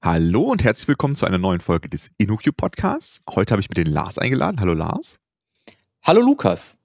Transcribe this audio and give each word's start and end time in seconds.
Hallo 0.00 0.42
und 0.42 0.62
herzlich 0.62 0.86
willkommen 0.86 1.16
zu 1.16 1.26
einer 1.26 1.38
neuen 1.38 1.58
Folge 1.58 1.88
des 1.88 2.08
InnoQ 2.18 2.56
Podcasts. 2.56 3.20
Heute 3.28 3.50
habe 3.50 3.60
ich 3.60 3.68
mir 3.68 3.82
den 3.82 3.92
Lars 3.92 4.16
eingeladen. 4.16 4.60
Hallo 4.60 4.72
Lars. 4.72 5.18
Hallo 6.04 6.20
Lukas. 6.20 6.78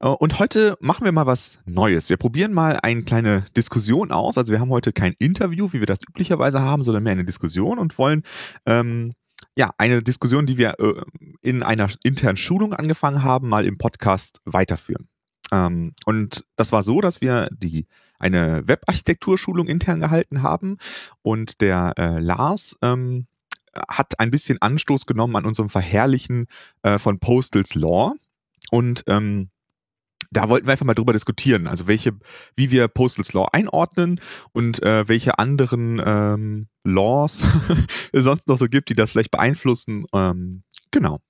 Äh, 0.00 0.08
und 0.08 0.40
heute 0.40 0.76
machen 0.80 1.04
wir 1.04 1.12
mal 1.12 1.26
was 1.26 1.60
Neues. 1.64 2.08
Wir 2.08 2.16
probieren 2.16 2.52
mal 2.52 2.80
eine 2.82 3.04
kleine 3.04 3.44
Diskussion 3.56 4.10
aus. 4.10 4.36
Also 4.36 4.50
wir 4.50 4.58
haben 4.58 4.70
heute 4.70 4.92
kein 4.92 5.14
Interview, 5.20 5.68
wie 5.72 5.78
wir 5.78 5.86
das 5.86 6.00
üblicherweise 6.08 6.60
haben, 6.60 6.82
sondern 6.82 7.04
mehr 7.04 7.12
eine 7.12 7.24
Diskussion 7.24 7.78
und 7.78 7.96
wollen 7.98 8.24
ähm, 8.66 9.12
ja 9.56 9.70
eine 9.78 10.02
Diskussion, 10.02 10.44
die 10.44 10.58
wir 10.58 10.74
äh, 10.80 11.02
in 11.40 11.62
einer 11.62 11.88
internen 12.02 12.36
Schulung 12.36 12.74
angefangen 12.74 13.22
haben, 13.22 13.48
mal 13.48 13.64
im 13.64 13.78
Podcast 13.78 14.40
weiterführen. 14.44 15.08
Ähm, 15.52 15.92
und 16.04 16.44
das 16.56 16.72
war 16.72 16.82
so, 16.82 17.00
dass 17.00 17.20
wir 17.20 17.48
die 17.52 17.86
eine 18.24 18.66
Webarchitekturschulung 18.66 19.68
intern 19.68 20.00
gehalten 20.00 20.42
haben 20.42 20.78
und 21.22 21.60
der 21.60 21.94
äh, 21.96 22.20
Lars 22.20 22.76
ähm, 22.82 23.26
hat 23.88 24.18
ein 24.18 24.30
bisschen 24.30 24.60
Anstoß 24.60 25.06
genommen 25.06 25.36
an 25.36 25.44
unserem 25.44 25.68
Verherrlichen 25.68 26.46
äh, 26.82 26.98
von 26.98 27.18
Postals 27.18 27.74
Law 27.74 28.14
und 28.70 29.04
ähm, 29.06 29.50
da 30.30 30.48
wollten 30.48 30.66
wir 30.66 30.72
einfach 30.72 30.86
mal 30.86 30.94
drüber 30.94 31.12
diskutieren, 31.12 31.66
also 31.68 31.86
welche, 31.86 32.12
wie 32.56 32.70
wir 32.70 32.88
Postals 32.88 33.32
Law 33.32 33.48
einordnen 33.52 34.20
und 34.52 34.82
äh, 34.82 35.06
welche 35.06 35.38
anderen 35.38 36.02
ähm, 36.04 36.68
Laws 36.82 37.44
es 38.12 38.24
sonst 38.24 38.48
noch 38.48 38.58
so 38.58 38.66
gibt, 38.66 38.88
die 38.88 38.94
das 38.94 39.12
vielleicht 39.12 39.30
beeinflussen. 39.30 40.06
Ähm, 40.12 40.64
genau. 40.90 41.20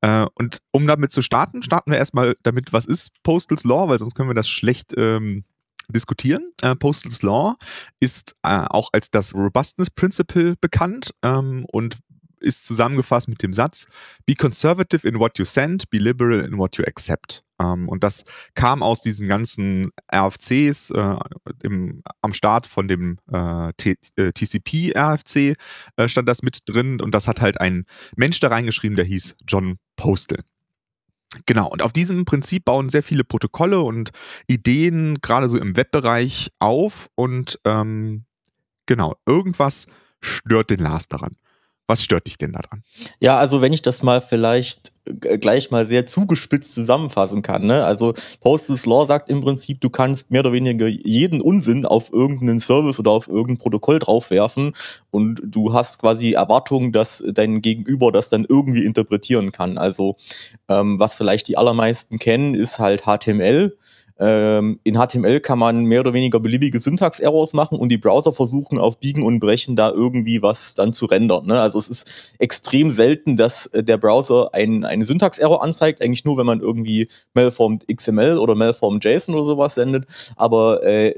Äh, 0.00 0.26
und 0.34 0.58
um 0.72 0.86
damit 0.86 1.10
zu 1.10 1.22
starten, 1.22 1.62
starten 1.62 1.90
wir 1.90 1.98
erstmal 1.98 2.36
damit, 2.42 2.72
was 2.72 2.86
ist 2.86 3.22
Postals 3.22 3.64
Law, 3.64 3.88
weil 3.88 3.98
sonst 3.98 4.14
können 4.14 4.28
wir 4.28 4.34
das 4.34 4.48
schlecht 4.48 4.92
ähm, 4.96 5.44
diskutieren. 5.90 6.52
Äh, 6.62 6.76
Postal's 6.76 7.22
Law 7.22 7.56
ist 8.00 8.34
äh, 8.42 8.64
auch 8.68 8.90
als 8.92 9.10
das 9.10 9.34
Robustness 9.34 9.90
Principle 9.90 10.56
bekannt 10.60 11.14
ähm, 11.22 11.64
und 11.72 11.98
ist 12.40 12.64
zusammengefasst 12.64 13.28
mit 13.28 13.42
dem 13.42 13.52
Satz, 13.52 13.86
be 14.26 14.34
conservative 14.34 15.06
in 15.06 15.18
what 15.18 15.38
you 15.38 15.44
send, 15.44 15.88
be 15.90 15.98
liberal 15.98 16.40
in 16.40 16.58
what 16.58 16.76
you 16.76 16.84
accept. 16.84 17.44
Ähm, 17.60 17.88
und 17.88 18.02
das 18.02 18.24
kam 18.54 18.82
aus 18.82 19.02
diesen 19.02 19.28
ganzen 19.28 19.90
RFCs 20.12 20.90
äh, 20.90 21.16
im, 21.62 22.02
am 22.22 22.32
Start 22.32 22.66
von 22.66 22.88
dem 22.88 23.18
äh, 23.30 23.72
TCP-RFC 23.76 25.36
äh, 25.36 25.54
äh, 25.96 26.08
stand 26.08 26.28
das 26.28 26.42
mit 26.42 26.62
drin 26.66 27.00
und 27.00 27.14
das 27.14 27.28
hat 27.28 27.40
halt 27.40 27.60
ein 27.60 27.84
Mensch 28.16 28.40
da 28.40 28.48
reingeschrieben, 28.48 28.96
der 28.96 29.04
hieß 29.04 29.36
John 29.46 29.76
Postal. 29.96 30.42
Genau, 31.46 31.68
und 31.68 31.82
auf 31.82 31.92
diesem 31.92 32.24
Prinzip 32.24 32.64
bauen 32.64 32.88
sehr 32.88 33.02
viele 33.02 33.22
Protokolle 33.24 33.80
und 33.80 34.10
Ideen, 34.48 35.20
gerade 35.20 35.48
so 35.48 35.58
im 35.58 35.76
Webbereich, 35.76 36.50
auf. 36.58 37.08
Und 37.14 37.58
ähm, 37.64 38.24
genau, 38.86 39.16
irgendwas 39.26 39.86
stört 40.20 40.70
den 40.70 40.80
Lars 40.80 41.08
daran. 41.08 41.36
Was 41.86 42.04
stört 42.04 42.26
dich 42.26 42.38
denn 42.38 42.52
daran? 42.52 42.82
Ja, 43.20 43.36
also 43.36 43.60
wenn 43.60 43.72
ich 43.72 43.82
das 43.82 44.02
mal 44.02 44.20
vielleicht 44.20 44.92
gleich 45.12 45.70
mal 45.70 45.86
sehr 45.86 46.06
zugespitzt 46.06 46.74
zusammenfassen 46.74 47.42
kann. 47.42 47.66
Ne? 47.66 47.84
Also 47.84 48.14
Postals 48.40 48.86
Law 48.86 49.06
sagt 49.06 49.28
im 49.28 49.40
Prinzip, 49.40 49.80
du 49.80 49.90
kannst 49.90 50.30
mehr 50.30 50.40
oder 50.40 50.52
weniger 50.52 50.86
jeden 50.86 51.40
Unsinn 51.40 51.86
auf 51.86 52.12
irgendeinen 52.12 52.58
Service 52.58 52.98
oder 52.98 53.10
auf 53.10 53.28
irgendein 53.28 53.58
Protokoll 53.58 53.98
draufwerfen 53.98 54.72
und 55.10 55.40
du 55.44 55.72
hast 55.72 56.00
quasi 56.00 56.32
Erwartungen, 56.32 56.92
dass 56.92 57.22
dein 57.34 57.62
Gegenüber 57.62 58.12
das 58.12 58.28
dann 58.28 58.46
irgendwie 58.48 58.84
interpretieren 58.84 59.52
kann. 59.52 59.78
Also 59.78 60.16
ähm, 60.68 60.98
was 60.98 61.14
vielleicht 61.14 61.48
die 61.48 61.58
allermeisten 61.58 62.18
kennen, 62.18 62.54
ist 62.54 62.78
halt 62.78 63.04
HTML. 63.04 63.76
Ähm, 64.20 64.78
in 64.84 64.96
HTML 64.96 65.40
kann 65.40 65.58
man 65.58 65.84
mehr 65.84 66.00
oder 66.00 66.12
weniger 66.12 66.40
beliebige 66.40 66.78
Syntax-Errors 66.78 67.54
machen 67.54 67.78
und 67.78 67.88
die 67.88 67.96
Browser 67.96 68.34
versuchen 68.34 68.78
auf 68.78 69.00
Biegen 69.00 69.22
und 69.22 69.40
Brechen 69.40 69.76
da 69.76 69.90
irgendwie 69.90 70.42
was 70.42 70.74
dann 70.74 70.92
zu 70.92 71.06
rendern. 71.06 71.46
Ne? 71.46 71.58
Also 71.58 71.78
es 71.78 71.88
ist 71.88 72.34
extrem 72.38 72.90
selten, 72.90 73.36
dass 73.36 73.66
äh, 73.66 73.82
der 73.82 73.96
Browser 73.96 74.50
ein, 74.52 74.84
eine 74.84 75.06
Syntax-Error 75.06 75.62
anzeigt, 75.62 76.04
eigentlich 76.04 76.26
nur, 76.26 76.36
wenn 76.36 76.44
man 76.44 76.60
irgendwie 76.60 77.08
malformed 77.32 77.86
XML 77.88 78.36
oder 78.38 78.54
malformed 78.54 79.02
JSON 79.02 79.34
oder 79.34 79.44
sowas 79.44 79.74
sendet. 79.74 80.04
Aber 80.36 80.82
äh, 80.82 81.14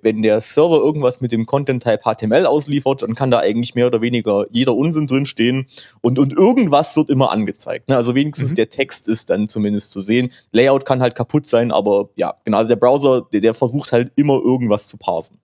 wenn 0.00 0.22
der 0.22 0.40
Server 0.40 0.78
irgendwas 0.78 1.20
mit 1.20 1.32
dem 1.32 1.44
Content-Type 1.44 2.00
HTML 2.04 2.46
ausliefert, 2.46 3.02
dann 3.02 3.14
kann 3.14 3.30
da 3.30 3.40
eigentlich 3.40 3.74
mehr 3.74 3.88
oder 3.88 4.00
weniger 4.00 4.46
jeder 4.50 4.74
Unsinn 4.74 5.06
drinstehen 5.06 5.66
und, 6.00 6.18
und 6.18 6.32
irgendwas 6.32 6.96
wird 6.96 7.10
immer 7.10 7.32
angezeigt. 7.32 7.90
Ne? 7.90 7.96
Also 7.96 8.14
wenigstens 8.14 8.52
mhm. 8.52 8.54
der 8.54 8.70
Text 8.70 9.08
ist 9.08 9.28
dann 9.28 9.46
zumindest 9.48 9.92
zu 9.92 10.00
sehen. 10.00 10.30
Layout 10.52 10.86
kann 10.86 11.02
halt 11.02 11.14
kaputt 11.14 11.46
sein, 11.46 11.70
aber 11.70 12.08
ja, 12.16 12.34
Genau, 12.46 12.58
also 12.58 12.68
der 12.68 12.76
Browser, 12.76 13.22
der, 13.32 13.40
der 13.40 13.54
versucht 13.54 13.90
halt 13.90 14.12
immer 14.14 14.34
irgendwas 14.34 14.86
zu 14.86 14.96
parsen. 14.96 15.40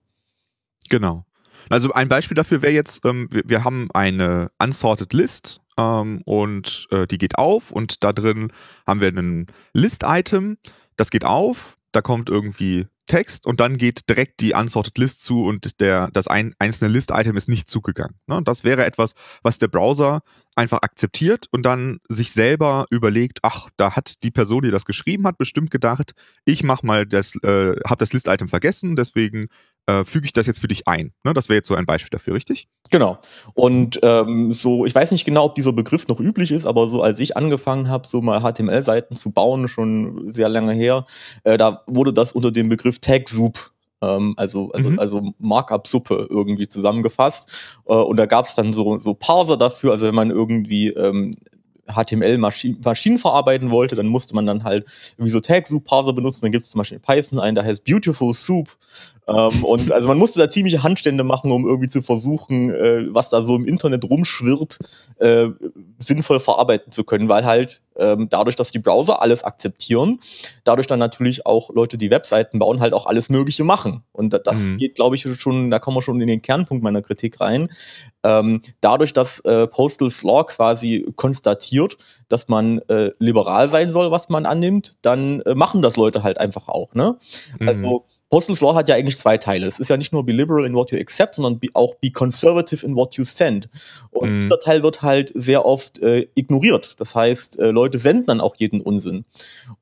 Genau. 0.89 1.25
Also 1.69 1.91
ein 1.91 2.07
Beispiel 2.07 2.35
dafür 2.35 2.61
wäre 2.61 2.71
jetzt, 2.71 3.05
ähm, 3.05 3.27
wir, 3.29 3.43
wir, 3.45 3.63
haben 3.65 3.89
eine 3.93 4.51
unsorted 4.57 5.11
List 5.11 5.59
ähm, 5.77 6.21
und 6.23 6.87
äh, 6.91 7.05
die 7.05 7.17
geht 7.17 7.37
auf 7.37 7.71
und 7.71 8.05
da 8.05 8.13
drin 8.13 8.53
haben 8.87 9.01
wir 9.01 9.09
ein 9.09 9.47
List-Item, 9.73 10.57
das 10.95 11.09
geht 11.09 11.25
auf, 11.25 11.77
da 11.91 12.01
kommt 12.01 12.29
irgendwie 12.29 12.87
Text 13.05 13.45
und 13.45 13.59
dann 13.59 13.77
geht 13.77 14.09
direkt 14.09 14.39
die 14.39 14.53
unsorted 14.53 14.97
List 14.97 15.23
zu 15.23 15.43
und 15.43 15.79
der, 15.81 16.09
das 16.13 16.27
ein, 16.27 16.53
einzelne 16.59 16.91
List-Item 16.91 17.35
ist 17.35 17.49
nicht 17.49 17.67
zugegangen. 17.67 18.15
Ne? 18.27 18.41
Das 18.43 18.63
wäre 18.63 18.85
etwas, 18.85 19.13
was 19.41 19.57
der 19.57 19.67
Browser 19.67 20.21
einfach 20.55 20.81
akzeptiert 20.81 21.47
und 21.51 21.65
dann 21.65 21.99
sich 22.07 22.31
selber 22.31 22.85
überlegt, 22.89 23.39
ach, 23.41 23.69
da 23.75 23.95
hat 23.95 24.23
die 24.23 24.31
Person, 24.31 24.63
die 24.63 24.71
das 24.71 24.85
geschrieben 24.85 25.27
hat, 25.27 25.37
bestimmt 25.37 25.71
gedacht, 25.71 26.13
ich 26.45 26.63
mach 26.63 26.83
mal 26.83 27.05
das, 27.05 27.35
äh, 27.43 27.75
habe 27.85 27.99
das 27.99 28.13
List-Item 28.13 28.47
vergessen, 28.47 28.95
deswegen 28.95 29.47
äh, 29.87 30.03
füge 30.05 30.25
ich 30.25 30.33
das 30.33 30.47
jetzt 30.47 30.59
für 30.59 30.67
dich 30.67 30.87
ein. 30.87 31.13
Ne? 31.23 31.33
Das 31.33 31.49
wäre 31.49 31.57
jetzt 31.57 31.67
so 31.67 31.75
ein 31.75 31.85
Beispiel 31.85 32.09
dafür, 32.11 32.35
richtig? 32.35 32.67
Genau. 32.91 33.17
Und 33.53 33.99
ähm, 34.03 34.51
so, 34.51 34.85
ich 34.85 34.95
weiß 34.95 35.11
nicht 35.11 35.25
genau, 35.25 35.45
ob 35.45 35.55
dieser 35.55 35.73
Begriff 35.73 36.07
noch 36.07 36.19
üblich 36.19 36.51
ist, 36.51 36.65
aber 36.65 36.87
so 36.87 37.01
als 37.01 37.19
ich 37.19 37.35
angefangen 37.35 37.89
habe, 37.89 38.07
so 38.07 38.21
mal 38.21 38.41
HTML-Seiten 38.41 39.15
zu 39.15 39.31
bauen, 39.31 39.67
schon 39.67 40.31
sehr 40.31 40.49
lange 40.49 40.73
her, 40.73 41.05
äh, 41.43 41.57
da 41.57 41.83
wurde 41.87 42.13
das 42.13 42.31
unter 42.31 42.51
dem 42.51 42.69
Begriff 42.69 42.99
Tag-Soup 42.99 43.71
ähm, 44.03 44.33
also, 44.37 44.71
also, 44.71 44.89
mhm. 44.89 44.99
also 44.99 45.33
Markup-Suppe 45.39 46.27
irgendwie 46.29 46.67
zusammengefasst. 46.67 47.79
Äh, 47.85 47.93
und 47.93 48.17
da 48.17 48.25
gab 48.25 48.45
es 48.45 48.55
dann 48.55 48.73
so, 48.73 48.99
so 48.99 49.13
Parser 49.13 49.57
dafür, 49.57 49.91
also 49.91 50.07
wenn 50.07 50.15
man 50.15 50.29
irgendwie 50.29 50.89
ähm, 50.89 51.31
HTML 51.87 52.37
Maschinen, 52.37 52.79
Maschinen 52.83 53.17
verarbeiten 53.17 53.71
wollte, 53.71 53.95
dann 53.95 54.07
musste 54.07 54.35
man 54.35 54.45
dann 54.45 54.63
halt 54.63 54.85
irgendwie 55.13 55.31
so 55.31 55.39
Tag-Soup-Parser 55.39 56.13
benutzen. 56.13 56.41
Dann 56.41 56.51
gibt 56.51 56.63
es 56.63 56.71
zum 56.71 56.79
Beispiel 56.79 56.97
in 56.97 57.01
Python 57.01 57.39
einen, 57.39 57.55
der 57.55 57.65
heißt 57.65 57.83
Beautiful 57.83 58.33
Soup. 58.33 58.69
Ähm, 59.27 59.63
und 59.63 59.91
also 59.91 60.07
man 60.07 60.17
musste 60.17 60.39
da 60.39 60.49
ziemliche 60.49 60.83
Handstände 60.83 61.23
machen, 61.23 61.51
um 61.51 61.65
irgendwie 61.65 61.87
zu 61.87 62.01
versuchen, 62.01 62.69
äh, 62.71 63.05
was 63.09 63.29
da 63.29 63.41
so 63.41 63.55
im 63.55 63.65
Internet 63.65 64.03
rumschwirrt, 64.03 64.79
äh, 65.19 65.47
sinnvoll 65.97 66.39
verarbeiten 66.39 66.91
zu 66.91 67.03
können, 67.03 67.29
weil 67.29 67.45
halt 67.45 67.81
ähm, 67.95 68.27
dadurch, 68.29 68.55
dass 68.55 68.71
die 68.71 68.79
Browser 68.79 69.21
alles 69.21 69.43
akzeptieren, 69.43 70.19
dadurch 70.63 70.87
dann 70.87 70.99
natürlich 70.99 71.45
auch 71.45 71.69
Leute, 71.73 71.97
die 71.97 72.09
Webseiten 72.09 72.59
bauen, 72.59 72.79
halt 72.79 72.93
auch 72.93 73.05
alles 73.05 73.29
Mögliche 73.29 73.63
machen. 73.63 74.03
Und 74.11 74.33
das 74.45 74.59
mhm. 74.59 74.77
geht, 74.77 74.95
glaube 74.95 75.15
ich, 75.15 75.21
schon, 75.39 75.71
da 75.71 75.79
kommen 75.79 75.97
wir 75.97 76.01
schon 76.01 76.19
in 76.19 76.27
den 76.27 76.41
Kernpunkt 76.41 76.83
meiner 76.83 77.01
Kritik 77.01 77.39
rein. 77.39 77.69
Ähm, 78.23 78.61
dadurch, 78.81 79.13
dass 79.13 79.39
äh, 79.41 79.67
Postal 79.67 80.09
Law 80.23 80.43
quasi 80.45 81.05
konstatiert, 81.15 81.97
dass 82.29 82.47
man 82.47 82.79
äh, 82.89 83.11
liberal 83.19 83.69
sein 83.69 83.91
soll, 83.91 84.11
was 84.11 84.29
man 84.29 84.45
annimmt, 84.45 84.93
dann 85.01 85.41
äh, 85.41 85.55
machen 85.55 85.81
das 85.81 85.97
Leute 85.97 86.23
halt 86.23 86.39
einfach 86.39 86.67
auch. 86.67 86.93
Ne? 86.93 87.17
Mhm. 87.59 87.67
Also 87.67 88.05
Postal 88.33 88.57
Law 88.61 88.73
hat 88.73 88.89
ja 88.89 88.95
eigentlich 88.95 89.15
zwei 89.15 89.37
Teile. 89.37 89.67
Es 89.67 89.79
ist 89.79 89.91
ja 89.91 89.95
nicht 89.95 90.11
nur 90.11 90.25
be 90.25 90.31
liberal 90.31 90.65
in 90.65 90.73
what 90.73 90.89
you 90.89 90.97
accept, 90.97 91.35
sondern 91.35 91.59
be, 91.59 91.67
auch 91.75 91.93
be 91.93 92.09
conservative 92.09 92.83
in 92.83 92.95
what 92.95 93.13
you 93.13 93.25
send. 93.25 93.69
Und 94.09 94.27
mhm. 94.31 94.49
dieser 94.49 94.59
Teil 94.59 94.81
wird 94.81 95.03
halt 95.03 95.31
sehr 95.35 95.67
oft 95.67 95.99
äh, 95.99 96.27
ignoriert. 96.33 96.99
Das 96.99 97.13
heißt, 97.13 97.59
äh, 97.59 97.69
Leute 97.69 97.99
senden 97.99 98.25
dann 98.25 98.41
auch 98.41 98.55
jeden 98.57 98.81
Unsinn. 98.81 99.25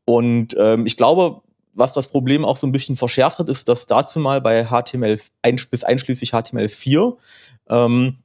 Und 0.03 0.53
ähm, 0.59 0.85
ich 0.85 0.97
glaube, 0.97 1.39
was 1.73 1.93
das 1.93 2.09
Problem 2.09 2.43
auch 2.43 2.57
so 2.57 2.67
ein 2.67 2.73
bisschen 2.73 2.97
verschärft 2.97 3.39
hat, 3.39 3.47
ist, 3.47 3.69
dass 3.69 3.85
dazu 3.85 4.19
mal 4.19 4.41
bei 4.41 4.65
HTML 4.65 5.17
bis 5.71 5.85
einschließlich 5.85 6.33
HTML4 6.33 7.15
ähm, 7.69 8.17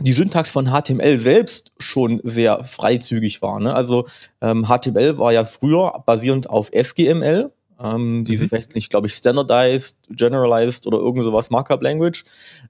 die 0.00 0.12
Syntax 0.12 0.50
von 0.50 0.66
HTML 0.66 1.18
selbst 1.18 1.72
schon 1.78 2.20
sehr 2.24 2.62
freizügig 2.62 3.40
war. 3.40 3.58
Ne? 3.58 3.74
Also 3.74 4.06
ähm, 4.42 4.66
HTML 4.66 5.16
war 5.16 5.32
ja 5.32 5.46
früher 5.46 6.02
basierend 6.04 6.50
auf 6.50 6.70
SGML 6.72 7.50
ähm, 7.82 8.24
die 8.24 8.36
mhm. 8.36 8.48
nicht, 8.74 8.90
glaube 8.90 9.06
ich, 9.06 9.14
standardized, 9.14 9.96
generalized 10.10 10.86
oder 10.86 10.98
irgend 10.98 11.24
sowas 11.24 11.50
Markup 11.50 11.82
Language. 11.82 12.24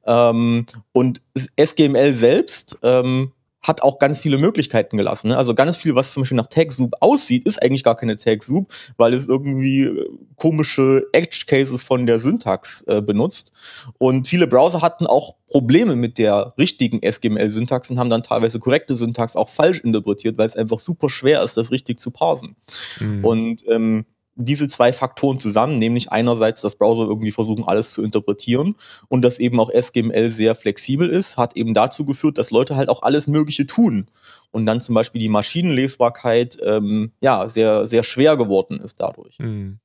Ähm, 0.07 0.67
und 0.93 1.21
SGML 1.57 2.13
selbst 2.13 2.79
ähm, 2.83 3.33
hat 3.63 3.83
auch 3.83 3.99
ganz 3.99 4.21
viele 4.21 4.39
Möglichkeiten 4.39 4.97
gelassen. 4.97 5.29
Ne? 5.29 5.39
Also 5.39 5.55
ganz 5.55 5.77
viel, 5.77 5.95
was 5.95 6.13
zum 6.13 6.23
Beispiel 6.23 6.37
nach 6.37 6.49
TagSoup 6.49 6.95
aussieht, 7.01 7.47
ist 7.47 7.63
eigentlich 7.63 7.85
gar 7.85 7.95
keine 7.95 8.17
TagSoup, 8.17 8.73
weil 8.97 9.15
es 9.15 9.29
irgendwie 9.29 9.85
äh, 9.85 10.11
komische 10.37 11.07
Edge-Cases 11.13 11.83
von 11.83 12.07
der 12.07 12.19
Syntax 12.19 12.83
äh, 12.89 13.01
benutzt. 13.01 13.53
Und 13.99 14.27
viele 14.27 14.49
Browser 14.49 14.83
hatten 14.83 15.07
auch 15.07 15.37
Probleme 15.47 15.95
mit 15.95 16.19
der 16.19 16.55
richtigen 16.59 17.01
SGML-Syntax 17.03 17.91
und 17.91 18.01
haben 18.01 18.11
dann 18.11 18.25
teilweise 18.25 18.59
korrekte 18.59 18.97
Syntax 18.97 19.37
auch 19.37 19.49
falsch 19.49 19.79
interpretiert, 19.81 20.39
weil 20.39 20.49
es 20.49 20.57
einfach 20.57 20.81
super 20.81 21.09
schwer 21.09 21.43
ist, 21.43 21.57
das 21.57 21.71
richtig 21.71 22.01
zu 22.01 22.11
parsen. 22.11 22.57
Mhm. 22.99 23.25
Und 23.25 23.65
ähm, 23.69 24.07
diese 24.35 24.69
zwei 24.69 24.93
Faktoren 24.93 25.39
zusammen, 25.39 25.79
nämlich 25.79 26.11
einerseits, 26.11 26.63
dass 26.63 26.77
Browser 26.77 27.03
irgendwie 27.03 27.33
versuchen, 27.33 27.65
alles 27.65 27.93
zu 27.93 28.03
interpretieren 28.03 28.77
und 29.09 29.23
dass 29.23 29.39
eben 29.39 29.61
auch 29.61 29.71
SGML 29.71 30.31
sehr 30.31 30.55
flexibel 30.55 31.09
ist, 31.09 31.37
hat 31.37 31.57
eben 31.57 31.75
dazu 31.75 32.05
geführt, 32.05 32.39
dass 32.39 32.51
Leute 32.51 32.77
halt 32.77 32.89
auch 32.89 33.03
alles 33.03 33.27
Mögliche 33.27 33.67
tun 33.67 34.07
und 34.51 34.67
dann 34.67 34.81
zum 34.81 34.95
Beispiel 34.95 35.21
die 35.21 35.29
Maschinenlesbarkeit 35.29 36.57
ähm, 36.65 37.13
ja 37.21 37.49
sehr 37.49 37.87
sehr 37.87 38.03
schwer 38.03 38.37
geworden 38.37 38.81
ist 38.81 39.01
dadurch. 39.01 39.37
Hm. 39.39 39.79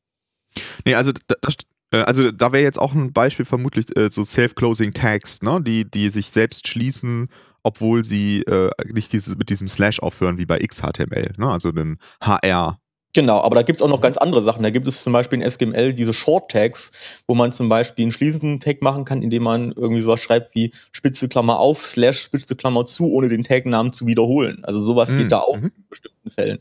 Nee, 0.85 0.95
also 0.95 1.11
das, 1.41 1.55
äh, 1.91 1.99
also 1.99 2.31
da 2.31 2.51
wäre 2.51 2.63
jetzt 2.63 2.79
auch 2.79 2.93
ein 2.93 3.13
Beispiel 3.13 3.45
vermutlich 3.45 3.95
äh, 3.97 4.09
so 4.11 4.23
Self-Closing 4.23 4.93
Tags, 4.93 5.41
ne? 5.41 5.61
die, 5.61 5.89
die 5.89 6.09
sich 6.09 6.27
selbst 6.27 6.67
schließen, 6.67 7.29
obwohl 7.63 8.03
sie 8.05 8.41
äh, 8.43 8.69
nicht 8.93 9.13
dieses, 9.13 9.37
mit 9.37 9.49
diesem 9.49 9.67
Slash 9.67 9.99
aufhören 9.99 10.37
wie 10.37 10.45
bei 10.45 10.59
XHTML, 10.59 11.33
ne? 11.37 11.49
also 11.49 11.71
den 11.71 11.97
HR. 12.21 12.79
Genau, 13.17 13.41
aber 13.41 13.55
da 13.55 13.63
gibt 13.63 13.77
es 13.77 13.81
auch 13.81 13.89
noch 13.89 13.99
ganz 13.99 14.15
andere 14.17 14.43
Sachen. 14.43 14.61
Da 14.61 14.69
gibt 14.69 14.87
es 14.87 15.01
zum 15.01 15.11
Beispiel 15.11 15.41
in 15.41 15.49
SGML 15.49 15.95
diese 15.95 16.13
Short 16.13 16.51
Tags, 16.51 16.91
wo 17.25 17.33
man 17.33 17.51
zum 17.51 17.67
Beispiel 17.67 18.03
einen 18.03 18.11
schließenden 18.11 18.59
Tag 18.59 18.83
machen 18.83 19.05
kann, 19.05 19.23
indem 19.23 19.41
man 19.41 19.71
irgendwie 19.71 20.03
sowas 20.03 20.21
schreibt 20.21 20.53
wie 20.53 20.71
Spitze 20.91 21.27
Klammer 21.27 21.57
auf, 21.57 21.83
Slash, 21.83 22.21
Spitze 22.21 22.55
Klammer 22.55 22.85
zu, 22.85 23.11
ohne 23.11 23.27
den 23.27 23.43
Tagnamen 23.43 23.91
zu 23.91 24.05
wiederholen. 24.05 24.63
Also 24.65 24.81
sowas 24.81 25.09
mhm. 25.09 25.17
geht 25.17 25.31
da 25.31 25.39
auch 25.39 25.57
mhm. 25.57 25.71
in 25.75 25.85
bestimmten 25.89 26.29
Fällen. 26.29 26.59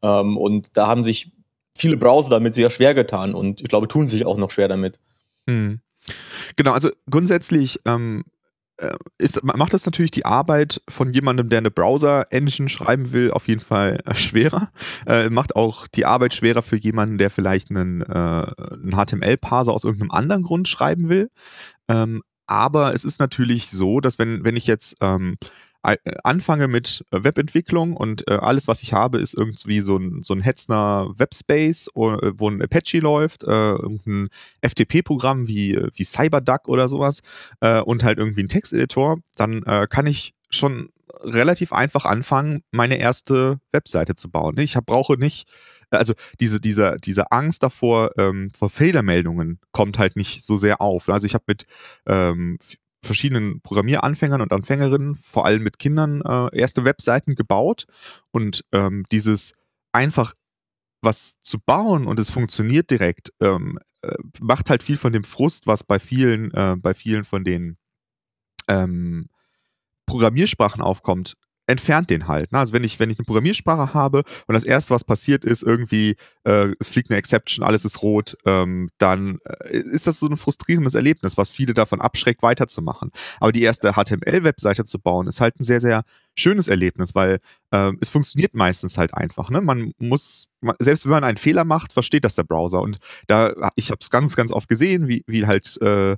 Ähm, 0.00 0.38
und 0.38 0.74
da 0.78 0.86
haben 0.86 1.04
sich 1.04 1.32
viele 1.76 1.98
Browser 1.98 2.30
damit 2.30 2.54
sehr 2.54 2.70
schwer 2.70 2.94
getan 2.94 3.34
und 3.34 3.60
ich 3.60 3.68
glaube, 3.68 3.86
tun 3.86 4.08
sich 4.08 4.24
auch 4.24 4.38
noch 4.38 4.50
schwer 4.50 4.68
damit. 4.68 5.00
Mhm. 5.44 5.80
Genau, 6.56 6.72
also 6.72 6.88
grundsätzlich 7.10 7.78
ähm, 7.84 8.24
äh, 8.24 8.39
ist, 9.18 9.42
macht 9.44 9.74
das 9.74 9.86
natürlich 9.86 10.10
die 10.10 10.24
Arbeit 10.24 10.80
von 10.88 11.12
jemandem, 11.12 11.48
der 11.48 11.58
eine 11.58 11.70
Browser-Engine 11.70 12.68
schreiben 12.68 13.12
will, 13.12 13.30
auf 13.30 13.48
jeden 13.48 13.60
Fall 13.60 14.00
äh, 14.04 14.14
schwerer. 14.14 14.70
Äh, 15.06 15.30
macht 15.30 15.56
auch 15.56 15.86
die 15.88 16.06
Arbeit 16.06 16.34
schwerer 16.34 16.62
für 16.62 16.76
jemanden, 16.76 17.18
der 17.18 17.30
vielleicht 17.30 17.70
einen, 17.70 18.02
äh, 18.02 18.04
einen 18.04 18.92
HTML-Parser 18.92 19.72
aus 19.72 19.84
irgendeinem 19.84 20.10
anderen 20.10 20.42
Grund 20.42 20.68
schreiben 20.68 21.08
will. 21.08 21.30
Ähm, 21.88 22.22
aber 22.46 22.94
es 22.94 23.04
ist 23.04 23.20
natürlich 23.20 23.70
so, 23.70 24.00
dass 24.00 24.18
wenn, 24.18 24.42
wenn 24.44 24.56
ich 24.56 24.66
jetzt 24.66 24.96
ähm, 25.00 25.36
äh, 25.40 25.46
anfange 25.82 26.68
mit 26.68 27.04
äh, 27.10 27.24
Webentwicklung 27.24 27.96
und 27.96 28.28
äh, 28.30 28.34
alles, 28.34 28.68
was 28.68 28.82
ich 28.82 28.92
habe, 28.92 29.18
ist 29.18 29.34
irgendwie 29.34 29.80
so 29.80 29.96
ein, 29.96 30.22
so 30.22 30.34
ein 30.34 30.42
Hetzner 30.42 31.12
Webspace, 31.16 31.88
wo 31.94 32.48
ein 32.48 32.62
Apache 32.62 32.98
läuft, 32.98 33.44
äh, 33.44 33.46
irgendein 33.46 34.28
FTP-Programm 34.62 35.48
wie, 35.48 35.80
wie 35.94 36.04
CyberDuck 36.04 36.68
oder 36.68 36.88
sowas 36.88 37.20
äh, 37.60 37.80
und 37.80 38.04
halt 38.04 38.18
irgendwie 38.18 38.42
ein 38.42 38.48
Texteditor, 38.48 39.18
dann 39.36 39.62
äh, 39.62 39.86
kann 39.88 40.06
ich 40.06 40.34
schon 40.50 40.90
relativ 41.22 41.72
einfach 41.72 42.04
anfangen, 42.04 42.62
meine 42.72 42.98
erste 42.98 43.58
Webseite 43.72 44.14
zu 44.14 44.30
bauen. 44.30 44.58
Ich 44.58 44.76
hab, 44.76 44.86
brauche 44.86 45.14
nicht 45.14 45.48
also 45.90 46.14
diese, 46.38 46.60
diese, 46.60 46.96
diese 47.02 47.32
Angst 47.32 47.62
davor, 47.62 48.12
ähm, 48.16 48.52
vor 48.56 48.70
Fehlermeldungen 48.70 49.58
kommt 49.72 49.98
halt 49.98 50.16
nicht 50.16 50.44
so 50.44 50.56
sehr 50.56 50.80
auf. 50.80 51.08
Also 51.08 51.26
ich 51.26 51.34
habe 51.34 51.44
mit 51.48 51.66
ähm, 52.06 52.58
verschiedenen 53.02 53.60
Programmieranfängern 53.62 54.40
und 54.40 54.52
Anfängerinnen, 54.52 55.14
vor 55.16 55.46
allem 55.46 55.62
mit 55.62 55.78
Kindern, 55.78 56.22
äh, 56.22 56.56
erste 56.58 56.84
Webseiten 56.84 57.34
gebaut. 57.34 57.86
Und 58.30 58.64
ähm, 58.72 59.04
dieses 59.10 59.52
einfach 59.92 60.34
was 61.02 61.40
zu 61.40 61.58
bauen 61.58 62.06
und 62.06 62.18
es 62.18 62.30
funktioniert 62.30 62.90
direkt, 62.90 63.32
ähm, 63.40 63.78
äh, 64.02 64.14
macht 64.40 64.70
halt 64.70 64.82
viel 64.82 64.96
von 64.96 65.12
dem 65.12 65.24
Frust, 65.24 65.66
was 65.66 65.84
bei 65.84 65.98
vielen, 65.98 66.52
äh, 66.52 66.76
bei 66.78 66.94
vielen 66.94 67.24
von 67.24 67.44
den 67.44 67.78
ähm, 68.68 69.28
Programmiersprachen 70.06 70.82
aufkommt, 70.82 71.36
entfernt 71.70 72.10
den 72.10 72.28
halt. 72.28 72.52
Ne? 72.52 72.58
Also 72.58 72.72
wenn 72.72 72.84
ich, 72.84 72.98
wenn 72.98 73.10
ich 73.10 73.18
eine 73.18 73.24
Programmiersprache 73.24 73.94
habe 73.94 74.24
und 74.46 74.54
das 74.54 74.64
erste, 74.64 74.92
was 74.92 75.04
passiert 75.04 75.44
ist, 75.44 75.62
irgendwie, 75.62 76.16
äh, 76.44 76.72
es 76.80 76.88
fliegt 76.88 77.10
eine 77.10 77.18
Exception, 77.18 77.64
alles 77.64 77.84
ist 77.84 78.02
rot, 78.02 78.36
ähm, 78.44 78.90
dann 78.98 79.38
äh, 79.44 79.78
ist 79.78 80.06
das 80.06 80.20
so 80.20 80.26
ein 80.26 80.36
frustrierendes 80.36 80.94
Erlebnis, 80.94 81.36
was 81.36 81.50
viele 81.50 81.72
davon 81.72 82.00
abschreckt, 82.00 82.42
weiterzumachen. 82.42 83.10
Aber 83.38 83.52
die 83.52 83.62
erste 83.62 83.92
HTML-Webseite 83.92 84.84
zu 84.84 84.98
bauen, 84.98 85.28
ist 85.28 85.40
halt 85.40 85.58
ein 85.60 85.64
sehr, 85.64 85.80
sehr 85.80 86.02
schönes 86.36 86.68
Erlebnis, 86.68 87.14
weil 87.14 87.38
äh, 87.70 87.92
es 88.00 88.08
funktioniert 88.08 88.54
meistens 88.54 88.98
halt 88.98 89.14
einfach. 89.14 89.50
Ne? 89.50 89.60
Man 89.60 89.92
muss, 89.98 90.48
man, 90.60 90.74
selbst 90.80 91.04
wenn 91.04 91.12
man 91.12 91.24
einen 91.24 91.38
Fehler 91.38 91.64
macht, 91.64 91.92
versteht 91.92 92.24
das 92.24 92.34
der 92.34 92.44
Browser. 92.44 92.80
Und 92.80 92.98
da, 93.28 93.70
ich 93.76 93.90
habe 93.90 93.98
es 94.00 94.10
ganz, 94.10 94.34
ganz 94.34 94.52
oft 94.52 94.68
gesehen, 94.68 95.08
wie, 95.08 95.22
wie 95.26 95.46
halt 95.46 95.80
äh, 95.82 96.16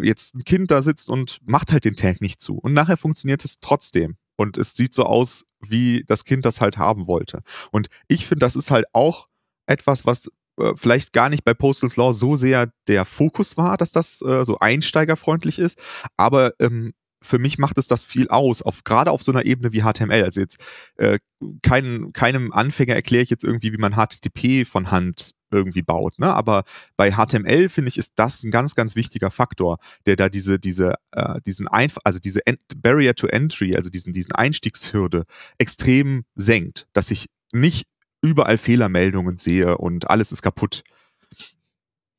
jetzt 0.00 0.34
ein 0.34 0.44
Kind 0.44 0.70
da 0.70 0.82
sitzt 0.82 1.08
und 1.08 1.38
macht 1.44 1.72
halt 1.72 1.84
den 1.84 1.96
Tag 1.96 2.20
nicht 2.20 2.40
zu. 2.40 2.56
Und 2.56 2.72
nachher 2.72 2.96
funktioniert 2.96 3.44
es 3.44 3.60
trotzdem 3.60 4.16
und 4.36 4.58
es 4.58 4.72
sieht 4.72 4.94
so 4.94 5.04
aus, 5.04 5.44
wie 5.60 6.04
das 6.06 6.24
Kind 6.24 6.44
das 6.44 6.60
halt 6.60 6.78
haben 6.78 7.06
wollte. 7.06 7.42
Und 7.70 7.88
ich 8.08 8.26
finde, 8.26 8.44
das 8.44 8.56
ist 8.56 8.70
halt 8.70 8.86
auch 8.92 9.28
etwas, 9.66 10.06
was 10.06 10.30
äh, 10.58 10.72
vielleicht 10.76 11.12
gar 11.12 11.28
nicht 11.28 11.44
bei 11.44 11.54
Postal 11.54 11.90
Law 11.96 12.12
so 12.12 12.36
sehr 12.36 12.70
der 12.88 13.04
Fokus 13.04 13.56
war, 13.56 13.76
dass 13.76 13.92
das 13.92 14.22
äh, 14.22 14.44
so 14.44 14.58
einsteigerfreundlich 14.58 15.58
ist, 15.58 15.80
aber 16.16 16.52
ähm, 16.60 16.92
für 17.24 17.38
mich 17.38 17.58
macht 17.58 17.78
es 17.78 17.86
das 17.86 18.04
viel 18.04 18.28
aus, 18.28 18.60
auf, 18.60 18.84
gerade 18.84 19.10
auf 19.10 19.22
so 19.22 19.32
einer 19.32 19.46
Ebene 19.46 19.72
wie 19.72 19.80
HTML. 19.80 20.22
Also 20.22 20.42
jetzt 20.42 20.60
äh, 20.96 21.18
kein, 21.62 22.12
keinem 22.12 22.52
Anfänger 22.52 22.94
erkläre 22.94 23.22
ich 23.22 23.30
jetzt 23.30 23.44
irgendwie, 23.44 23.72
wie 23.72 23.78
man 23.78 23.94
HTTP 23.94 24.66
von 24.66 24.90
Hand 24.90 25.30
irgendwie 25.54 25.82
baut. 25.82 26.18
Ne? 26.18 26.32
Aber 26.32 26.64
bei 26.96 27.12
HTML 27.12 27.68
finde 27.68 27.88
ich, 27.88 27.98
ist 27.98 28.12
das 28.16 28.42
ein 28.42 28.50
ganz, 28.50 28.74
ganz 28.74 28.96
wichtiger 28.96 29.30
Faktor, 29.30 29.78
der 30.06 30.16
da 30.16 30.28
diese, 30.28 30.58
diese, 30.58 30.94
äh, 31.12 31.40
diesen 31.46 31.68
Einf 31.68 31.98
also 32.04 32.18
diese 32.18 32.46
Ent 32.46 32.60
Barrier 32.76 33.14
to 33.14 33.26
Entry, 33.26 33.76
also 33.76 33.90
diesen, 33.90 34.12
diesen 34.12 34.32
Einstiegshürde 34.32 35.24
extrem 35.58 36.24
senkt, 36.34 36.86
dass 36.92 37.10
ich 37.10 37.26
nicht 37.52 37.86
überall 38.20 38.58
Fehlermeldungen 38.58 39.38
sehe 39.38 39.78
und 39.78 40.10
alles 40.10 40.32
ist 40.32 40.42
kaputt. 40.42 40.82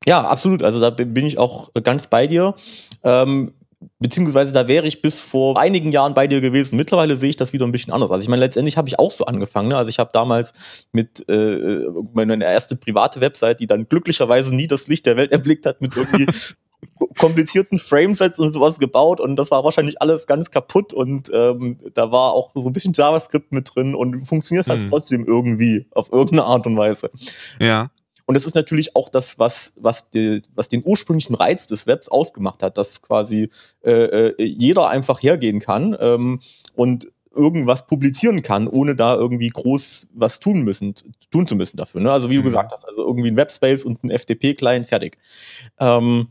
Ja, 0.06 0.22
absolut. 0.22 0.62
Also 0.64 0.80
da 0.80 0.92
bin 0.92 1.26
ich 1.26 1.38
auch 1.38 1.74
ganz 1.84 2.08
bei 2.08 2.28
dir. 2.28 2.56
Ähm, 3.04 3.52
beziehungsweise 4.00 4.52
da 4.52 4.68
wäre 4.68 4.88
ich 4.88 5.02
bis 5.02 5.20
vor 5.20 5.58
einigen 5.60 5.92
Jahren 5.92 6.14
bei 6.14 6.28
dir 6.28 6.42
gewesen. 6.42 6.76
Mittlerweile 6.76 7.18
sehe 7.18 7.30
ich 7.30 7.36
das 7.36 7.54
wieder 7.54 7.66
ein 7.66 7.72
bisschen 7.72 7.94
anders. 7.94 8.12
Also 8.12 8.22
ich 8.22 8.30
meine, 8.30 8.42
letztendlich 8.42 8.78
habe 8.78 8.88
ich 8.88 9.00
auch 9.00 9.12
so 9.12 9.26
angefangen. 9.26 9.70
Ne? 9.70 9.78
Also 9.78 9.90
ich 9.90 10.00
habe 10.00 10.10
damals 10.14 10.88
mit 10.92 11.28
äh, 11.30 11.80
meine 12.14 12.44
erste 12.44 12.76
private 12.76 13.22
Website, 13.22 13.60
die 13.60 13.68
dann 13.68 13.88
glücklicherweise 13.90 14.56
nie 14.56 14.68
das 14.68 14.88
Licht 14.88 15.06
der 15.06 15.18
Welt 15.18 15.32
erblickt 15.34 15.66
hat, 15.66 15.82
mit 15.82 15.96
irgendwie 15.96 16.28
komplizierten 17.18 17.80
Framesets 17.80 18.40
und 18.40 18.54
sowas 18.54 18.80
gebaut 18.80 19.20
und 19.20 19.36
das 19.36 19.52
war 19.52 19.64
wahrscheinlich 19.64 20.02
alles 20.02 20.28
ganz 20.28 20.52
kaputt 20.52 20.94
und 20.94 21.32
ähm, 21.34 21.80
da 21.94 22.12
war 22.12 22.34
auch 22.34 22.52
so 22.54 22.68
ein 22.68 22.74
bisschen 22.74 22.94
JavaScript 22.94 23.52
mit 23.52 23.72
drin 23.74 23.96
und 23.96 24.22
funktioniert 24.22 24.68
halt 24.68 24.82
hm. 24.82 24.90
trotzdem 24.90 25.26
irgendwie 25.26 25.88
auf 25.92 26.12
irgendeine 26.12 26.44
Art 26.44 26.68
und 26.68 26.78
Weise. 26.78 27.10
Ja. 27.60 27.90
Und 28.26 28.34
das 28.34 28.46
ist 28.46 28.56
natürlich 28.56 28.96
auch 28.96 29.10
das, 29.10 29.38
was, 29.38 29.74
was, 29.76 30.10
die, 30.10 30.42
was 30.56 30.68
den 30.68 30.82
ursprünglichen 30.84 31.36
Reiz 31.36 31.68
des 31.68 31.86
Webs 31.86 32.10
ausgemacht 32.10 32.64
hat, 32.64 32.78
dass 32.78 33.02
quasi 33.02 33.50
äh, 33.84 33.92
äh, 33.92 34.44
jeder 34.44 34.90
einfach 34.90 35.22
hergehen 35.22 35.60
kann 35.60 35.96
ähm, 36.00 36.40
und 36.74 37.12
irgendwas 37.36 37.86
publizieren 37.86 38.42
kann, 38.42 38.68
ohne 38.68 38.96
da 38.96 39.16
irgendwie 39.16 39.50
groß 39.50 40.08
was 40.14 40.40
tun 40.40 40.64
müssen, 40.64 40.96
tun 41.30 41.48
zu 41.48 41.56
müssen 41.56 41.78
dafür. 41.78 42.02
Ne? 42.02 42.12
Also 42.12 42.30
wie 42.30 42.36
du 42.36 42.42
mhm. 42.42 42.46
gesagt 42.46 42.72
hast, 42.72 42.88
also 42.88 43.06
irgendwie 43.06 43.30
ein 43.30 43.36
Webspace 43.36 43.84
und 43.84 44.04
ein 44.04 44.10
FTP-Client 44.10 44.88
fertig. 44.88 45.18
Ähm, 45.80 46.30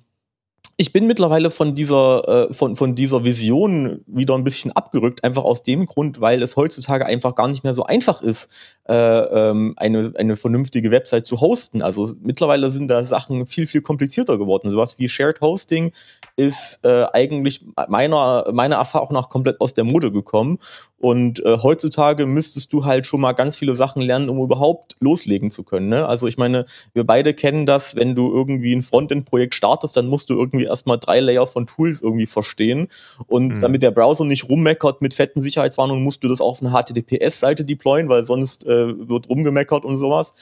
ich 0.76 0.92
bin 0.92 1.06
mittlerweile 1.06 1.50
von 1.50 1.74
dieser, 1.74 2.48
äh, 2.50 2.54
von, 2.54 2.74
von 2.74 2.94
dieser 2.94 3.24
Vision 3.24 4.02
wieder 4.06 4.34
ein 4.34 4.44
bisschen 4.44 4.72
abgerückt, 4.72 5.22
einfach 5.22 5.44
aus 5.44 5.62
dem 5.62 5.86
Grund, 5.86 6.20
weil 6.20 6.42
es 6.42 6.56
heutzutage 6.56 7.06
einfach 7.06 7.34
gar 7.34 7.48
nicht 7.48 7.62
mehr 7.62 7.74
so 7.74 7.84
einfach 7.84 8.22
ist, 8.22 8.50
äh, 8.88 8.94
ähm, 8.94 9.74
eine, 9.76 10.12
eine 10.16 10.36
vernünftige 10.36 10.90
Website 10.90 11.26
zu 11.26 11.40
hosten. 11.40 11.80
Also 11.80 12.14
mittlerweile 12.20 12.70
sind 12.70 12.88
da 12.88 13.04
Sachen 13.04 13.46
viel, 13.46 13.66
viel 13.66 13.82
komplizierter 13.82 14.36
geworden. 14.36 14.70
Sowas 14.70 14.98
wie 14.98 15.08
Shared 15.08 15.40
Hosting 15.40 15.92
ist 16.36 16.80
äh, 16.82 17.04
eigentlich 17.12 17.64
meiner, 17.88 18.46
meiner 18.52 18.76
Erfahrung 18.76 19.12
nach 19.12 19.28
komplett 19.28 19.60
aus 19.60 19.74
der 19.74 19.84
Mode 19.84 20.10
gekommen. 20.10 20.58
Und 21.04 21.44
äh, 21.44 21.58
heutzutage 21.62 22.24
müsstest 22.24 22.72
du 22.72 22.86
halt 22.86 23.04
schon 23.04 23.20
mal 23.20 23.32
ganz 23.32 23.56
viele 23.56 23.74
Sachen 23.74 24.00
lernen, 24.00 24.30
um 24.30 24.40
überhaupt 24.40 24.96
loslegen 25.00 25.50
zu 25.50 25.62
können. 25.62 25.90
Ne? 25.90 26.06
Also 26.06 26.26
ich 26.26 26.38
meine, 26.38 26.64
wir 26.94 27.04
beide 27.04 27.34
kennen 27.34 27.66
das, 27.66 27.94
wenn 27.94 28.14
du 28.14 28.32
irgendwie 28.32 28.72
ein 28.72 28.80
Frontend-Projekt 28.80 29.54
startest, 29.54 29.98
dann 29.98 30.06
musst 30.06 30.30
du 30.30 30.34
irgendwie 30.34 30.64
erstmal 30.64 30.96
drei 30.96 31.20
Layer 31.20 31.46
von 31.46 31.66
Tools 31.66 32.00
irgendwie 32.00 32.24
verstehen. 32.24 32.88
Und 33.26 33.48
mhm. 33.48 33.60
damit 33.60 33.82
der 33.82 33.90
Browser 33.90 34.24
nicht 34.24 34.48
rummeckert 34.48 35.02
mit 35.02 35.12
fetten 35.12 35.42
Sicherheitswarnungen, 35.42 36.02
musst 36.02 36.24
du 36.24 36.28
das 36.28 36.40
auf 36.40 36.62
eine 36.62 36.70
HTTPS-Seite 36.70 37.66
deployen, 37.66 38.08
weil 38.08 38.24
sonst 38.24 38.64
äh, 38.64 39.06
wird 39.06 39.28
rumgemeckert 39.28 39.84
und 39.84 39.98
sowas. 39.98 40.32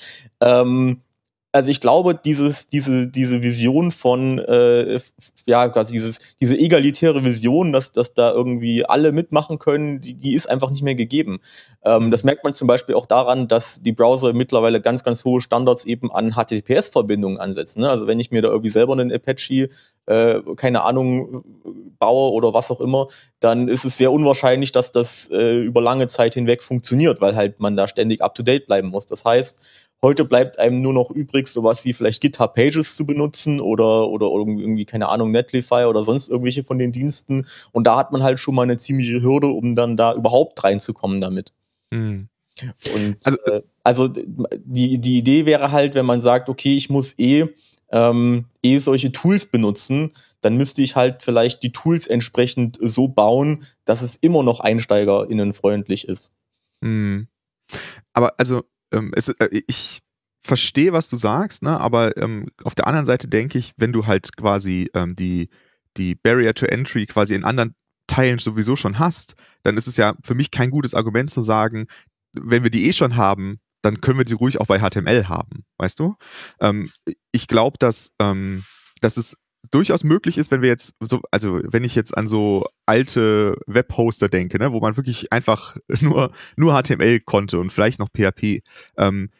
Ähm, 0.41 1.01
also 1.55 1.71
ich 1.71 1.81
glaube, 1.81 2.15
dieses, 2.15 2.67
diese, 2.67 3.07
diese 3.07 3.43
Vision 3.43 3.93
von, 3.93 4.39
äh, 4.39 4.99
ja, 5.45 5.69
quasi 5.69 5.93
dieses, 5.93 6.19
diese 6.41 6.59
egalitäre 6.59 7.25
Vision, 7.25 7.73
dass, 7.73 7.93
dass 7.93 8.15
da 8.15 8.33
irgendwie 8.33 8.87
alle 8.87 9.13
mitmachen 9.13 9.59
können, 9.59 10.01
die, 10.01 10.15
die 10.15 10.33
ist 10.33 10.49
einfach 10.49 10.71
nicht 10.71 10.83
mehr 10.83 10.95
gegeben. 10.95 11.41
Ähm, 11.85 12.11
das 12.11 12.25
merkt 12.25 12.43
man 12.43 12.55
zum 12.55 12.69
Beispiel 12.69 12.95
auch 12.95 13.05
daran, 13.05 13.49
dass 13.49 13.83
die 13.83 13.93
Browser 13.93 14.33
mittlerweile 14.33 14.81
ganz, 14.81 15.05
ganz 15.05 15.27
hohe 15.27 15.43
Standards 15.43 15.85
eben 15.85 16.11
an 16.11 16.33
HTTPS-Verbindungen 16.33 17.39
ansetzen. 17.39 17.81
Ne? 17.81 17.91
Also 17.91 18.07
wenn 18.07 18.19
ich 18.19 18.31
mir 18.31 18.41
da 18.41 18.49
irgendwie 18.49 18.71
selber 18.71 18.95
einen 18.95 19.13
Apache, 19.13 19.69
äh, 20.07 20.41
keine 20.57 20.83
Ahnung, 20.85 21.45
baue 21.99 22.33
oder 22.33 22.55
was 22.55 22.71
auch 22.71 22.81
immer, 22.81 23.09
dann 23.41 23.69
ist 23.69 23.85
es 23.85 23.99
sehr 23.99 24.11
unwahrscheinlich, 24.11 24.73
dass 24.73 24.91
das 24.91 25.29
äh, 25.31 25.61
über 25.61 25.83
lange 25.83 26.07
Zeit 26.07 26.33
hinweg 26.35 26.63
funktioniert, 26.63 27.21
weil 27.21 27.37
halt 27.37 27.61
man 27.61 27.77
da 27.77 27.87
ständig 27.87 28.23
up-to-date 28.23 28.67
bleiben 28.67 28.89
muss. 28.89 29.05
Das 29.07 29.25
heißt, 29.25 29.59
heute 30.03 30.25
bleibt 30.25 30.59
einem 30.59 30.83
nur 30.83 30.93
noch 30.93 31.11
übrig, 31.11 31.49
sowas 31.49 31.85
wie 31.85 31.93
vielleicht 31.93 32.21
GitHub 32.21 32.55
Pages 32.55 32.97
zu 32.97 33.07
benutzen 33.07 33.61
oder, 33.61 34.09
oder 34.09 34.27
irgendwie, 34.27 34.85
keine 34.85 35.09
Ahnung, 35.09 35.31
Netlify 35.31 35.85
oder 35.85 36.05
sonst 36.05 36.29
irgendwelche 36.29 36.65
von 36.65 36.79
den 36.79 36.93
Diensten. 36.93 37.47
Und 37.71 37.87
da 37.87 37.97
hat 37.97 38.13
man 38.13 38.23
halt 38.23 38.41
schon 38.41 38.55
mal 38.55 38.63
eine 38.63 38.77
ziemliche 38.77 39.23
Hürde, 39.23 39.47
um 39.47 39.75
dann 39.75 39.97
da 39.97 40.15
überhaupt 40.15 40.63
reinzukommen 40.65 41.21
damit. 41.21 41.53
Mhm. 41.91 42.29
Und 42.95 43.17
also, 43.25 43.39
äh, 43.47 43.63
also 43.83 44.09
die, 44.09 44.99
die 44.99 45.19
Idee 45.19 45.47
wäre 45.47 45.73
halt, 45.73 45.95
wenn 45.95 46.07
man 46.07 46.21
sagt, 46.21 46.49
okay, 46.49 46.77
ich 46.77 46.91
muss 46.91 47.15
eh, 47.19 47.47
ähm, 47.91 48.47
eh 48.63 48.79
solche 48.79 49.13
Tools 49.13 49.47
benutzen, 49.47 50.13
dann 50.41 50.57
müsste 50.57 50.83
ich 50.83 50.97
halt 50.97 51.23
vielleicht 51.23 51.63
die 51.63 51.73
Tools 51.73 52.07
entsprechend 52.07 52.79
so 52.81 53.09
bauen, 53.09 53.65
dass 53.85 54.03
es 54.03 54.17
immer 54.17 54.43
noch 54.43 54.61
einsteigerinnenfreundlich 54.61 56.09
ist. 56.09 56.33
Mhm. 56.81 57.29
Aber 58.13 58.35
also, 58.39 58.63
ähm, 58.93 59.13
es, 59.15 59.29
äh, 59.29 59.63
ich 59.67 60.01
verstehe, 60.43 60.93
was 60.93 61.09
du 61.09 61.17
sagst, 61.17 61.63
ne? 61.63 61.81
aber 61.81 62.17
ähm, 62.17 62.49
auf 62.65 62.75
der 62.75 62.87
anderen 62.87 63.07
Seite 63.07 63.29
denke 63.29 63.59
ich, 63.59 63.73
wenn 63.77 63.93
du 63.93 64.07
halt 64.07 64.37
quasi 64.37 64.91
ähm, 64.95 65.15
die, 65.15 65.49
die 65.97 66.15
Barrier 66.15 66.55
to 66.55 66.67
Entry 66.67 67.07
quasi 67.07 67.35
in 67.35 67.45
anderen 67.45 67.75
Teilen 68.09 68.39
sowieso 68.39 68.77
schon 68.77 68.99
hast, 68.99 69.37
dann 69.63 69.77
ist 69.77 69.87
es 69.87 69.97
ja 69.97 70.15
für 70.25 70.35
mich 70.35 70.51
kein 70.51 70.71
gutes 70.71 70.95
Argument 70.95 71.31
zu 71.31 71.41
sagen, 71.41 71.87
wenn 72.35 72.63
wir 72.63 72.71
die 72.71 72.87
eh 72.89 72.93
schon 72.93 73.17
haben, 73.17 73.61
dann 73.83 74.01
können 74.01 74.19
wir 74.19 74.25
die 74.25 74.35
ruhig 74.35 74.61
auch 74.61 74.67
bei 74.67 74.79
HTML 74.79 75.29
haben, 75.29 75.65
weißt 75.79 75.99
du? 75.99 76.17
Ähm, 76.61 76.91
ich 77.33 77.47
glaube, 77.47 77.79
dass, 77.79 78.11
ähm, 78.21 78.65
dass 79.01 79.17
es 79.17 79.37
durchaus 79.71 80.05
möglich 80.05 80.39
ist, 80.39 80.51
wenn 80.51 80.63
wir 80.63 80.69
jetzt 80.69 80.95
so, 81.01 81.21
also 81.31 81.61
wenn 81.65 81.85
ich 81.85 81.95
jetzt 81.95 82.17
an 82.17 82.27
so 82.27 82.67
alte 82.87 83.57
Webhoster 83.67 84.29
denke, 84.29 84.59
ne, 84.59 84.73
wo 84.73 84.81
man 84.81 84.97
wirklich 84.97 85.33
einfach 85.33 85.77
nur, 86.01 86.33
nur 86.57 86.81
HTML 86.81 87.21
konnte 87.21 87.59
und 87.59 87.71
vielleicht 87.71 87.99
noch 87.99 88.09
PHP, 88.09 88.63
ähm, 88.97 89.31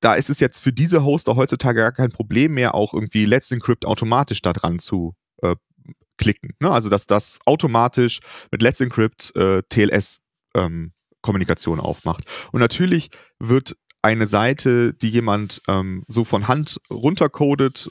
da 0.00 0.14
ist 0.14 0.30
es 0.30 0.40
jetzt 0.40 0.58
für 0.58 0.72
diese 0.72 1.04
Hoster 1.04 1.36
heutzutage 1.36 1.80
gar 1.80 1.92
kein 1.92 2.10
Problem 2.10 2.54
mehr, 2.54 2.74
auch 2.74 2.92
irgendwie 2.92 3.24
Let's 3.24 3.50
Encrypt 3.50 3.86
automatisch 3.86 4.42
da 4.42 4.52
dran 4.52 4.78
zu 4.78 5.14
äh, 5.42 5.56
klicken. 6.18 6.50
Ne? 6.60 6.70
Also 6.70 6.90
dass 6.90 7.06
das 7.06 7.38
automatisch 7.46 8.20
mit 8.50 8.62
Let's 8.62 8.80
Encrypt 8.80 9.34
äh, 9.36 9.62
TLS 9.68 10.22
ähm, 10.54 10.92
Kommunikation 11.22 11.80
aufmacht. 11.80 12.24
Und 12.52 12.60
natürlich 12.60 13.10
wird 13.38 13.76
eine 14.02 14.26
Seite, 14.26 14.94
die 14.94 15.08
jemand 15.08 15.62
ähm, 15.66 16.02
so 16.06 16.24
von 16.24 16.46
Hand 16.46 16.78
runtercodet, 16.90 17.90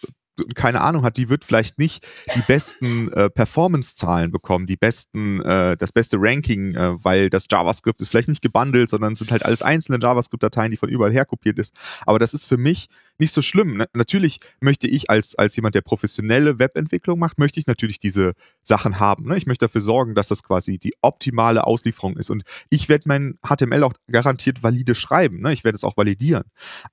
keine 0.56 0.82
Ahnung 0.82 1.04
hat, 1.04 1.18
die 1.18 1.30
wird 1.30 1.46
vielleicht 1.46 1.80
nicht 1.80 2.06
die 2.36 2.42
besten 2.42 3.12
äh, 3.14 3.30
Performance-Zahlen 3.30 4.32
bekommen, 4.32 4.68
die 4.68 4.76
besten, 4.76 5.42
äh, 5.42 5.78
das 5.78 5.92
beste 5.92 6.18
Ranking, 6.20 6.76
äh, 6.76 7.04
weil 7.04 7.30
das 7.30 7.48
JavaScript 7.50 8.02
ist 8.02 8.10
vielleicht 8.10 8.30
nicht 8.30 8.42
gebundelt, 8.42 8.90
sondern 8.90 9.14
es 9.14 9.20
sind 9.20 9.32
halt 9.32 9.46
alles 9.46 9.62
einzelne 9.62 10.00
JavaScript-Dateien, 10.02 10.72
die 10.72 10.78
von 10.78 10.90
überall 10.90 11.12
her 11.12 11.26
kopiert 11.26 11.60
ist. 11.60 11.74
Aber 12.06 12.20
das 12.20 12.34
ist 12.34 12.46
für 12.46 12.58
mich 12.58 12.88
nicht 13.18 13.32
so 13.32 13.42
schlimm. 13.42 13.78
Ne? 13.78 13.86
Natürlich 13.94 14.40
möchte 14.60 14.88
ich 14.88 15.10
als, 15.10 15.36
als 15.36 15.56
jemand, 15.56 15.76
der 15.76 15.82
professionelle 15.82 16.60
Webentwicklung 16.60 17.20
macht, 17.20 17.40
möchte 17.40 17.60
ich 17.60 17.68
natürlich 17.68 18.00
diese 18.00 18.34
Sachen 18.62 19.00
haben. 19.00 19.28
Ne? 19.28 19.38
Ich 19.38 19.46
möchte 19.46 19.66
dafür 19.66 19.82
sorgen, 19.82 20.16
dass 20.16 20.28
das 20.28 20.44
quasi 20.44 20.78
die 20.78 20.94
optimale 21.02 21.66
Auslieferung 21.66 22.18
ist. 22.18 22.30
Und 22.30 22.44
ich 22.70 22.90
werde 22.90 23.08
mein 23.08 23.38
HTML 23.42 23.84
auch 23.84 23.94
garantiert 24.12 24.64
valide 24.64 24.96
schreiben. 24.96 25.42
Ne? 25.42 25.54
Ich 25.54 25.64
werde 25.64 25.76
es 25.76 25.84
auch 25.84 25.98
validieren. 25.98 26.44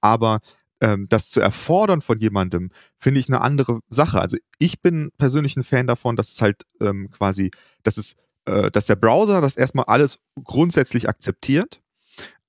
Aber 0.00 0.40
ähm, 0.82 1.06
das 1.08 1.30
zu 1.30 1.40
erfordern 1.40 2.00
von 2.00 2.18
jemandem, 2.18 2.70
finde 2.98 3.20
ich 3.20 3.28
eine 3.28 3.40
andere 3.40 3.80
Sache. 3.88 4.20
Also 4.20 4.36
ich 4.58 4.82
bin 4.82 5.12
persönlich 5.16 5.56
ein 5.56 5.64
Fan 5.64 5.86
davon, 5.86 6.16
dass 6.16 6.32
es 6.32 6.42
halt 6.42 6.64
ähm, 6.80 7.08
quasi, 7.10 7.52
dass 7.84 7.96
es, 7.96 8.16
äh, 8.46 8.70
dass 8.70 8.86
der 8.86 8.96
Browser 8.96 9.40
das 9.40 9.56
erstmal 9.56 9.84
alles 9.86 10.18
grundsätzlich 10.42 11.08
akzeptiert, 11.08 11.80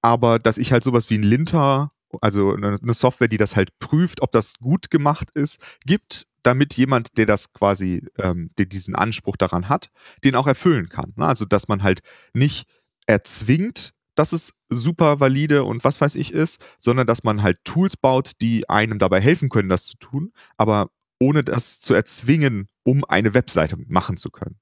aber 0.02 0.40
dass 0.40 0.58
ich 0.58 0.74
halt 0.74 0.84
sowas 0.84 1.12
wie 1.12 1.18
ein 1.20 1.24
Linter, 1.24 1.92
also 2.22 2.56
eine, 2.56 2.94
Software, 2.94 3.28
die 3.28 3.38
das 3.38 3.56
halt 3.56 3.78
prüft, 3.80 4.22
ob 4.22 4.32
das 4.32 4.56
gut 4.56 4.90
gemacht 4.90 5.30
ist, 5.36 5.60
gibt, 5.86 6.26
damit 6.42 6.76
jemand, 6.76 7.18
der 7.18 7.28
das 7.28 7.54
quasi, 7.54 8.08
ähm, 8.18 8.50
der 8.58 8.66
diesen 8.66 8.96
Anspruch 8.96 9.38
daran 9.38 9.70
hat, 9.70 9.90
den 10.24 10.36
auch 10.36 10.48
erfüllen 10.48 10.90
kann. 10.90 11.14
Ne? 11.16 11.28
Also 11.28 11.46
dass 11.46 11.68
man 11.68 11.84
halt 11.84 12.02
nicht 12.34 12.68
erzwingt, 13.06 13.93
dass 14.16 14.34
es 14.34 14.54
super 14.70 15.20
valide 15.20 15.64
und 15.64 15.84
was 15.84 16.02
weiß 16.02 16.16
ich 16.16 16.34
ist, 16.34 16.64
sondern 16.80 17.08
dass 17.08 17.24
man 17.24 17.44
halt 17.44 17.58
Tools 17.64 17.98
baut, 17.98 18.32
die 18.42 18.70
einem 18.70 19.00
dabei 19.00 19.22
helfen 19.22 19.50
können, 19.50 19.70
das 19.70 19.86
zu 19.86 19.98
tun, 19.98 20.32
aber 20.58 20.90
ohne 21.20 21.44
das 21.44 21.80
zu 21.80 21.94
erzwingen, 21.94 22.68
um 22.84 23.04
eine 23.06 23.34
Webseite 23.34 23.78
machen 23.88 24.18
zu 24.18 24.30
können. 24.30 24.60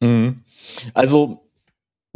Mhm. 0.00 0.44
Also 0.92 1.43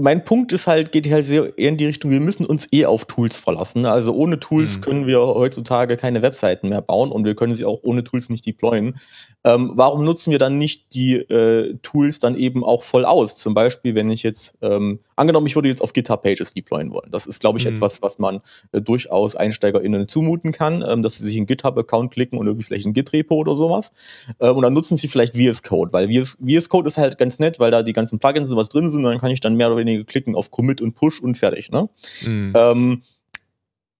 mein 0.00 0.24
Punkt 0.24 0.52
ist 0.52 0.68
halt, 0.68 0.92
geht 0.92 1.10
halt 1.10 1.24
sehr 1.24 1.58
eher 1.58 1.70
in 1.70 1.76
die 1.76 1.86
Richtung, 1.86 2.12
wir 2.12 2.20
müssen 2.20 2.46
uns 2.46 2.68
eh 2.72 2.86
auf 2.86 3.04
Tools 3.06 3.36
verlassen. 3.36 3.84
Also 3.84 4.14
ohne 4.14 4.38
Tools 4.38 4.76
mhm. 4.76 4.80
können 4.80 5.06
wir 5.08 5.18
heutzutage 5.18 5.96
keine 5.96 6.22
Webseiten 6.22 6.68
mehr 6.68 6.82
bauen 6.82 7.10
und 7.10 7.24
wir 7.24 7.34
können 7.34 7.56
sie 7.56 7.64
auch 7.64 7.80
ohne 7.82 8.04
Tools 8.04 8.28
nicht 8.28 8.46
deployen. 8.46 9.00
Ähm, 9.42 9.72
warum 9.74 10.04
nutzen 10.04 10.30
wir 10.30 10.38
dann 10.38 10.56
nicht 10.56 10.94
die 10.94 11.16
äh, 11.16 11.76
Tools 11.82 12.20
dann 12.20 12.36
eben 12.36 12.62
auch 12.62 12.84
voll 12.84 13.04
aus? 13.04 13.36
Zum 13.36 13.54
Beispiel, 13.54 13.96
wenn 13.96 14.08
ich 14.08 14.22
jetzt, 14.22 14.56
ähm, 14.62 15.00
angenommen, 15.16 15.48
ich 15.48 15.56
würde 15.56 15.68
jetzt 15.68 15.82
auf 15.82 15.92
GitHub 15.92 16.22
Pages 16.22 16.54
deployen 16.54 16.92
wollen. 16.92 17.10
Das 17.10 17.26
ist, 17.26 17.40
glaube 17.40 17.58
ich, 17.58 17.64
mhm. 17.64 17.74
etwas, 17.74 18.00
was 18.00 18.20
man 18.20 18.38
äh, 18.70 18.80
durchaus 18.80 19.34
EinsteigerInnen 19.34 20.06
zumuten 20.06 20.52
kann, 20.52 20.84
ähm, 20.88 21.02
dass 21.02 21.16
sie 21.16 21.24
sich 21.24 21.36
einen 21.36 21.46
GitHub-Account 21.46 22.12
klicken 22.12 22.38
und 22.38 22.46
irgendwie 22.46 22.64
vielleicht 22.64 22.86
ein 22.86 22.92
Git-Repo 22.92 23.34
oder 23.34 23.56
sowas. 23.56 23.90
Ähm, 24.38 24.54
und 24.54 24.62
dann 24.62 24.74
nutzen 24.74 24.96
sie 24.96 25.08
vielleicht 25.08 25.34
VS 25.36 25.64
Code, 25.64 25.92
weil 25.92 26.08
VS, 26.08 26.38
VS 26.40 26.68
Code 26.68 26.86
ist 26.86 26.98
halt 26.98 27.18
ganz 27.18 27.40
nett, 27.40 27.58
weil 27.58 27.72
da 27.72 27.82
die 27.82 27.92
ganzen 27.92 28.20
Plugins 28.20 28.52
und 28.52 28.56
was 28.56 28.68
drin 28.68 28.88
sind 28.92 29.04
und 29.04 29.10
dann 29.10 29.20
kann 29.20 29.32
ich 29.32 29.40
dann 29.40 29.56
mehr 29.56 29.66
oder 29.66 29.76
weniger 29.76 29.87
wenige 29.88 30.04
klicken 30.04 30.34
auf 30.34 30.50
Commit 30.50 30.80
und 30.80 30.94
Push 30.94 31.20
und 31.20 31.36
fertig. 31.36 31.70
Ne? 31.70 31.88
Mhm. 32.24 32.52
Ähm, 32.54 33.02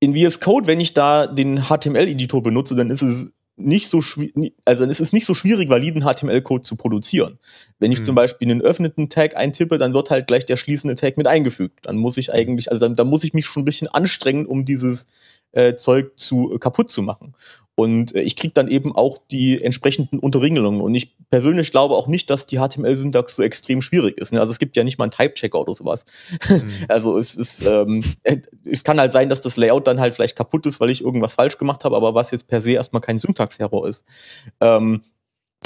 in 0.01 0.15
VS 0.15 0.41
Code, 0.41 0.67
wenn 0.67 0.81
ich 0.81 0.95
da 0.95 1.27
den 1.27 1.65
HTML-Editor 1.65 2.43
benutze, 2.43 2.77
dann 2.77 2.91
ist 2.91 3.03
es 3.03 3.33
nicht 3.57 3.91
so 3.91 4.01
schwierig, 4.01 4.55
also 4.65 4.85
dann 4.85 4.91
ist 4.91 5.01
es 5.01 5.13
nicht 5.13 5.27
so 5.27 5.35
schwierig, 5.35 5.69
validen 5.69 6.03
HTML-Code 6.03 6.63
zu 6.63 6.77
produzieren. 6.77 7.39
Wenn 7.81 7.91
ich 7.91 8.01
mhm. 8.01 8.05
zum 8.05 8.15
Beispiel 8.15 8.49
einen 8.49 8.63
öffneten 8.63 9.09
Tag 9.09 9.37
eintippe, 9.37 9.79
dann 9.79 9.95
wird 9.95 10.11
halt 10.11 10.29
gleich 10.29 10.47
der 10.47 10.57
schließende 10.57 10.95
Tag 10.95 11.17
mit 11.17 11.27
eingefügt. 11.27 11.81
Dann 11.83 11.97
muss 11.97 12.17
ich 12.17 12.33
eigentlich, 12.33 12.71
also 12.71 12.87
dann, 12.87 12.95
dann 12.95 13.09
muss 13.09 13.25
ich 13.25 13.35
mich 13.35 13.47
schon 13.47 13.63
ein 13.63 13.67
bisschen 13.67 13.89
anstrengen, 13.89 14.47
um 14.47 14.65
dieses 14.65 15.07
äh, 15.53 15.75
Zeug 15.75 16.13
zu 16.17 16.55
äh, 16.55 16.59
kaputt 16.59 16.91
zu 16.91 17.03
machen. 17.03 17.35
Und 17.79 18.13
äh, 18.17 18.23
ich 18.23 18.35
kriege 18.35 18.53
dann 18.53 18.67
eben 18.67 18.93
auch 18.97 19.19
die 19.31 19.63
entsprechenden 19.63 20.19
Unterringelungen. 20.19 20.81
Und 20.81 20.97
ich 20.97 21.17
persönlich 21.31 21.71
glaube 21.71 21.95
auch 21.95 22.09
nicht, 22.09 22.29
dass 22.29 22.45
die 22.45 22.59
HTML-Syntax 22.59 23.37
so 23.37 23.43
extrem 23.45 23.83
schwierig 23.83 24.19
ist. 24.19 24.33
Ne? 24.33 24.41
Also 24.41 24.51
es 24.51 24.59
gibt 24.59 24.77
ja 24.77 24.83
nicht 24.83 24.99
mal 24.99 25.05
einen 25.05 25.13
Type-Checker 25.13 25.61
oder 25.61 25.75
sowas. 25.75 26.05
Mhm. 26.51 26.69
Also 26.89 27.19
es 27.19 27.37
ist, 27.37 27.65
ähm, 27.65 28.03
äh, 28.25 28.39
es 28.65 28.83
kann 28.83 28.99
halt 28.99 29.13
sein, 29.13 29.29
dass 29.29 29.43
das 29.43 29.57
Layout 29.57 29.87
dann 29.87 30.01
halt 30.01 30.15
vielleicht 30.15 30.35
kaputt 30.35 30.67
ist, 30.67 30.81
weil 30.81 30.91
ich 30.91 31.05
irgendwas 31.05 31.35
falsch 31.35 31.57
gemacht 31.57 31.85
habe, 31.85 31.95
aber 31.95 32.15
was 32.15 32.33
jetzt 32.33 32.49
per 32.49 32.61
se 32.61 32.73
erstmal 32.73 33.01
kein 33.01 33.19
Syntax-Error 33.19 33.87
ist. 33.87 34.05
Ähm, 34.61 35.03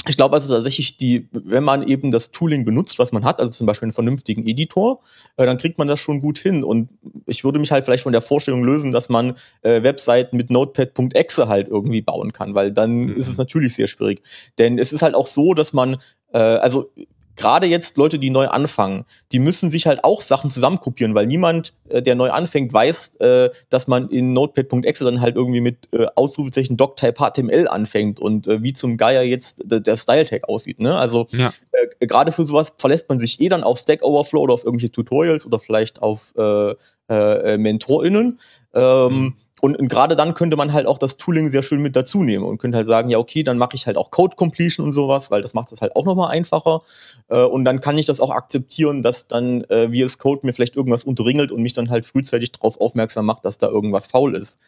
ich 0.07 0.17
glaube 0.17 0.35
also 0.35 0.53
tatsächlich, 0.53 0.97
die, 0.97 1.29
wenn 1.31 1.63
man 1.63 1.87
eben 1.87 2.11
das 2.11 2.31
Tooling 2.31 2.65
benutzt, 2.65 2.99
was 2.99 3.13
man 3.13 3.23
hat, 3.23 3.39
also 3.39 3.51
zum 3.51 3.67
Beispiel 3.67 3.85
einen 3.85 3.93
vernünftigen 3.93 4.45
Editor, 4.45 5.01
äh, 5.37 5.45
dann 5.45 5.57
kriegt 5.57 5.77
man 5.77 5.87
das 5.87 5.99
schon 5.99 6.19
gut 6.19 6.37
hin. 6.37 6.63
Und 6.63 6.89
ich 7.25 7.43
würde 7.45 7.59
mich 7.59 7.71
halt 7.71 7.85
vielleicht 7.85 8.03
von 8.03 8.11
der 8.11 8.21
Vorstellung 8.21 8.65
lösen, 8.65 8.91
dass 8.91 9.07
man 9.07 9.35
äh, 9.61 9.81
Webseiten 9.81 10.35
mit 10.35 10.49
Notepad.exe 10.49 11.47
halt 11.47 11.69
irgendwie 11.69 12.01
bauen 12.01 12.33
kann, 12.33 12.53
weil 12.53 12.71
dann 12.71 13.05
mhm. 13.05 13.15
ist 13.15 13.29
es 13.29 13.37
natürlich 13.37 13.75
sehr 13.75 13.87
schwierig. 13.87 14.21
Denn 14.57 14.77
es 14.77 14.91
ist 14.91 15.03
halt 15.03 15.15
auch 15.15 15.27
so, 15.27 15.53
dass 15.53 15.71
man, 15.71 15.97
äh, 16.33 16.37
also 16.37 16.91
gerade 17.35 17.67
jetzt 17.67 17.97
Leute, 17.97 18.19
die 18.19 18.29
neu 18.29 18.47
anfangen, 18.47 19.05
die 19.31 19.39
müssen 19.39 19.69
sich 19.69 19.87
halt 19.87 20.03
auch 20.03 20.21
Sachen 20.21 20.49
zusammenkopieren, 20.49 21.15
weil 21.15 21.25
niemand, 21.25 21.73
äh, 21.89 22.01
der 22.01 22.15
neu 22.15 22.29
anfängt, 22.29 22.73
weiß, 22.73 23.15
äh, 23.17 23.49
dass 23.69 23.87
man 23.87 24.09
in 24.09 24.33
Notepad.exe 24.33 25.05
dann 25.05 25.21
halt 25.21 25.35
irgendwie 25.35 25.61
mit 25.61 25.89
äh, 25.93 26.05
Ausrufezeichen 26.15 26.77
Doctype 26.77 27.15
HTML 27.15 27.67
anfängt 27.67 28.19
und 28.19 28.47
äh, 28.47 28.61
wie 28.61 28.73
zum 28.73 28.97
Geier 28.97 29.23
jetzt 29.23 29.61
der 29.65 29.97
Style-Tag 29.97 30.47
aussieht. 30.47 30.79
Ne? 30.79 30.97
Also 30.97 31.27
ja. 31.31 31.51
äh, 31.71 32.07
gerade 32.07 32.31
für 32.31 32.43
sowas 32.43 32.73
verlässt 32.77 33.09
man 33.09 33.19
sich 33.19 33.39
eh 33.41 33.49
dann 33.49 33.63
auf 33.63 33.79
Stack 33.79 34.03
Overflow 34.03 34.41
oder 34.41 34.53
auf 34.53 34.63
irgendwelche 34.63 34.91
Tutorials 34.91 35.45
oder 35.45 35.59
vielleicht 35.59 36.01
auf 36.01 36.33
äh, 36.37 36.75
äh, 37.09 37.57
MentorInnen. 37.57 38.39
Ähm, 38.73 39.13
mhm 39.13 39.33
und, 39.63 39.79
und 39.79 39.87
gerade 39.87 40.17
dann 40.17 40.33
könnte 40.33 40.57
man 40.57 40.73
halt 40.73 40.87
auch 40.87 40.97
das 40.97 41.15
Tooling 41.15 41.47
sehr 41.47 41.61
schön 41.61 41.81
mit 41.81 41.95
dazu 41.95 42.21
nehmen 42.21 42.43
und 42.43 42.57
könnte 42.57 42.75
halt 42.75 42.85
sagen, 42.85 43.09
ja, 43.09 43.17
okay, 43.17 43.43
dann 43.43 43.57
mache 43.57 43.75
ich 43.75 43.87
halt 43.87 43.95
auch 43.95 44.11
Code 44.11 44.35
Completion 44.35 44.85
und 44.85 44.91
sowas, 44.91 45.31
weil 45.31 45.41
das 45.41 45.53
macht 45.53 45.71
es 45.71 45.79
halt 45.79 45.95
auch 45.95 46.03
nochmal 46.03 46.31
einfacher. 46.31 46.81
Äh, 47.29 47.43
und 47.43 47.63
dann 47.63 47.79
kann 47.79 47.97
ich 47.97 48.05
das 48.05 48.19
auch 48.19 48.31
akzeptieren, 48.31 49.01
dass 49.01 49.29
dann 49.29 49.61
äh, 49.69 49.87
VS 49.87 50.17
Code 50.17 50.41
mir 50.43 50.51
vielleicht 50.51 50.75
irgendwas 50.75 51.05
unterringelt 51.05 51.49
und 51.53 51.61
mich 51.61 51.71
dann 51.71 51.89
halt 51.89 52.05
frühzeitig 52.05 52.51
darauf 52.51 52.81
aufmerksam 52.81 53.25
macht, 53.25 53.45
dass 53.45 53.57
da 53.57 53.69
irgendwas 53.69 54.07
faul 54.07 54.35
ist. 54.35 54.59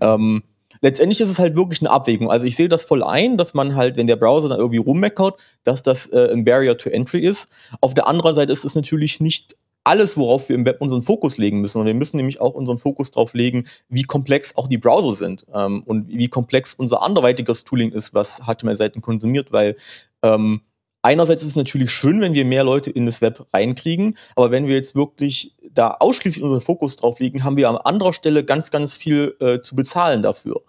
Ähm, 0.00 0.42
letztendlich 0.80 1.20
ist 1.20 1.30
es 1.30 1.38
halt 1.38 1.54
wirklich 1.54 1.80
eine 1.80 1.90
Abwägung. 1.90 2.28
Also 2.28 2.44
ich 2.44 2.56
sehe 2.56 2.68
das 2.68 2.82
voll 2.82 3.04
ein, 3.04 3.36
dass 3.36 3.54
man 3.54 3.76
halt, 3.76 3.96
wenn 3.96 4.08
der 4.08 4.16
Browser 4.16 4.48
dann 4.48 4.58
irgendwie 4.58 4.78
rummeckert, 4.78 5.40
dass 5.62 5.84
das 5.84 6.08
äh, 6.08 6.28
ein 6.32 6.44
Barrier 6.44 6.76
to 6.76 6.90
Entry 6.90 7.20
ist. 7.20 7.48
Auf 7.80 7.94
der 7.94 8.08
anderen 8.08 8.34
Seite 8.34 8.52
ist 8.52 8.64
es 8.64 8.74
natürlich 8.74 9.20
nicht 9.20 9.54
alles, 9.90 10.16
worauf 10.16 10.48
wir 10.48 10.54
im 10.54 10.64
Web 10.64 10.80
unseren 10.80 11.02
Fokus 11.02 11.36
legen 11.36 11.60
müssen. 11.60 11.80
Und 11.80 11.86
wir 11.86 11.94
müssen 11.94 12.16
nämlich 12.16 12.40
auch 12.40 12.54
unseren 12.54 12.78
Fokus 12.78 13.10
darauf 13.10 13.34
legen, 13.34 13.64
wie 13.88 14.04
komplex 14.04 14.56
auch 14.56 14.68
die 14.68 14.78
Browser 14.78 15.14
sind 15.14 15.44
ähm, 15.52 15.82
und 15.84 16.08
wie 16.08 16.28
komplex 16.28 16.74
unser 16.74 17.02
anderweitiges 17.02 17.64
Tooling 17.64 17.90
ist, 17.90 18.14
was 18.14 18.40
HTML-Seiten 18.46 19.00
konsumiert, 19.00 19.50
weil 19.50 19.74
ähm, 20.22 20.60
einerseits 21.02 21.42
ist 21.42 21.50
es 21.50 21.56
natürlich 21.56 21.90
schön, 21.90 22.20
wenn 22.20 22.34
wir 22.34 22.44
mehr 22.44 22.62
Leute 22.62 22.92
in 22.92 23.04
das 23.04 23.20
Web 23.20 23.44
reinkriegen, 23.52 24.16
aber 24.36 24.52
wenn 24.52 24.68
wir 24.68 24.76
jetzt 24.76 24.94
wirklich 24.94 25.56
da 25.72 25.96
ausschließlich 25.98 26.44
unseren 26.44 26.60
Fokus 26.60 26.94
drauf 26.94 27.18
legen, 27.18 27.42
haben 27.42 27.56
wir 27.56 27.68
an 27.68 27.76
anderer 27.76 28.12
Stelle 28.12 28.44
ganz, 28.44 28.70
ganz 28.70 28.94
viel 28.94 29.34
äh, 29.40 29.60
zu 29.60 29.74
bezahlen 29.74 30.22
dafür. 30.22 30.62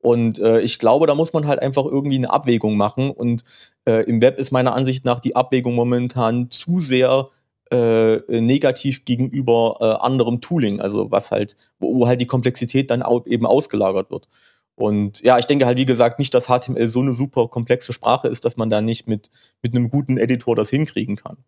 Und 0.00 0.38
äh, 0.38 0.60
ich 0.60 0.78
glaube, 0.78 1.08
da 1.08 1.16
muss 1.16 1.32
man 1.32 1.48
halt 1.48 1.60
einfach 1.60 1.84
irgendwie 1.84 2.16
eine 2.16 2.30
Abwägung 2.30 2.76
machen. 2.76 3.10
Und 3.10 3.42
äh, 3.84 4.04
im 4.04 4.22
Web 4.22 4.38
ist 4.38 4.52
meiner 4.52 4.72
Ansicht 4.72 5.04
nach 5.04 5.18
die 5.18 5.34
Abwägung 5.34 5.74
momentan 5.74 6.52
zu 6.52 6.78
sehr 6.78 7.30
äh, 7.70 8.40
negativ 8.40 9.04
gegenüber 9.04 9.76
äh, 9.80 10.04
anderem 10.04 10.40
Tooling, 10.40 10.80
also 10.80 11.10
was 11.10 11.30
halt, 11.30 11.56
wo, 11.78 11.94
wo 11.96 12.06
halt 12.06 12.20
die 12.20 12.26
Komplexität 12.26 12.90
dann 12.90 13.02
auch 13.02 13.26
eben 13.26 13.46
ausgelagert 13.46 14.10
wird. 14.10 14.28
Und 14.74 15.20
ja, 15.22 15.38
ich 15.38 15.46
denke 15.46 15.66
halt, 15.66 15.76
wie 15.76 15.86
gesagt, 15.86 16.20
nicht, 16.20 16.32
dass 16.34 16.46
HTML 16.46 16.88
so 16.88 17.00
eine 17.00 17.12
super 17.12 17.48
komplexe 17.48 17.92
Sprache 17.92 18.28
ist, 18.28 18.44
dass 18.44 18.56
man 18.56 18.70
da 18.70 18.80
nicht 18.80 19.08
mit, 19.08 19.28
mit 19.60 19.74
einem 19.74 19.90
guten 19.90 20.18
Editor 20.18 20.54
das 20.54 20.70
hinkriegen 20.70 21.16
kann. 21.16 21.38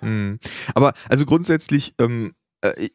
Mhm. 0.00 0.40
Aber 0.74 0.92
also 1.08 1.24
grundsätzlich, 1.24 1.94
ähm, 2.00 2.32
äh, 2.60 2.86
äh, 2.86 2.88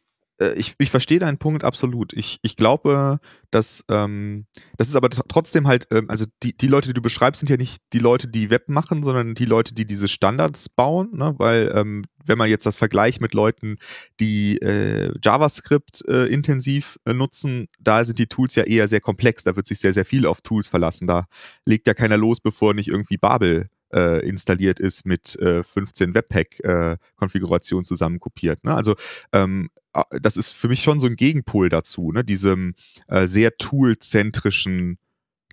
ich, 0.56 0.74
ich 0.78 0.90
verstehe 0.90 1.18
deinen 1.18 1.38
Punkt 1.38 1.64
absolut. 1.64 2.12
Ich, 2.12 2.38
ich 2.42 2.56
glaube, 2.56 3.18
dass 3.50 3.84
ähm, 3.88 4.46
das 4.76 4.88
ist 4.88 4.96
aber 4.96 5.10
trotzdem 5.10 5.66
halt, 5.66 5.86
ähm, 5.90 6.10
also 6.10 6.26
die, 6.42 6.56
die 6.56 6.66
Leute, 6.66 6.88
die 6.88 6.94
du 6.94 7.02
beschreibst, 7.02 7.40
sind 7.40 7.50
ja 7.50 7.56
nicht 7.56 7.82
die 7.92 7.98
Leute, 7.98 8.28
die 8.28 8.50
Web 8.50 8.68
machen, 8.68 9.02
sondern 9.02 9.34
die 9.34 9.44
Leute, 9.44 9.74
die 9.74 9.84
diese 9.84 10.08
Standards 10.08 10.68
bauen, 10.68 11.10
ne? 11.12 11.34
weil 11.38 11.72
ähm, 11.74 12.04
wenn 12.24 12.38
man 12.38 12.50
jetzt 12.50 12.66
das 12.66 12.76
vergleicht 12.76 13.20
mit 13.20 13.34
Leuten, 13.34 13.76
die 14.20 14.58
äh, 14.58 15.12
JavaScript 15.22 16.04
äh, 16.08 16.24
intensiv 16.26 16.98
äh, 17.04 17.12
nutzen, 17.12 17.68
da 17.78 18.04
sind 18.04 18.18
die 18.18 18.26
Tools 18.26 18.54
ja 18.54 18.64
eher 18.64 18.88
sehr 18.88 19.00
komplex, 19.00 19.44
da 19.44 19.56
wird 19.56 19.66
sich 19.66 19.78
sehr, 19.78 19.92
sehr 19.92 20.04
viel 20.04 20.26
auf 20.26 20.40
Tools 20.40 20.68
verlassen. 20.68 21.06
Da 21.06 21.26
legt 21.64 21.86
ja 21.86 21.94
keiner 21.94 22.16
los, 22.16 22.40
bevor 22.40 22.74
nicht 22.74 22.88
irgendwie 22.88 23.18
Babel 23.18 23.68
äh, 23.94 24.26
installiert 24.26 24.80
ist 24.80 25.06
mit 25.06 25.36
äh, 25.36 25.62
15 25.62 26.14
Webpack-Konfigurationen 26.14 27.84
äh, 27.84 27.86
zusammen 27.86 28.18
kopiert. 28.18 28.64
Ne? 28.64 28.74
Also 28.74 28.94
ähm, 29.32 29.70
das 30.10 30.36
ist 30.36 30.52
für 30.52 30.68
mich 30.68 30.82
schon 30.82 31.00
so 31.00 31.06
ein 31.06 31.16
Gegenpol 31.16 31.68
dazu, 31.68 32.12
ne? 32.12 32.24
diesem 32.24 32.74
äh, 33.08 33.26
sehr 33.26 33.56
toolzentrischen 33.56 34.98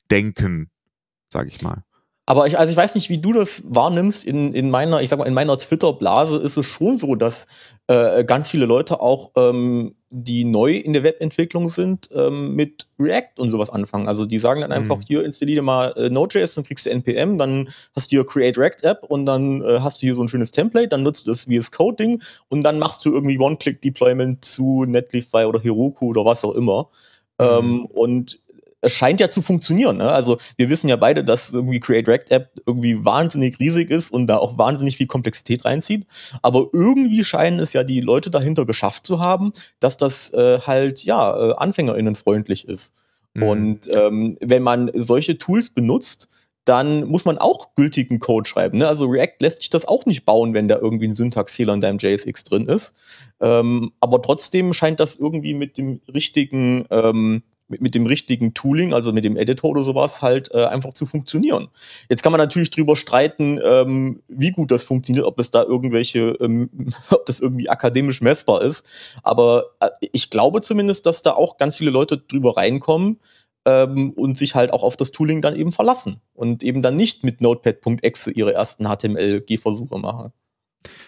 Denken, 0.09 0.69
sage 1.29 1.47
ich 1.47 1.61
mal. 1.61 1.83
Aber 2.25 2.47
ich, 2.47 2.57
also 2.57 2.71
ich 2.71 2.77
weiß 2.77 2.95
nicht, 2.95 3.09
wie 3.09 3.17
du 3.17 3.31
das 3.31 3.63
wahrnimmst. 3.67 4.25
In, 4.25 4.53
in 4.53 4.69
meiner, 4.69 5.01
ich 5.01 5.09
sag 5.09 5.19
mal, 5.19 5.27
in 5.27 5.33
meiner 5.33 5.57
Twitter-Blase 5.57 6.37
ist 6.37 6.55
es 6.55 6.65
schon 6.65 6.97
so, 6.97 7.15
dass 7.15 7.47
äh, 7.87 8.23
ganz 8.23 8.49
viele 8.49 8.65
Leute 8.65 9.01
auch, 9.01 9.31
ähm, 9.35 9.95
die 10.13 10.43
neu 10.43 10.75
in 10.75 10.91
der 10.91 11.03
Webentwicklung 11.03 11.69
sind, 11.69 12.09
ähm, 12.13 12.53
mit 12.53 12.87
React 12.99 13.39
und 13.39 13.49
sowas 13.49 13.69
anfangen. 13.69 14.09
Also 14.09 14.25
die 14.25 14.39
sagen 14.39 14.61
dann 14.61 14.73
einfach, 14.73 14.97
mhm. 14.97 15.03
hier 15.07 15.23
installiere 15.23 15.63
mal 15.63 15.93
äh, 15.95 16.09
Node.js, 16.09 16.53
dann 16.53 16.65
kriegst 16.65 16.85
du 16.85 16.89
NPM, 16.89 17.37
dann 17.37 17.69
hast 17.95 18.11
du 18.11 18.17
hier 18.17 18.25
Create 18.25 18.57
React 18.57 18.83
App 18.83 19.03
und 19.07 19.25
dann 19.25 19.61
äh, 19.61 19.79
hast 19.79 20.01
du 20.01 20.07
hier 20.07 20.15
so 20.15 20.21
ein 20.21 20.27
schönes 20.27 20.51
Template, 20.51 20.89
dann 20.89 21.03
nutzt 21.03 21.25
du 21.25 21.31
das 21.31 21.45
VS 21.45 21.71
Code 21.71 21.95
Ding 21.95 22.21
und 22.49 22.61
dann 22.63 22.77
machst 22.77 23.05
du 23.05 23.13
irgendwie 23.13 23.39
One-Click-Deployment 23.39 24.43
zu 24.43 24.83
Netlify 24.85 25.45
oder 25.45 25.61
Heroku 25.61 26.09
oder 26.09 26.25
was 26.25 26.43
auch 26.43 26.55
immer. 26.55 26.89
Mhm. 27.39 27.45
Ähm, 27.45 27.85
und 27.85 28.40
es 28.81 28.93
scheint 28.93 29.19
ja 29.19 29.29
zu 29.29 29.41
funktionieren. 29.41 29.97
Ne? 29.97 30.11
Also 30.11 30.37
wir 30.57 30.69
wissen 30.69 30.89
ja 30.89 30.95
beide, 30.95 31.23
dass 31.23 31.51
irgendwie 31.51 31.79
Create 31.79 32.07
React 32.07 32.25
App 32.31 32.61
irgendwie 32.65 33.05
wahnsinnig 33.05 33.59
riesig 33.59 33.89
ist 33.89 34.11
und 34.11 34.27
da 34.27 34.37
auch 34.37 34.57
wahnsinnig 34.57 34.97
viel 34.97 35.07
Komplexität 35.07 35.65
reinzieht. 35.65 36.05
Aber 36.41 36.67
irgendwie 36.73 37.23
scheinen 37.23 37.59
es 37.59 37.73
ja 37.73 37.83
die 37.83 38.01
Leute 38.01 38.29
dahinter 38.29 38.65
geschafft 38.65 39.05
zu 39.05 39.19
haben, 39.19 39.51
dass 39.79 39.97
das 39.97 40.33
äh, 40.33 40.59
halt 40.59 41.03
ja 41.03 41.51
äh, 41.51 41.53
AnfängerInnen 41.55 42.15
freundlich 42.15 42.67
ist. 42.67 42.91
Mhm. 43.33 43.43
Und 43.43 43.95
ähm, 43.95 44.37
wenn 44.41 44.63
man 44.63 44.91
solche 44.93 45.37
Tools 45.37 45.69
benutzt, 45.69 46.27
dann 46.65 47.07
muss 47.07 47.25
man 47.25 47.39
auch 47.39 47.73
gültigen 47.75 48.19
Code 48.19 48.47
schreiben. 48.47 48.77
Ne? 48.77 48.87
Also 48.87 49.07
React 49.07 49.37
lässt 49.39 49.57
sich 49.57 49.69
das 49.71 49.87
auch 49.87 50.05
nicht 50.05 50.25
bauen, 50.25 50.53
wenn 50.53 50.67
da 50.67 50.77
irgendwie 50.77 51.07
ein 51.07 51.15
Syntaxfehler 51.15 51.73
in 51.73 51.81
deinem 51.81 51.97
JSX 51.97 52.43
drin 52.43 52.67
ist. 52.67 52.93
Ähm, 53.39 53.91
aber 53.99 54.21
trotzdem 54.21 54.71
scheint 54.73 54.99
das 54.99 55.15
irgendwie 55.15 55.55
mit 55.55 55.77
dem 55.77 56.01
richtigen 56.13 56.85
ähm, 56.91 57.41
mit, 57.71 57.81
mit 57.81 57.95
dem 57.95 58.05
richtigen 58.05 58.53
Tooling, 58.53 58.93
also 58.93 59.11
mit 59.11 59.25
dem 59.25 59.35
Editor 59.35 59.71
oder 59.71 59.83
sowas, 59.83 60.21
halt 60.21 60.53
äh, 60.53 60.65
einfach 60.65 60.93
zu 60.93 61.05
funktionieren. 61.05 61.69
Jetzt 62.09 62.21
kann 62.21 62.31
man 62.31 62.39
natürlich 62.39 62.69
drüber 62.69 62.95
streiten, 62.95 63.59
ähm, 63.63 64.21
wie 64.27 64.51
gut 64.51 64.69
das 64.69 64.83
funktioniert, 64.83 65.25
ob 65.25 65.39
es 65.39 65.49
da 65.49 65.63
irgendwelche, 65.63 66.35
ähm, 66.39 66.69
ob 67.09 67.25
das 67.25 67.39
irgendwie 67.39 67.69
akademisch 67.69 68.21
messbar 68.21 68.61
ist. 68.61 68.85
Aber 69.23 69.65
äh, 69.79 69.89
ich 70.11 70.29
glaube 70.29 70.61
zumindest, 70.61 71.05
dass 71.05 71.21
da 71.21 71.31
auch 71.31 71.57
ganz 71.57 71.77
viele 71.77 71.91
Leute 71.91 72.17
drüber 72.17 72.57
reinkommen, 72.57 73.19
ähm, 73.65 74.11
und 74.11 74.39
sich 74.39 74.55
halt 74.55 74.73
auch 74.73 74.81
auf 74.81 74.97
das 74.97 75.11
Tooling 75.11 75.41
dann 75.41 75.55
eben 75.55 75.71
verlassen 75.71 76.19
und 76.33 76.63
eben 76.63 76.81
dann 76.81 76.95
nicht 76.95 77.23
mit 77.23 77.41
Notepad.exe 77.41 78.31
ihre 78.31 78.53
ersten 78.53 78.85
HTML-G-Versuche 78.85 79.99
machen. 79.99 80.33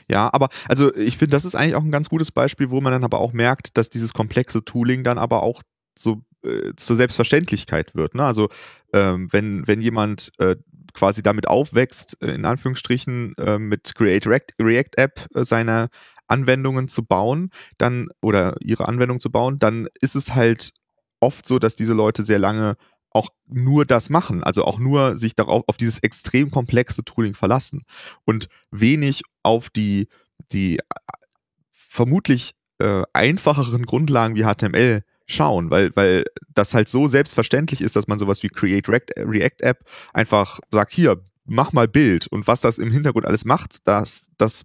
Ja, 0.09 0.29
aber 0.33 0.49
also 0.67 0.93
ich 0.95 1.17
finde, 1.17 1.31
das 1.31 1.45
ist 1.45 1.55
eigentlich 1.55 1.75
auch 1.75 1.83
ein 1.83 1.91
ganz 1.91 2.09
gutes 2.09 2.31
Beispiel, 2.31 2.69
wo 2.69 2.81
man 2.81 2.93
dann 2.93 3.03
aber 3.03 3.19
auch 3.19 3.33
merkt, 3.33 3.77
dass 3.77 3.89
dieses 3.89 4.13
komplexe 4.13 4.63
Tooling 4.63 5.03
dann 5.03 5.17
aber 5.17 5.43
auch 5.43 5.63
so 5.97 6.21
äh, 6.43 6.73
zur 6.75 6.95
Selbstverständlichkeit 6.95 7.95
wird. 7.95 8.15
Ne? 8.15 8.23
Also 8.23 8.49
ähm, 8.93 9.27
wenn, 9.31 9.67
wenn 9.67 9.81
jemand 9.81 10.31
äh, 10.39 10.55
quasi 10.93 11.23
damit 11.23 11.47
aufwächst, 11.47 12.21
äh, 12.21 12.33
in 12.33 12.45
Anführungsstrichen 12.45 13.33
äh, 13.37 13.57
mit 13.57 13.95
Create 13.95 14.27
React, 14.27 14.53
React 14.59 14.97
App 14.97 15.27
äh, 15.33 15.43
seine 15.43 15.89
Anwendungen 16.27 16.87
zu 16.87 17.03
bauen, 17.03 17.49
dann 17.77 18.07
oder 18.21 18.55
ihre 18.61 18.87
Anwendung 18.87 19.19
zu 19.19 19.31
bauen, 19.31 19.57
dann 19.57 19.87
ist 19.99 20.15
es 20.15 20.35
halt 20.35 20.71
oft 21.19 21.47
so, 21.47 21.59
dass 21.59 21.75
diese 21.75 21.93
Leute 21.93 22.23
sehr 22.23 22.39
lange 22.39 22.75
auch 23.09 23.29
nur 23.45 23.85
das 23.85 24.09
machen, 24.09 24.43
also 24.43 24.65
auch 24.65 24.79
nur 24.79 25.17
sich 25.17 25.35
darauf 25.35 25.63
auf 25.67 25.77
dieses 25.77 25.99
extrem 25.99 26.49
komplexe 26.49 27.03
Tooling 27.03 27.35
verlassen 27.35 27.83
und 28.25 28.47
wenig 28.71 29.21
auf 29.43 29.69
die 29.69 30.07
die 30.51 30.79
vermutlich 31.69 32.51
äh, 32.79 33.03
einfacheren 33.13 33.85
Grundlagen 33.85 34.35
wie 34.35 34.43
HTML 34.43 35.03
schauen, 35.33 35.71
weil, 35.71 35.95
weil 35.95 36.25
das 36.53 36.73
halt 36.73 36.89
so 36.89 37.07
selbstverständlich 37.07 37.81
ist, 37.81 37.95
dass 37.95 38.07
man 38.07 38.19
sowas 38.19 38.43
wie 38.43 38.49
Create 38.49 38.87
React, 38.89 39.61
App 39.61 39.85
einfach 40.13 40.59
sagt, 40.71 40.93
hier, 40.93 41.21
mach 41.45 41.73
mal 41.73 41.87
Bild 41.87 42.27
und 42.27 42.47
was 42.47 42.61
das 42.61 42.77
im 42.77 42.91
Hintergrund 42.91 43.25
alles 43.25 43.45
macht, 43.45 43.87
das, 43.87 44.27
das 44.37 44.63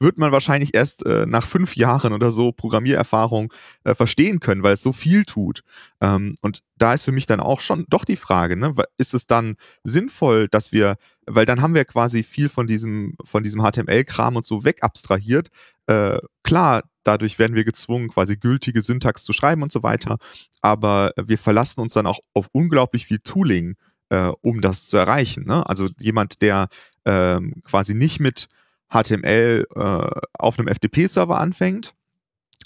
wird 0.00 0.18
man 0.18 0.32
wahrscheinlich 0.32 0.74
erst 0.74 1.04
äh, 1.06 1.26
nach 1.26 1.46
fünf 1.46 1.76
Jahren 1.76 2.12
oder 2.12 2.30
so 2.30 2.52
Programmiererfahrung 2.52 3.52
äh, 3.84 3.94
verstehen 3.94 4.40
können, 4.40 4.62
weil 4.62 4.74
es 4.74 4.82
so 4.82 4.92
viel 4.92 5.24
tut. 5.24 5.62
Ähm, 6.00 6.36
und 6.40 6.62
da 6.76 6.94
ist 6.94 7.04
für 7.04 7.12
mich 7.12 7.26
dann 7.26 7.40
auch 7.40 7.60
schon 7.60 7.84
doch 7.88 8.04
die 8.04 8.16
Frage, 8.16 8.56
ne, 8.56 8.74
ist 8.96 9.14
es 9.14 9.26
dann 9.26 9.56
sinnvoll, 9.82 10.48
dass 10.48 10.72
wir, 10.72 10.96
weil 11.26 11.46
dann 11.46 11.60
haben 11.60 11.74
wir 11.74 11.84
quasi 11.84 12.22
viel 12.22 12.48
von 12.48 12.66
diesem, 12.66 13.16
von 13.24 13.42
diesem 13.42 13.60
HTML-Kram 13.60 14.36
und 14.36 14.46
so 14.46 14.64
wegabstrahiert. 14.64 15.48
Äh, 15.86 16.18
klar, 16.48 16.82
dadurch 17.02 17.38
werden 17.38 17.54
wir 17.54 17.64
gezwungen, 17.64 18.08
quasi 18.08 18.38
gültige 18.38 18.80
Syntax 18.80 19.22
zu 19.24 19.34
schreiben 19.34 19.62
und 19.62 19.70
so 19.70 19.82
weiter. 19.82 20.16
Aber 20.62 21.12
wir 21.16 21.36
verlassen 21.36 21.82
uns 21.82 21.92
dann 21.92 22.06
auch 22.06 22.20
auf 22.32 22.46
unglaublich 22.52 23.04
viel 23.04 23.18
Tooling, 23.18 23.76
äh, 24.08 24.32
um 24.40 24.62
das 24.62 24.88
zu 24.88 24.96
erreichen. 24.96 25.44
Ne? 25.46 25.68
Also 25.68 25.88
jemand, 26.00 26.40
der 26.40 26.68
ähm, 27.04 27.62
quasi 27.64 27.92
nicht 27.92 28.18
mit 28.20 28.46
HTML 28.90 29.66
äh, 29.76 30.20
auf 30.38 30.58
einem 30.58 30.68
FTP-Server 30.68 31.38
anfängt, 31.38 31.92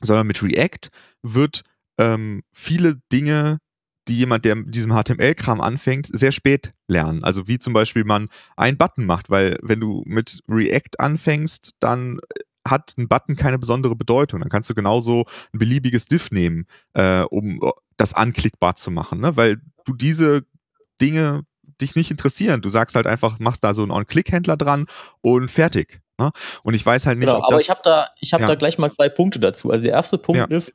sondern 0.01 0.29
mit 0.29 0.40
React, 0.45 0.88
wird 1.23 1.62
ähm, 1.99 2.45
viele 2.53 3.01
Dinge 3.11 3.59
die 4.09 4.18
jemand, 4.18 4.45
der 4.45 4.57
mit 4.57 4.75
diesem 4.75 4.90
HTML-Kram 4.90 5.61
anfängt, 5.61 6.09
sehr 6.11 6.33
spät 6.33 6.73
lernen. 6.88 7.23
Also 7.23 7.47
wie 7.47 7.61
zum 7.61 7.73
Beispiel 7.73 8.03
man 8.03 8.29
einen 8.57 8.77
Button 8.77 9.07
macht, 9.07 9.31
weil 9.31 9.59
wenn 9.62 9.79
du 9.79 10.03
mit 10.07 10.40
React 10.49 10.99
anfängst, 10.99 11.71
dann 11.79 12.18
hat 12.66 12.94
ein 12.96 13.09
Button 13.09 13.37
keine 13.37 13.59
besondere 13.59 13.96
Bedeutung. 13.96 14.40
Dann 14.40 14.48
kannst 14.48 14.70
du 14.70 14.75
genauso 14.75 15.25
ein 15.53 15.59
beliebiges 15.59 16.07
Diff 16.07 16.31
nehmen, 16.31 16.66
äh, 16.94 17.22
um 17.22 17.61
äh, 17.62 17.70
das 17.96 18.14
anklickbar 18.14 18.75
zu 18.75 18.90
machen, 18.90 19.20
ne? 19.20 19.37
weil 19.37 19.61
du 19.85 19.94
diese 19.94 20.42
Dinge 21.01 21.42
dich 21.81 21.96
nicht 21.96 22.11
interessieren. 22.11 22.61
Du 22.61 22.68
sagst 22.68 22.94
halt 22.96 23.07
einfach, 23.07 23.38
machst 23.38 23.64
da 23.64 23.75
so 23.75 23.83
einen 23.83 23.90
On-Click-Händler 23.90 24.57
dran 24.57 24.87
und 25.20 25.51
fertig. 25.51 26.01
Ne? 26.18 26.31
Und 26.62 26.75
ich 26.75 26.85
weiß 26.85 27.07
halt 27.07 27.18
nicht, 27.18 27.27
genau, 27.27 27.38
ob 27.38 27.44
aber 27.46 27.57
das, 27.57 27.62
ich 27.62 27.70
habe 27.70 27.81
da, 27.83 28.07
ich 28.20 28.33
hab 28.33 28.40
ja. 28.40 28.46
da 28.46 28.55
gleich 28.55 28.79
mal 28.79 28.90
zwei 28.90 29.09
Punkte 29.09 29.40
dazu. 29.40 29.70
Also 29.70 29.85
der 29.85 29.92
erste 29.92 30.18
Punkt 30.18 30.51
ja. 30.51 30.57
ist, 30.57 30.75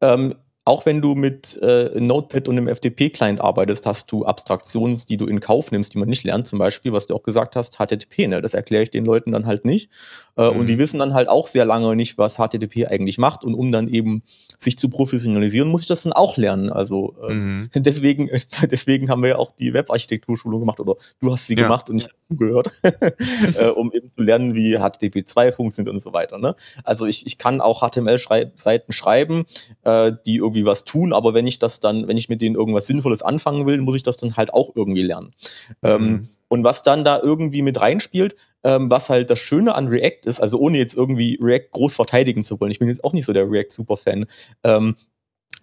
ähm, 0.00 0.34
auch 0.68 0.84
wenn 0.84 1.00
du 1.00 1.14
mit 1.14 1.58
äh, 1.62 1.98
Notepad 1.98 2.46
und 2.46 2.58
einem 2.58 2.68
FTP-Client 2.68 3.40
arbeitest, 3.40 3.86
hast 3.86 4.12
du 4.12 4.26
Abstraktionen, 4.26 5.00
die 5.08 5.16
du 5.16 5.26
in 5.26 5.40
Kauf 5.40 5.72
nimmst, 5.72 5.94
die 5.94 5.98
man 5.98 6.10
nicht 6.10 6.24
lernt. 6.24 6.46
Zum 6.46 6.58
Beispiel, 6.58 6.92
was 6.92 7.06
du 7.06 7.14
auch 7.14 7.22
gesagt 7.22 7.56
hast, 7.56 7.78
HTTP. 7.78 8.28
Ne? 8.28 8.42
Das 8.42 8.52
erkläre 8.52 8.82
ich 8.82 8.90
den 8.90 9.06
Leuten 9.06 9.32
dann 9.32 9.46
halt 9.46 9.64
nicht. 9.64 9.90
Äh, 10.36 10.50
mhm. 10.50 10.60
Und 10.60 10.66
die 10.66 10.78
wissen 10.78 10.98
dann 10.98 11.14
halt 11.14 11.30
auch 11.30 11.46
sehr 11.46 11.64
lange 11.64 11.96
nicht, 11.96 12.18
was 12.18 12.36
HTTP 12.36 12.86
eigentlich 12.86 13.16
macht. 13.16 13.44
Und 13.44 13.54
um 13.54 13.72
dann 13.72 13.88
eben 13.88 14.22
sich 14.58 14.76
zu 14.76 14.90
professionalisieren, 14.90 15.68
muss 15.68 15.82
ich 15.82 15.86
das 15.86 16.02
dann 16.02 16.12
auch 16.12 16.36
lernen. 16.36 16.70
Also 16.70 17.14
äh, 17.28 17.32
mhm. 17.32 17.70
deswegen, 17.74 18.28
deswegen 18.70 19.08
haben 19.08 19.22
wir 19.22 19.30
ja 19.30 19.36
auch 19.36 19.52
die 19.52 19.72
Webarchitekturschulung 19.72 20.60
gemacht 20.60 20.80
oder 20.80 20.96
du 21.20 21.32
hast 21.32 21.46
sie 21.46 21.56
ja. 21.56 21.62
gemacht 21.62 21.88
und 21.88 21.96
ich 21.96 22.04
habe 22.04 22.18
zugehört, 22.18 22.70
äh, 23.58 23.68
um 23.68 23.92
eben 23.92 24.12
zu 24.12 24.22
lernen, 24.22 24.54
wie 24.54 24.76
HTTP 24.76 25.26
2 25.26 25.52
funktioniert 25.52 25.94
und 25.94 26.00
so 26.00 26.12
weiter. 26.12 26.38
Ne? 26.38 26.54
Also 26.84 27.06
ich, 27.06 27.24
ich 27.26 27.38
kann 27.38 27.60
auch 27.60 27.88
HTML-Seiten 27.88 28.92
schreiben, 28.92 29.44
äh, 29.84 30.12
die 30.26 30.36
irgendwie 30.36 30.57
irgendwie 30.58 30.66
was 30.66 30.84
tun, 30.84 31.12
aber 31.12 31.34
wenn 31.34 31.46
ich 31.46 31.58
das 31.58 31.80
dann, 31.80 32.08
wenn 32.08 32.16
ich 32.16 32.28
mit 32.28 32.40
denen 32.40 32.56
irgendwas 32.56 32.86
Sinnvolles 32.86 33.22
anfangen 33.22 33.66
will, 33.66 33.80
muss 33.80 33.96
ich 33.96 34.02
das 34.02 34.16
dann 34.16 34.36
halt 34.36 34.52
auch 34.52 34.70
irgendwie 34.74 35.02
lernen. 35.02 35.32
Ähm, 35.82 36.02
mhm. 36.02 36.08
Ähm, 36.08 36.28
Und 36.48 36.64
was 36.64 36.82
dann 36.82 37.04
da 37.04 37.20
irgendwie 37.22 37.62
mit 37.62 37.80
reinspielt, 37.80 38.34
ähm, 38.64 38.90
was 38.90 39.08
halt 39.10 39.28
das 39.30 39.38
Schöne 39.38 39.74
an 39.74 39.88
React 39.88 40.26
ist, 40.26 40.40
also 40.40 40.58
ohne 40.58 40.78
jetzt 40.78 40.96
irgendwie 40.96 41.38
React 41.40 41.70
groß 41.72 41.94
verteidigen 41.94 42.42
zu 42.42 42.58
wollen, 42.58 42.70
ich 42.70 42.78
bin 42.78 42.88
jetzt 42.88 43.04
auch 43.04 43.12
nicht 43.12 43.26
so 43.26 43.32
der 43.32 43.50
React-Superfan, 43.50 44.26
ähm, 44.64 44.96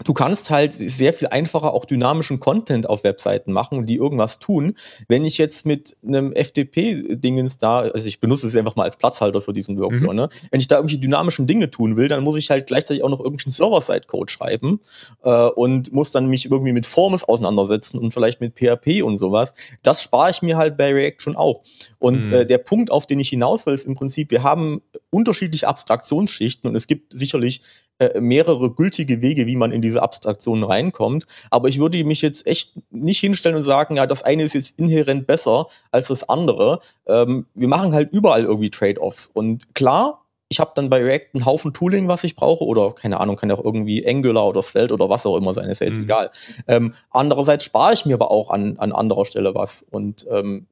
du 0.04 0.14
kannst 0.14 0.50
halt 0.50 0.74
sehr 0.74 1.14
viel 1.14 1.28
einfacher 1.30 1.74
auch 1.74 1.86
dynamischen 1.86 2.40
Content 2.40 2.90
auf 2.90 3.04
Webseiten 3.04 3.52
machen, 3.52 3.86
die 3.86 3.96
irgendwas 3.96 4.40
tun. 4.40 4.76
Wenn 5.08 5.24
ich 5.24 5.38
jetzt 5.38 5.66
mit 5.66 5.96
einem 6.06 6.34
FTP-Dingens 6.34 7.58
da, 7.58 7.80
also 7.80 8.08
ich 8.08 8.20
benutze 8.20 8.48
es 8.48 8.56
einfach 8.56 8.76
mal 8.76 8.84
als 8.84 8.98
Platzhalter 8.98 9.42
für 9.42 9.54
diesen 9.54 9.80
Workflow, 9.80 10.12
mhm. 10.12 10.18
ne? 10.18 10.30
Wenn 10.52 10.60
ich 10.60 10.68
da 10.68 10.76
irgendwelche 10.78 11.00
dynamischen 11.00 11.48
Dinge 11.48 11.72
tun 11.72 11.96
will, 11.96 12.08
dann 12.08 12.24
muss 12.24 12.38
ich 12.38 12.50
halt 12.50 12.68
gleichzeitig 12.68 13.04
auch 13.04 13.10
noch 13.10 13.20
irgendeinen 13.20 13.52
Server-Side-Code 13.52 14.32
schreiben 14.32 14.82
äh, 15.24 15.48
und 15.48 15.94
muss 15.94 16.12
dann 16.12 16.28
mich 16.28 16.52
irgendwie 16.52 16.74
mit 16.74 16.86
Forms 16.86 17.24
auseinandersetzen 17.24 17.98
und 17.98 18.14
vielleicht 18.14 18.42
mit 18.42 18.56
PHP 18.56 19.02
und 19.02 19.18
sowas. 19.18 19.54
Das 19.82 20.04
spare 20.04 20.32
ich 20.32 20.42
mir 20.42 20.58
halt 20.58 20.78
bei 20.78 20.94
React 20.94 21.20
schon 21.20 21.36
auch. 21.38 21.64
Und 22.00 22.28
mhm. 22.28 22.34
äh, 22.34 22.46
der 22.46 22.58
Punkt, 22.58 22.92
auf 22.92 23.06
den 23.06 23.20
ich 23.20 23.30
hinaus 23.30 23.66
will, 23.66 23.74
ist 23.74 23.86
im 23.86 23.96
Prinzip, 23.96 24.32
wir 24.32 24.44
haben 24.44 24.82
unterschiedliche 25.10 25.68
Abstraktionsschichten 25.68 26.70
und 26.70 26.76
es 26.76 26.88
gibt 26.88 27.14
sicherlich 27.14 27.62
äh, 28.00 28.20
mehrere 28.20 28.72
gültige 28.72 29.22
Wege, 29.22 29.48
wie 29.48 29.56
man 29.56 29.72
in 29.72 29.82
diese 29.82 30.02
Abstraktionen 30.02 30.64
reinkommt. 30.64 31.26
Aber 31.50 31.70
ich 31.70 31.80
würde 31.80 32.04
mich 32.04 32.22
jetzt 32.22 32.46
echt 32.46 32.74
nicht 32.92 33.20
hinstellen 33.20 33.56
und 33.56 33.64
sagen, 33.64 33.96
ja, 33.96 34.06
das 34.06 34.24
eine 34.24 34.44
ist 34.44 34.54
jetzt 34.54 34.78
inhärent 34.78 35.28
besser 35.28 35.68
als 35.92 36.08
das 36.08 36.28
andere. 36.28 36.80
Ähm, 37.08 37.46
wir 37.54 37.68
machen 37.68 37.94
halt 37.94 38.12
überall 38.12 38.44
irgendwie 38.44 38.70
Trade-offs. 38.70 39.30
Und 39.34 39.74
klar, 39.76 40.26
ich 40.50 40.60
habe 40.60 40.72
dann 40.76 40.90
bei 40.90 41.02
React 41.02 41.30
einen 41.36 41.46
Haufen 41.46 41.74
Tooling, 41.74 42.08
was 42.08 42.24
ich 42.24 42.36
brauche, 42.36 42.66
oder 42.66 42.94
keine 42.94 43.20
Ahnung, 43.20 43.36
kann 43.36 43.50
ja 43.50 43.56
auch 43.56 43.64
irgendwie 43.64 44.06
Angular 44.08 44.48
oder 44.48 44.62
Svelte 44.62 44.94
oder 44.94 45.10
was 45.10 45.26
auch 45.26 45.38
immer 45.38 45.54
sein, 45.54 45.70
ist 45.70 45.80
ja 45.80 45.88
jetzt 45.88 45.98
mhm. 45.98 46.04
egal. 46.04 46.32
Ähm, 46.68 46.94
andererseits 47.10 47.64
spare 47.64 47.94
ich 47.94 48.06
mir 48.06 48.16
aber 48.16 48.30
auch 48.30 48.50
an, 48.50 48.78
an 48.78 48.92
anderer 48.92 49.26
Stelle 49.26 49.56
was. 49.56 49.86
Und 49.90 50.26
ähm, 50.30 50.68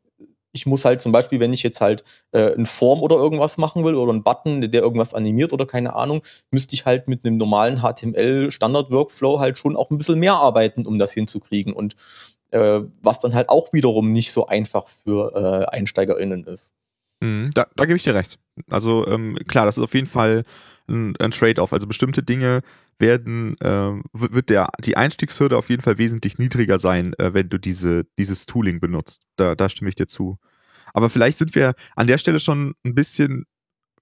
ich 0.54 0.66
muss 0.66 0.86
halt 0.86 1.02
zum 1.02 1.12
Beispiel, 1.12 1.40
wenn 1.40 1.52
ich 1.52 1.64
jetzt 1.64 1.82
halt 1.82 2.04
äh, 2.32 2.54
eine 2.54 2.66
Form 2.66 3.02
oder 3.02 3.16
irgendwas 3.18 3.58
machen 3.58 3.84
will 3.84 3.96
oder 3.96 4.12
einen 4.12 4.24
Button, 4.24 4.62
der 4.62 4.82
irgendwas 4.82 5.14
animiert 5.14 5.52
oder 5.52 5.66
keine 5.66 5.96
Ahnung, 5.96 6.22
müsste 6.52 6.76
ich 6.76 6.86
halt 6.86 7.08
mit 7.08 7.26
einem 7.26 7.38
normalen 7.38 7.82
HTML-Standard-Workflow 7.82 9.40
halt 9.40 9.58
schon 9.58 9.76
auch 9.76 9.90
ein 9.90 9.98
bisschen 9.98 10.20
mehr 10.20 10.36
arbeiten, 10.36 10.86
um 10.86 11.00
das 11.00 11.12
hinzukriegen. 11.12 11.74
Und 11.74 11.96
äh, 12.52 12.82
was 13.02 13.20
dann 13.20 13.34
halt 13.34 13.50
auch 13.50 13.74
wiederum 13.74 14.14
nicht 14.14 14.32
so 14.32 14.46
einfach 14.46 14.88
für 14.88 15.68
äh, 15.72 15.76
EinsteigerInnen 15.76 16.46
ist. 16.46 16.74
Mhm, 17.24 17.52
da, 17.54 17.68
da 17.78 17.86
gebe 17.86 17.96
ich 17.96 18.04
dir 18.04 18.16
recht. 18.16 18.38
Also 18.70 19.08
ähm, 19.08 19.38
klar, 19.48 19.66
das 19.66 19.78
ist 19.78 19.84
auf 19.84 19.94
jeden 19.94 20.08
Fall 20.08 20.44
ein, 20.90 21.16
ein 21.18 21.32
Trade-off. 21.32 21.72
Also 21.72 21.88
bestimmte 21.88 22.22
Dinge 22.22 22.60
werden, 23.00 23.56
äh, 23.62 23.94
wird 24.12 24.50
der, 24.50 24.68
die 24.82 24.98
Einstiegshürde 24.98 25.58
auf 25.58 25.70
jeden 25.70 25.82
Fall 25.82 25.98
wesentlich 25.98 26.38
niedriger 26.38 26.80
sein, 26.80 27.14
äh, 27.20 27.34
wenn 27.34 27.48
du 27.48 27.58
diese, 27.58 28.04
dieses 28.20 28.46
Tooling 28.46 28.82
benutzt. 28.82 29.24
Da, 29.38 29.56
da 29.56 29.70
stimme 29.70 29.88
ich 29.88 29.96
dir 29.96 30.08
zu. 30.08 30.38
Aber 30.94 31.10
vielleicht 31.10 31.38
sind 31.38 31.56
wir 31.56 31.76
an 31.96 32.08
der 32.08 32.18
Stelle 32.18 32.42
schon 32.42 32.74
ein 32.86 32.94
bisschen 32.94 33.46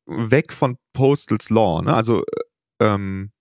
weg 0.08 0.52
von 0.52 0.78
Postal's 0.94 1.52
Law. 1.52 1.84
Ne? 1.84 1.94
Also 1.94 2.24
äh, 2.80 2.86
ähm, 2.86 3.32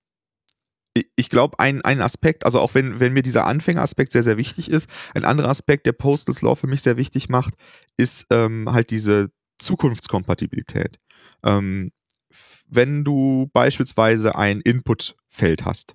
ich 1.16 1.30
glaube, 1.30 1.58
ein, 1.58 1.80
ein 1.82 2.02
Aspekt, 2.02 2.44
also 2.44 2.60
auch 2.60 2.74
wenn, 2.74 3.00
wenn 3.00 3.14
mir 3.14 3.22
dieser 3.22 3.46
Anfängeraspekt 3.46 4.12
sehr, 4.12 4.24
sehr 4.24 4.36
wichtig 4.36 4.70
ist, 4.70 4.90
ein 5.14 5.24
anderer 5.24 5.48
Aspekt, 5.48 5.86
der 5.86 5.92
Postal's 5.92 6.42
Law 6.42 6.54
für 6.54 6.66
mich 6.66 6.82
sehr 6.82 6.98
wichtig 6.98 7.30
macht, 7.30 7.54
ist 7.96 8.26
ähm, 8.30 8.70
halt 8.70 8.90
diese 8.90 9.30
Zukunftskompatibilität. 9.60 10.98
Ähm, 11.44 11.90
wenn 12.66 13.04
du 13.04 13.48
beispielsweise 13.52 14.36
ein 14.36 14.60
Input-Feld 14.60 15.64
hast 15.64 15.94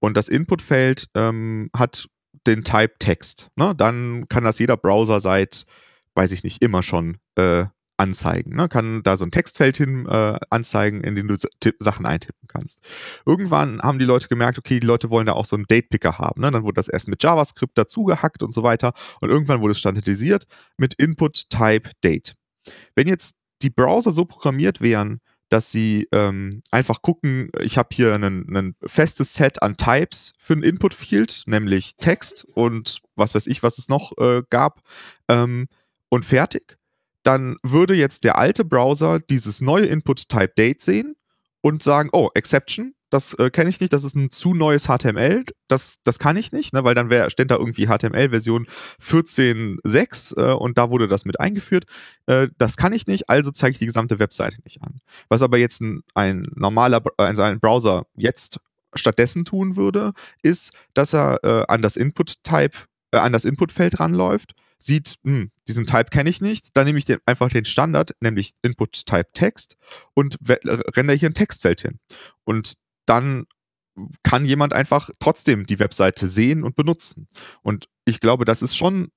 und 0.00 0.16
das 0.16 0.28
Input-Feld 0.28 1.08
ähm, 1.14 1.70
hat 1.76 2.08
den 2.46 2.64
Type 2.64 2.94
Text, 2.98 3.50
ne, 3.56 3.74
dann 3.76 4.28
kann 4.28 4.44
das 4.44 4.58
jeder 4.58 4.76
Browser 4.76 5.20
seit, 5.20 5.64
weiß 6.14 6.32
ich 6.32 6.44
nicht, 6.44 6.62
immer 6.62 6.82
schon 6.82 7.18
äh, 7.36 7.66
anzeigen. 8.02 8.56
Ne? 8.56 8.68
Kann 8.68 9.02
da 9.02 9.16
so 9.16 9.24
ein 9.24 9.30
Textfeld 9.30 9.76
hin 9.76 10.06
äh, 10.06 10.38
anzeigen, 10.50 11.02
in 11.02 11.14
dem 11.14 11.28
du 11.28 11.36
Sachen 11.78 12.04
eintippen 12.04 12.48
kannst. 12.48 12.82
Irgendwann 13.24 13.80
haben 13.80 13.98
die 13.98 14.04
Leute 14.04 14.28
gemerkt, 14.28 14.58
okay, 14.58 14.80
die 14.80 14.86
Leute 14.86 15.10
wollen 15.10 15.26
da 15.26 15.34
auch 15.34 15.44
so 15.44 15.56
einen 15.56 15.66
Date-Picker 15.66 16.18
haben. 16.18 16.40
Ne? 16.40 16.50
Dann 16.50 16.64
wurde 16.64 16.74
das 16.74 16.88
erst 16.88 17.08
mit 17.08 17.22
JavaScript 17.22 17.78
dazugehackt 17.78 18.42
und 18.42 18.52
so 18.52 18.62
weiter. 18.62 18.92
Und 19.20 19.30
irgendwann 19.30 19.60
wurde 19.60 19.72
es 19.72 19.78
standardisiert 19.78 20.46
mit 20.76 20.94
Input 20.94 21.48
Type 21.48 21.90
Date. 22.02 22.34
Wenn 22.94 23.08
jetzt 23.08 23.36
die 23.62 23.70
Browser 23.70 24.10
so 24.10 24.24
programmiert 24.24 24.80
wären, 24.80 25.20
dass 25.52 25.70
sie 25.70 26.08
ähm, 26.12 26.62
einfach 26.70 27.02
gucken, 27.02 27.50
ich 27.60 27.76
habe 27.76 27.90
hier 27.92 28.14
ein 28.14 28.74
festes 28.86 29.34
Set 29.34 29.62
an 29.62 29.76
Types 29.76 30.32
für 30.38 30.54
ein 30.54 30.62
Input-Field, 30.62 31.42
nämlich 31.46 31.96
Text 31.98 32.46
und 32.54 33.02
was 33.16 33.34
weiß 33.34 33.46
ich, 33.48 33.62
was 33.62 33.76
es 33.76 33.88
noch 33.88 34.12
äh, 34.16 34.42
gab, 34.48 34.80
ähm, 35.28 35.68
und 36.08 36.24
fertig. 36.24 36.78
Dann 37.22 37.56
würde 37.62 37.94
jetzt 37.94 38.24
der 38.24 38.38
alte 38.38 38.64
Browser 38.64 39.20
dieses 39.20 39.60
neue 39.60 39.84
Input-Type 39.86 40.54
Date 40.56 40.80
sehen 40.80 41.16
und 41.60 41.82
sagen, 41.82 42.08
oh, 42.12 42.30
Exception, 42.34 42.94
das 43.12 43.34
äh, 43.34 43.50
kenne 43.50 43.68
ich 43.68 43.78
nicht, 43.78 43.92
das 43.92 44.04
ist 44.04 44.16
ein 44.16 44.30
zu 44.30 44.54
neues 44.54 44.86
HTML, 44.86 45.44
das, 45.68 45.98
das 46.02 46.18
kann 46.18 46.36
ich 46.36 46.50
nicht, 46.50 46.72
ne, 46.72 46.82
weil 46.82 46.94
dann 46.94 47.10
wär, 47.10 47.28
steht 47.28 47.50
da 47.50 47.56
irgendwie 47.56 47.86
HTML-Version 47.86 48.66
14.6 49.02 50.38
äh, 50.38 50.54
und 50.54 50.78
da 50.78 50.88
wurde 50.88 51.08
das 51.08 51.26
mit 51.26 51.38
eingeführt. 51.38 51.84
Äh, 52.26 52.48
das 52.56 52.78
kann 52.78 52.94
ich 52.94 53.06
nicht, 53.06 53.28
also 53.28 53.50
zeige 53.50 53.72
ich 53.72 53.78
die 53.78 53.86
gesamte 53.86 54.18
Webseite 54.18 54.56
nicht 54.64 54.82
an. 54.82 55.00
Was 55.28 55.42
aber 55.42 55.58
jetzt 55.58 55.82
ein, 55.82 56.02
ein 56.14 56.42
normaler, 56.54 57.02
also 57.18 57.42
ein 57.42 57.60
Browser 57.60 58.06
jetzt 58.16 58.60
stattdessen 58.94 59.44
tun 59.44 59.76
würde, 59.76 60.12
ist, 60.42 60.72
dass 60.94 61.12
er 61.12 61.38
äh, 61.44 61.64
an 61.68 61.82
das 61.82 61.96
Input-Type, 61.96 62.78
äh, 63.12 63.18
an 63.18 63.34
das 63.34 63.44
Input-Feld 63.44 64.00
ranläuft 64.00 64.54
sieht, 64.78 65.16
hm, 65.24 65.50
diesen 65.68 65.86
Type 65.86 66.06
kenne 66.10 66.30
ich 66.30 66.40
nicht, 66.40 66.70
dann 66.74 66.86
nehme 66.86 66.98
ich 66.98 67.04
den, 67.04 67.18
einfach 67.26 67.48
den 67.48 67.64
Standard, 67.64 68.16
nämlich 68.20 68.52
Input 68.62 69.06
Type 69.06 69.30
Text 69.32 69.76
und 70.14 70.38
rendere 70.48 71.16
hier 71.16 71.30
ein 71.30 71.34
Textfeld 71.34 71.82
hin. 71.82 71.98
Und 72.44 72.74
dann 73.06 73.46
kann 74.22 74.46
jemand 74.46 74.72
einfach 74.72 75.10
trotzdem 75.18 75.66
die 75.66 75.78
Webseite 75.78 76.26
sehen 76.26 76.64
und 76.64 76.76
benutzen. 76.76 77.28
Und 77.62 77.88
ich 78.06 78.20
glaube, 78.20 78.44
das 78.44 78.62
ist 78.62 78.76
schon, 78.76 79.10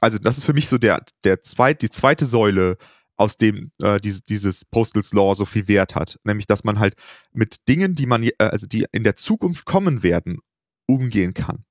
also 0.00 0.18
das 0.18 0.38
ist 0.38 0.44
für 0.44 0.52
mich 0.52 0.68
so 0.68 0.78
der, 0.78 1.04
der 1.24 1.40
zweit, 1.40 1.82
die 1.82 1.90
zweite 1.90 2.26
Säule, 2.26 2.76
aus 3.16 3.36
dem 3.36 3.70
äh, 3.82 4.00
diese, 4.00 4.22
dieses 4.22 4.64
Postals 4.64 5.12
Law 5.12 5.34
so 5.34 5.44
viel 5.44 5.68
Wert 5.68 5.94
hat. 5.94 6.18
Nämlich, 6.24 6.46
dass 6.46 6.64
man 6.64 6.78
halt 6.78 6.94
mit 7.32 7.68
Dingen, 7.68 7.94
die 7.94 8.06
man, 8.06 8.22
äh, 8.24 8.32
also 8.38 8.66
die 8.66 8.84
in 8.90 9.04
der 9.04 9.16
Zukunft 9.16 9.64
kommen 9.64 10.02
werden, 10.02 10.38
umgehen 10.86 11.34
kann. 11.34 11.64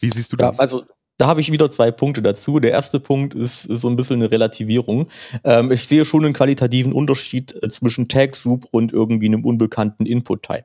Wie 0.00 0.08
siehst 0.08 0.32
du 0.32 0.36
das? 0.36 0.56
Ja, 0.56 0.62
also 0.62 0.86
da 1.18 1.26
habe 1.26 1.40
ich 1.40 1.52
wieder 1.52 1.68
zwei 1.68 1.90
Punkte 1.90 2.22
dazu. 2.22 2.60
Der 2.60 2.70
erste 2.70 3.00
Punkt 3.00 3.34
ist 3.34 3.62
so 3.62 3.88
ein 3.88 3.96
bisschen 3.96 4.16
eine 4.16 4.30
Relativierung. 4.30 5.08
Ähm, 5.44 5.72
ich 5.72 5.86
sehe 5.86 6.04
schon 6.04 6.24
einen 6.24 6.32
qualitativen 6.32 6.92
Unterschied 6.92 7.60
äh, 7.62 7.68
zwischen 7.68 8.08
Tag 8.08 8.36
Soup 8.36 8.66
und 8.70 8.92
irgendwie 8.92 9.26
einem 9.26 9.44
unbekannten 9.44 10.06
Input-Type. 10.06 10.64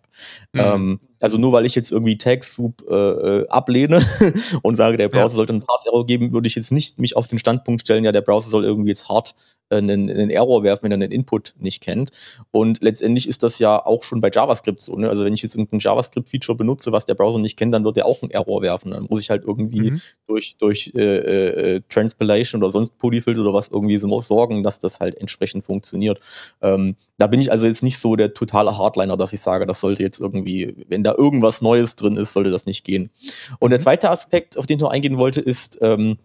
Mhm. 0.53 0.59
Ähm, 0.59 0.99
also 1.23 1.37
nur 1.37 1.53
weil 1.53 1.65
ich 1.65 1.73
jetzt 1.73 1.89
irgendwie 1.89 2.17
TagSoup 2.17 2.83
äh, 2.89 2.93
äh 2.93 3.47
ablehne 3.47 4.01
und 4.61 4.75
sage, 4.75 4.97
der 4.97 5.07
Browser 5.07 5.23
ja. 5.23 5.29
sollte 5.29 5.53
einen 5.53 5.61
Pass-Error 5.61 6.05
geben, 6.05 6.33
würde 6.33 6.47
ich 6.47 6.55
jetzt 6.55 6.73
nicht 6.73 6.99
mich 6.99 7.15
auf 7.15 7.27
den 7.27 7.39
Standpunkt 7.39 7.79
stellen, 7.79 8.03
ja, 8.03 8.11
der 8.11 8.19
Browser 8.19 8.49
soll 8.49 8.65
irgendwie 8.65 8.89
jetzt 8.89 9.07
hart 9.07 9.33
äh, 9.69 9.77
einen, 9.77 10.09
einen 10.09 10.29
Error 10.29 10.63
werfen, 10.63 10.83
wenn 10.83 10.91
er 10.91 10.95
einen 10.95 11.11
Input 11.11 11.53
nicht 11.59 11.81
kennt. 11.81 12.11
Und 12.51 12.81
letztendlich 12.81 13.27
ist 13.27 13.43
das 13.43 13.59
ja 13.59 13.83
auch 13.83 14.03
schon 14.03 14.21
bei 14.21 14.29
JavaScript 14.31 14.81
so. 14.81 14.95
Ne? 14.95 15.09
Also 15.09 15.23
wenn 15.23 15.33
ich 15.33 15.41
jetzt 15.41 15.55
irgendein 15.55 15.79
JavaScript-Feature 15.79 16.57
benutze, 16.57 16.91
was 16.91 17.05
der 17.05 17.15
Browser 17.15 17.39
nicht 17.39 17.57
kennt, 17.57 17.73
dann 17.73 17.83
wird 17.83 17.97
er 17.97 18.05
auch 18.05 18.21
einen 18.21 18.31
Error 18.31 18.61
werfen. 18.61 18.91
Dann 18.91 19.07
muss 19.09 19.21
ich 19.21 19.29
halt 19.29 19.43
irgendwie 19.45 19.91
mhm. 19.91 20.01
durch, 20.27 20.55
durch 20.57 20.91
äh, 20.95 21.75
äh, 21.75 21.81
Transpilation 21.89 22.61
oder 22.61 22.71
sonst 22.71 22.97
Polyfill 22.97 23.39
oder 23.39 23.53
was 23.53 23.69
irgendwie 23.69 23.97
so 23.97 24.21
sorgen, 24.21 24.63
dass 24.63 24.79
das 24.79 24.99
halt 24.99 25.15
entsprechend 25.15 25.63
funktioniert. 25.63 26.19
Ähm, 26.61 26.95
da 27.17 27.27
bin 27.27 27.39
ich 27.39 27.51
also 27.51 27.65
jetzt 27.65 27.83
nicht 27.83 27.99
so 27.99 28.15
der 28.15 28.33
totale 28.33 28.77
Hardliner, 28.77 29.17
dass 29.17 29.33
ich 29.33 29.41
sage, 29.41 29.65
das 29.65 29.79
sollte 29.79 30.03
jetzt 30.03 30.19
irgendwie, 30.19 30.75
wenn 30.89 31.03
da 31.03 31.12
irgendwas 31.17 31.61
Neues 31.61 31.95
drin 31.95 32.15
ist, 32.15 32.33
sollte 32.33 32.51
das 32.51 32.65
nicht 32.65 32.83
gehen. 32.83 33.09
Und 33.59 33.71
der 33.71 33.79
mhm. 33.79 33.83
zweite 33.83 34.09
Aspekt, 34.09 34.57
auf 34.57 34.65
den 34.65 34.77
ich 34.77 34.83
noch 34.83 34.91
eingehen 34.91 35.17
wollte, 35.17 35.41
ist 35.41 35.79
ähm, 35.81 36.17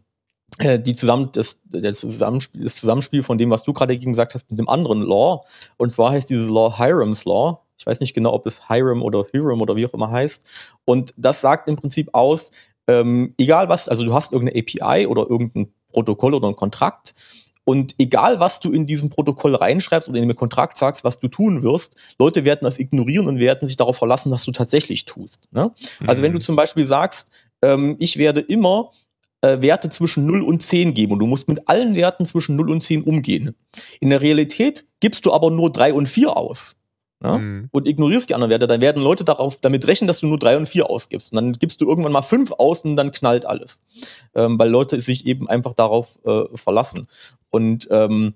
äh, 0.58 0.78
die 0.78 0.94
zusammen, 0.94 1.30
das, 1.32 1.60
das, 1.66 2.00
Zusammenspiel, 2.00 2.64
das 2.64 2.76
Zusammenspiel 2.76 3.22
von 3.22 3.38
dem, 3.38 3.50
was 3.50 3.62
du 3.62 3.72
gerade 3.72 3.98
gesagt 3.98 4.34
hast, 4.34 4.50
mit 4.50 4.58
dem 4.58 4.68
anderen 4.68 5.02
Law. 5.02 5.44
Und 5.76 5.92
zwar 5.92 6.12
heißt 6.12 6.30
dieses 6.30 6.50
Law 6.50 6.76
Hiram's 6.78 7.24
Law. 7.24 7.62
Ich 7.78 7.86
weiß 7.86 8.00
nicht 8.00 8.14
genau, 8.14 8.32
ob 8.32 8.46
es 8.46 8.68
Hiram 8.68 9.02
oder 9.02 9.24
Hiram 9.30 9.60
oder 9.60 9.76
wie 9.76 9.86
auch 9.86 9.94
immer 9.94 10.10
heißt. 10.10 10.44
Und 10.84 11.14
das 11.16 11.40
sagt 11.40 11.68
im 11.68 11.76
Prinzip 11.76 12.08
aus, 12.12 12.50
ähm, 12.88 13.34
egal 13.38 13.68
was, 13.68 13.88
also 13.88 14.04
du 14.04 14.14
hast 14.14 14.32
irgendeine 14.32 14.60
API 14.60 15.06
oder 15.06 15.28
irgendein 15.28 15.72
Protokoll 15.92 16.34
oder 16.34 16.48
ein 16.48 16.56
Kontrakt 16.56 17.14
und 17.68 17.96
egal, 17.98 18.40
was 18.40 18.60
du 18.60 18.72
in 18.72 18.86
diesem 18.86 19.10
Protokoll 19.10 19.54
reinschreibst 19.54 20.08
oder 20.08 20.18
in 20.18 20.26
dem 20.26 20.34
Kontrakt 20.34 20.78
sagst, 20.78 21.04
was 21.04 21.18
du 21.18 21.28
tun 21.28 21.62
wirst, 21.62 21.96
Leute 22.18 22.46
werden 22.46 22.60
das 22.62 22.78
ignorieren 22.78 23.28
und 23.28 23.40
werden 23.40 23.68
sich 23.68 23.76
darauf 23.76 23.98
verlassen, 23.98 24.30
was 24.30 24.42
du 24.44 24.52
tatsächlich 24.52 25.04
tust. 25.04 25.48
Ne? 25.52 25.70
Mhm. 26.00 26.08
Also 26.08 26.22
wenn 26.22 26.32
du 26.32 26.38
mhm. 26.38 26.42
zum 26.42 26.56
Beispiel 26.56 26.86
sagst, 26.86 27.28
ähm, 27.60 27.96
ich 27.98 28.16
werde 28.16 28.40
immer 28.40 28.92
äh, 29.42 29.60
Werte 29.60 29.90
zwischen 29.90 30.24
0 30.24 30.44
und 30.44 30.62
10 30.62 30.94
geben 30.94 31.12
und 31.12 31.18
du 31.18 31.26
musst 31.26 31.46
mit 31.46 31.68
allen 31.68 31.94
Werten 31.94 32.24
zwischen 32.24 32.56
0 32.56 32.70
und 32.70 32.80
10 32.80 33.02
umgehen. 33.02 33.54
In 34.00 34.08
der 34.08 34.22
Realität 34.22 34.86
gibst 35.00 35.26
du 35.26 35.34
aber 35.34 35.50
nur 35.50 35.70
3 35.70 35.92
und 35.92 36.08
4 36.08 36.38
aus. 36.38 36.74
Ja, 37.22 37.38
mhm. 37.38 37.68
und 37.72 37.88
ignorierst 37.88 38.28
die 38.28 38.34
anderen 38.34 38.50
Werte, 38.50 38.68
dann 38.68 38.80
werden 38.80 39.02
Leute 39.02 39.24
darauf 39.24 39.56
damit 39.60 39.86
rechnen, 39.88 40.06
dass 40.06 40.20
du 40.20 40.26
nur 40.28 40.38
drei 40.38 40.56
und 40.56 40.68
vier 40.68 40.88
ausgibst. 40.88 41.32
Und 41.32 41.36
dann 41.36 41.52
gibst 41.52 41.80
du 41.80 41.88
irgendwann 41.88 42.12
mal 42.12 42.22
fünf 42.22 42.52
aus 42.52 42.84
und 42.84 42.94
dann 42.94 43.10
knallt 43.10 43.44
alles. 43.44 43.82
Ähm, 44.34 44.58
weil 44.58 44.70
Leute 44.70 45.00
sich 45.00 45.26
eben 45.26 45.48
einfach 45.48 45.74
darauf 45.74 46.18
äh, 46.24 46.44
verlassen. 46.54 47.08
Und 47.50 47.88
ähm, 47.90 48.34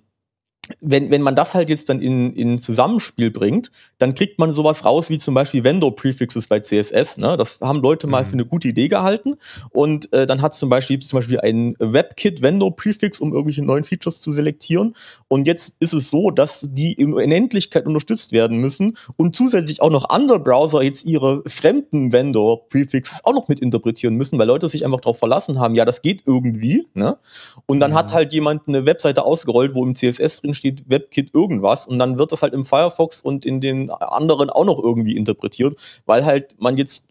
wenn, 0.81 1.11
wenn 1.11 1.23
man 1.23 1.35
das 1.35 1.55
halt 1.55 1.69
jetzt 1.69 1.89
dann 1.89 2.01
in, 2.01 2.33
in 2.33 2.59
Zusammenspiel 2.59 3.31
bringt, 3.31 3.71
dann 3.99 4.15
kriegt 4.15 4.39
man 4.39 4.53
sowas 4.53 4.85
raus 4.85 5.11
wie 5.11 5.19
zum 5.19 5.35
Beispiel 5.35 5.65
Vendor-Prefixes 5.65 6.47
bei 6.47 6.61
CSS. 6.61 7.19
Ne? 7.19 7.37
Das 7.37 7.61
haben 7.61 7.81
Leute 7.81 8.07
mal 8.07 8.23
mhm. 8.23 8.27
für 8.27 8.33
eine 8.35 8.47
gute 8.47 8.69
Idee 8.69 8.89
gehalten. 8.89 9.35
Und 9.71 10.13
äh, 10.13 10.27
dann 10.27 10.43
hat 10.43 10.55
zum 10.55 10.69
Beispiel 10.69 10.99
zum 11.01 11.19
Beispiel 11.19 11.41
ein 11.41 11.75
WebKit-Vendor-Prefix, 11.79 13.21
um 13.21 13.33
irgendwelche 13.33 13.63
neuen 13.63 13.85
Features 13.85 14.21
zu 14.21 14.33
selektieren. 14.33 14.95
Und 15.29 15.47
jetzt 15.47 15.77
ist 15.81 15.93
es 15.93 16.11
so, 16.11 16.31
dass 16.31 16.67
die 16.71 16.93
in 16.93 17.15
Unendlichkeit 17.15 17.87
unterstützt 17.87 18.33
werden 18.33 18.59
müssen 18.59 18.97
und 19.17 19.37
zusätzlich 19.37 19.83
auch 19.83 19.91
noch 19.91 20.09
andere 20.09 20.41
Browser 20.41 20.83
jetzt 20.83 21.05
ihre 21.05 21.43
fremden 21.47 22.13
Vendor-Prefixes 22.13 23.25
auch 23.25 23.33
noch 23.33 23.49
mit 23.49 23.61
interpretieren 23.61 24.15
müssen, 24.15 24.39
weil 24.39 24.47
Leute 24.47 24.69
sich 24.69 24.85
einfach 24.85 25.01
darauf 25.01 25.19
verlassen 25.19 25.59
haben, 25.59 25.75
ja, 25.75 25.85
das 25.85 26.03
geht 26.03 26.23
irgendwie. 26.27 26.87
Ne? 26.95 27.19
Und 27.67 27.81
dann 27.81 27.93
mhm. 27.93 27.97
hat 27.97 28.13
halt 28.13 28.33
jemand 28.33 28.69
eine 28.69 28.87
Webseite 28.87 29.25
ausgerollt, 29.25 29.75
wo 29.75 29.85
im 29.85 29.95
CSS 29.95 30.43
drin 30.43 30.55
steht 30.55 30.62
WebKit 30.65 31.35
irgendwas 31.35 31.87
und 31.87 31.99
dann 31.99 32.19
wird 32.19 32.33
das 32.33 32.43
halt 32.43 32.55
im 32.55 32.65
Firefox 32.65 33.21
und 33.21 33.45
in 33.45 33.61
den 33.61 33.91
anderen 33.91 34.51
auch 34.51 34.65
noch 34.65 34.83
irgendwie 34.83 35.17
interpretiert, 35.17 35.77
weil 36.07 36.25
halt 36.25 36.55
man 36.61 36.77
jetzt 36.77 37.09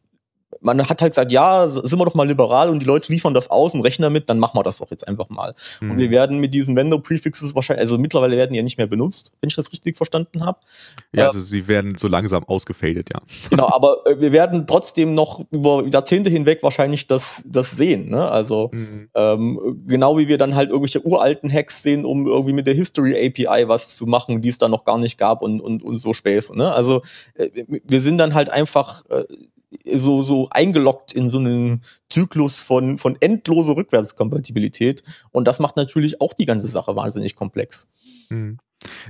man 0.61 0.87
hat 0.87 1.01
halt 1.01 1.11
gesagt, 1.11 1.31
ja, 1.31 1.67
sind 1.67 1.99
wir 1.99 2.05
doch 2.05 2.13
mal 2.13 2.27
liberal 2.27 2.69
und 2.69 2.79
die 2.79 2.85
Leute 2.85 3.11
liefern 3.11 3.33
das 3.33 3.49
aus 3.49 3.73
und 3.73 3.81
rechnen 3.81 4.03
damit, 4.03 4.29
dann 4.29 4.39
machen 4.39 4.57
wir 4.57 4.63
das 4.63 4.77
doch 4.77 4.91
jetzt 4.91 5.07
einfach 5.07 5.29
mal. 5.29 5.53
Mhm. 5.81 5.91
Und 5.91 5.97
wir 5.97 6.11
werden 6.11 6.39
mit 6.39 6.53
diesen 6.53 6.75
Vendor-Prefixes 6.75 7.55
wahrscheinlich, 7.55 7.81
also 7.81 7.97
mittlerweile 7.97 8.37
werden 8.37 8.51
die 8.51 8.57
ja 8.57 8.63
nicht 8.63 8.77
mehr 8.77 8.87
benutzt, 8.87 9.33
wenn 9.41 9.49
ich 9.49 9.55
das 9.55 9.71
richtig 9.71 9.97
verstanden 9.97 10.45
habe. 10.45 10.59
Ja, 11.13 11.23
äh, 11.23 11.27
also 11.27 11.39
sie 11.39 11.67
werden 11.67 11.95
so 11.95 12.07
langsam 12.07 12.43
ausgefadet, 12.45 13.09
ja. 13.13 13.21
Genau, 13.49 13.69
aber 13.69 13.97
äh, 14.05 14.19
wir 14.19 14.31
werden 14.31 14.67
trotzdem 14.67 15.13
noch 15.13 15.43
über 15.51 15.83
Jahrzehnte 15.91 16.29
hinweg 16.29 16.61
wahrscheinlich 16.63 17.07
das, 17.07 17.43
das 17.45 17.71
sehen. 17.71 18.09
Ne? 18.09 18.29
Also 18.29 18.69
mhm. 18.71 19.09
ähm, 19.15 19.83
genau 19.87 20.17
wie 20.17 20.27
wir 20.27 20.37
dann 20.37 20.55
halt 20.55 20.69
irgendwelche 20.69 21.05
uralten 21.05 21.51
Hacks 21.51 21.81
sehen, 21.81 22.05
um 22.05 22.27
irgendwie 22.27 22.53
mit 22.53 22.67
der 22.67 22.75
History 22.75 23.15
API 23.15 23.67
was 23.67 23.95
zu 23.97 24.05
machen, 24.05 24.41
die 24.41 24.49
es 24.49 24.57
da 24.57 24.69
noch 24.69 24.85
gar 24.85 24.97
nicht 24.97 25.17
gab 25.17 25.41
und, 25.41 25.59
und, 25.59 25.83
und 25.83 25.97
so 25.97 26.13
Späße. 26.13 26.55
Ne? 26.55 26.71
Also 26.71 27.01
äh, 27.33 27.49
wir 27.67 27.99
sind 27.99 28.19
dann 28.19 28.33
halt 28.33 28.49
einfach 28.51 29.03
äh, 29.09 29.23
so, 29.85 30.23
so 30.23 30.47
eingeloggt 30.51 31.13
in 31.13 31.29
so 31.29 31.39
einen 31.39 31.83
Zyklus 32.09 32.57
von, 32.59 32.97
von 32.97 33.17
endloser 33.19 33.75
Rückwärtskompatibilität. 33.75 35.03
Und 35.31 35.47
das 35.47 35.59
macht 35.59 35.77
natürlich 35.77 36.21
auch 36.21 36.33
die 36.33 36.45
ganze 36.45 36.67
Sache 36.67 36.95
wahnsinnig 36.95 37.35
komplex. 37.35 37.87
Mhm. 38.29 38.59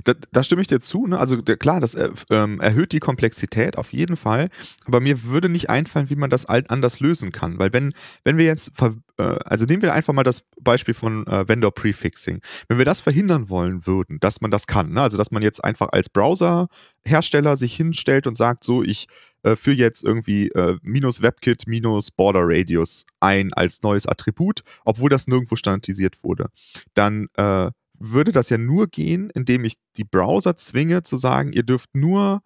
Da, 0.04 0.14
da, 0.32 0.42
stimme 0.42 0.62
ich 0.62 0.68
dir 0.68 0.80
zu. 0.80 1.06
Ne? 1.06 1.18
Also 1.18 1.40
der, 1.40 1.56
klar, 1.56 1.80
das 1.80 1.94
äh, 1.94 2.10
ähm, 2.30 2.60
erhöht 2.60 2.92
die 2.92 2.98
Komplexität 2.98 3.78
auf 3.78 3.92
jeden 3.92 4.16
Fall. 4.16 4.48
Aber 4.84 5.00
mir 5.00 5.24
würde 5.24 5.48
nicht 5.48 5.70
einfallen, 5.70 6.10
wie 6.10 6.16
man 6.16 6.30
das 6.30 6.46
anders 6.46 7.00
lösen 7.00 7.32
kann. 7.32 7.58
Weil 7.58 7.72
wenn, 7.72 7.92
wenn 8.24 8.36
wir 8.36 8.44
jetzt, 8.44 8.72
äh, 8.80 9.22
also 9.44 9.64
nehmen 9.64 9.82
wir 9.82 9.94
einfach 9.94 10.12
mal 10.12 10.24
das 10.24 10.44
Beispiel 10.60 10.94
von 10.94 11.26
äh, 11.26 11.48
Vendor 11.48 11.72
Prefixing. 11.72 12.40
Wenn 12.68 12.78
wir 12.78 12.84
das 12.84 13.00
verhindern 13.00 13.48
wollen 13.48 13.86
würden, 13.86 14.20
dass 14.20 14.40
man 14.40 14.50
das 14.50 14.66
kann, 14.66 14.92
ne? 14.92 15.02
also 15.02 15.16
dass 15.16 15.30
man 15.30 15.42
jetzt 15.42 15.64
einfach 15.64 15.88
als 15.92 16.08
Browserhersteller 16.08 17.56
sich 17.56 17.74
hinstellt 17.74 18.26
und 18.26 18.36
sagt, 18.36 18.64
so 18.64 18.82
ich 18.82 19.06
äh, 19.42 19.56
führe 19.56 19.76
jetzt 19.76 20.04
irgendwie 20.04 20.48
äh, 20.48 20.76
minus 20.82 21.22
WebKit 21.22 21.66
minus 21.66 22.10
Border 22.10 22.42
Radius 22.44 23.06
ein 23.20 23.52
als 23.54 23.82
neues 23.82 24.06
Attribut, 24.06 24.60
obwohl 24.84 25.10
das 25.10 25.26
nirgendwo 25.26 25.56
standardisiert 25.56 26.22
wurde, 26.22 26.48
dann 26.94 27.26
äh, 27.36 27.70
würde 28.02 28.32
das 28.32 28.50
ja 28.50 28.58
nur 28.58 28.88
gehen, 28.88 29.30
indem 29.30 29.64
ich 29.64 29.74
die 29.96 30.04
Browser 30.04 30.56
zwinge 30.56 31.02
zu 31.02 31.16
sagen, 31.16 31.52
ihr 31.52 31.62
dürft 31.62 31.94
nur, 31.94 32.42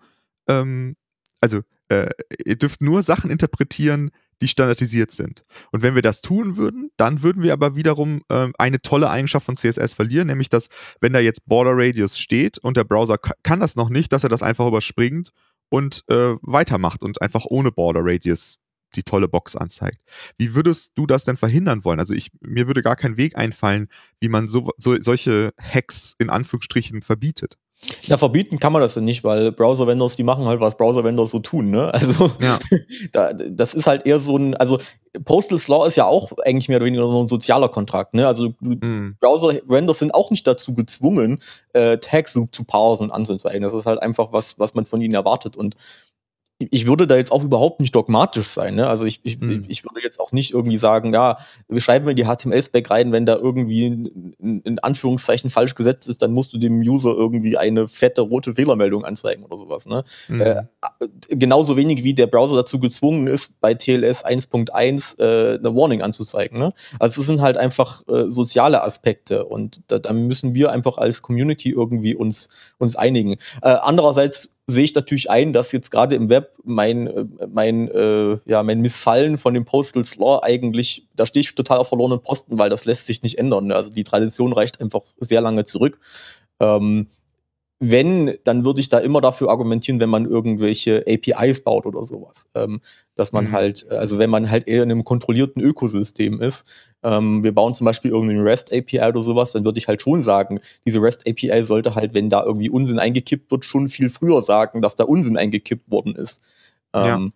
ähm, 0.49 0.97
also 1.41 1.63
äh, 1.89 2.11
ihr 2.45 2.57
dürft 2.57 2.83
nur 2.83 3.03
Sachen 3.03 3.31
interpretieren, 3.31 4.11
die 4.43 4.49
standardisiert 4.49 5.13
sind. 5.13 5.43
Und 5.73 5.83
wenn 5.83 5.95
wir 5.95 6.03
das 6.03 6.21
tun 6.21 6.57
würden, 6.57 6.91
dann 6.97 7.23
würden 7.23 7.43
wir 7.43 7.53
aber 7.53 7.75
wiederum 7.75 8.23
äh, 8.29 8.49
eine 8.59 8.83
tolle 8.83 9.09
Eigenschaft 9.09 9.47
von 9.47 9.57
CSS 9.57 9.95
verlieren, 9.95 10.27
nämlich 10.27 10.51
dass, 10.51 10.69
wenn 11.01 11.13
da 11.13 11.21
jetzt 11.21 11.47
Border 11.47 11.73
Radius 11.75 12.19
steht 12.19 12.59
und 12.59 12.77
der 12.77 12.85
Browser 12.85 13.17
kann 13.19 13.61
das 13.61 13.77
noch 13.77 13.89
nicht, 13.89 14.13
dass 14.13 14.25
er 14.25 14.29
das 14.29 14.43
einfach 14.43 14.67
überspringt 14.67 15.31
und 15.71 16.05
äh, 16.09 16.35
weitermacht 16.43 17.03
und 17.03 17.23
einfach 17.23 17.47
ohne 17.47 17.73
Border 17.73 18.01
Radius 18.03 18.59
die 18.97 19.03
tolle 19.03 19.29
Box 19.29 19.57
anzeigt. 19.57 19.99
Wie 20.39 20.55
würdest 20.55 20.93
du 20.95 21.07
das 21.07 21.25
denn 21.25 21.37
verhindern 21.37 21.85
wollen? 21.85 22.01
Also 22.01 22.15
ich, 22.15 22.31
mir 22.41 22.67
würde 22.67 22.83
gar 22.83 22.97
kein 22.97 23.17
Weg 23.17 23.37
einfallen, 23.37 23.89
wie 24.21 24.29
man 24.29 24.49
so, 24.49 24.71
so 24.79 24.97
solche 25.01 25.53
Hacks 25.61 26.15
in 26.19 26.31
Anführungsstrichen 26.31 27.03
verbietet. 27.03 27.57
Ja, 28.03 28.17
verbieten 28.17 28.59
kann 28.59 28.73
man 28.73 28.83
das 28.83 28.95
ja 28.95 29.03
nicht, 29.03 29.23
weil 29.23 29.53
Browser-Vendors, 29.53 30.17
die 30.17 30.23
machen 30.23 30.47
halt, 30.47 30.61
was 30.61 30.77
Browser-Vendors 30.77 31.31
so 31.31 31.39
tun, 31.41 31.71
ne? 31.71 31.93
Also, 31.93 32.31
ja. 32.41 32.59
da, 33.13 33.33
das 33.33 33.75
ist 33.75 33.87
halt 33.87 34.07
eher 34.07 34.19
so 34.19 34.37
ein, 34.37 34.57
also 34.57 34.79
Postal 35.25 35.59
Law 35.69 35.87
ist 35.87 35.97
ja 35.97 36.07
auch 36.07 36.33
eigentlich 36.45 36.69
mehr 36.69 36.79
oder 36.79 36.87
weniger 36.87 37.07
so 37.07 37.23
ein 37.23 37.29
sozialer 37.29 37.69
Kontrakt, 37.69 38.15
ne? 38.15 38.27
Also 38.27 38.55
mhm. 38.61 39.17
Browser-Vendors 39.21 39.99
sind 39.99 40.15
auch 40.15 40.31
nicht 40.31 40.47
dazu 40.47 40.75
gezwungen, 40.75 41.39
äh, 41.75 41.99
Tags 41.99 42.33
zu 42.33 42.65
parsen 42.65 43.07
und 43.07 43.13
anzuzeigen. 43.13 43.63
Das 43.63 43.73
ist 43.73 43.87
halt 43.87 44.03
einfach 44.03 44.33
was, 44.33 44.59
was 44.59 44.75
man 44.75 44.87
von 44.87 45.01
ihnen 45.01 45.15
erwartet 45.15 45.57
und 45.57 45.77
ich 46.59 46.87
würde 46.87 47.07
da 47.07 47.17
jetzt 47.17 47.33
auch 47.33 47.45
überhaupt 47.45 47.81
nicht 47.81 47.95
dogmatisch 47.95 48.47
sein. 48.49 48.77
Ne? 48.77 48.89
Also 48.89 49.05
ich, 49.05 49.21
ich, 49.25 49.39
hm. 49.39 49.67
ich 49.69 49.85
würde 49.85 50.01
jetzt 50.03 50.19
auch 50.21 50.33
nicht 50.33 50.55
irgendwie 50.55 50.79
sagen, 50.79 51.13
ja, 51.13 51.37
wir 51.69 51.81
schreiben 51.81 52.09
in 52.09 52.17
die 52.17 52.25
HTML-Spec 52.25 52.91
rein, 52.91 53.13
wenn 53.13 53.27
da 53.27 53.37
irgendwie 53.37 53.87
in, 53.87 54.63
in, 54.65 54.79
Anführungszeichen 54.79 55.51
falsch 55.51 55.75
gesetzt 55.75 56.09
ist, 56.09 56.23
dann 56.23 56.33
musst 56.33 56.55
du 56.55 56.59
dem 56.59 56.81
User 56.81 57.11
irgendwie 57.11 57.59
eine 57.59 57.89
fette 57.89 58.23
rote 58.23 58.55
Fehlermeldung 58.55 59.05
anzeigen 59.05 59.45
oder 59.45 59.59
sowas. 59.59 59.85
Ne? 59.87 60.03
Hm. 60.29 60.41
Äh, 60.41 60.63
genauso 61.29 61.77
wenig 61.77 62.05
wie 62.05 62.15
der 62.15 62.27
Browser 62.27 62.57
dazu 62.57 62.81
gezwungen 62.81 63.27
ist, 63.27 63.61
bei 63.61 63.75
TLS 63.75 64.25
1.1 64.25 65.19
äh, 65.19 65.59
eine 65.59 65.77
Warning 65.77 66.01
anzuzeigen. 66.01 66.59
Ne? 66.59 66.73
Also 66.99 67.21
es 67.21 67.27
sind 67.27 67.43
halt 67.43 67.59
einfach 67.59 68.03
äh, 68.09 68.31
soziale 68.31 68.83
Aspekte 68.83 69.45
und 69.45 69.83
da, 69.89 69.99
da, 69.99 70.15
müssen 70.15 70.55
wir 70.55 70.73
einfach 70.73 70.97
als 70.97 71.21
Community 71.21 71.71
irgendwie 71.71 72.15
uns, 72.15 72.49
uns 72.79 72.97
einigen. 72.97 73.33
Äh, 73.61 73.77
andererseits 73.83 74.56
sehe 74.67 74.85
ich 74.85 74.95
natürlich 74.95 75.31
ein, 75.31 75.53
dass 75.53 75.73
jetzt 75.73 75.91
gerade 75.91 76.17
im 76.17 76.29
Web 76.29 76.53
mein, 76.65 77.07
äh, 77.07 77.25
mein, 77.49 77.89
äh, 77.89 78.39
ja, 78.47 78.63
mein 78.63 78.81
Missfallen 78.81 79.39
von 79.39 79.55
dem 79.55 79.65
Postal 79.65 80.03
Law 80.19 80.41
eigentlich, 80.43 81.07
da 81.15 81.25
stehe 81.25 81.43
ich 81.43 81.55
total 81.55 81.79
auf 81.79 81.89
verlorenen 81.89 82.23
Posten, 82.23 82.59
weil 82.59 82.71
das 82.71 82.85
lässt 82.85 83.07
sich 83.07 83.23
nicht 83.23 83.39
ändern. 83.39 83.71
Also 83.71 83.93
die 83.93 84.03
Tradition 84.03 84.53
reicht 84.53 84.81
einfach 84.81 85.03
sehr 85.21 85.41
lange 85.41 85.65
zurück. 85.65 86.01
Ähm, 86.59 87.09
wenn, 87.79 88.35
dann 88.45 88.65
würde 88.65 88.81
ich 88.81 88.89
da 88.89 88.99
immer 88.99 89.21
dafür 89.21 89.51
argumentieren, 89.51 90.01
wenn 90.01 90.09
man 90.09 90.25
irgendwelche 90.25 91.05
APIs 91.07 91.63
baut 91.63 91.85
oder 91.85 92.05
sowas. 92.05 92.47
Ähm, 92.55 92.81
dass 93.15 93.33
man 93.33 93.47
mhm. 93.49 93.53
halt, 93.53 93.91
also 93.91 94.19
wenn 94.19 94.31
man 94.31 94.51
halt 94.51 94.67
eher 94.67 94.83
in 94.83 94.91
einem 94.91 95.05
kontrollierten 95.05 95.63
Ökosystem 95.63 96.41
ist, 96.41 96.65
ähm, 97.03 97.45
wir 97.45 97.55
bauen 97.55 97.75
zum 97.75 97.85
Beispiel 97.85 98.11
irgendeine 98.11 98.45
REST 98.45 98.73
API 98.73 99.09
oder 99.09 99.23
sowas, 99.23 99.53
dann 99.53 99.65
würde 99.65 99.79
ich 99.79 99.89
halt 99.89 100.01
schon 100.01 100.23
sagen, 100.23 100.61
diese 100.87 101.03
REST 101.03 101.29
API 101.29 101.63
sollte 101.65 101.95
halt, 101.95 102.15
wenn 102.15 102.31
da 102.31 102.45
irgendwie 102.45 102.71
Unsinn 102.71 102.99
eingekippt 102.99 103.51
wird, 103.51 103.65
schon 103.65 103.89
viel 103.89 104.09
früher 104.09 104.41
sagen, 104.41 104.81
dass 104.81 104.97
da 104.97 105.05
Unsinn 105.05 105.37
eingekippt 105.37 105.91
worden 105.91 106.15
ist. 106.15 106.41
Ähm, 106.95 107.05
ja. 107.05 107.29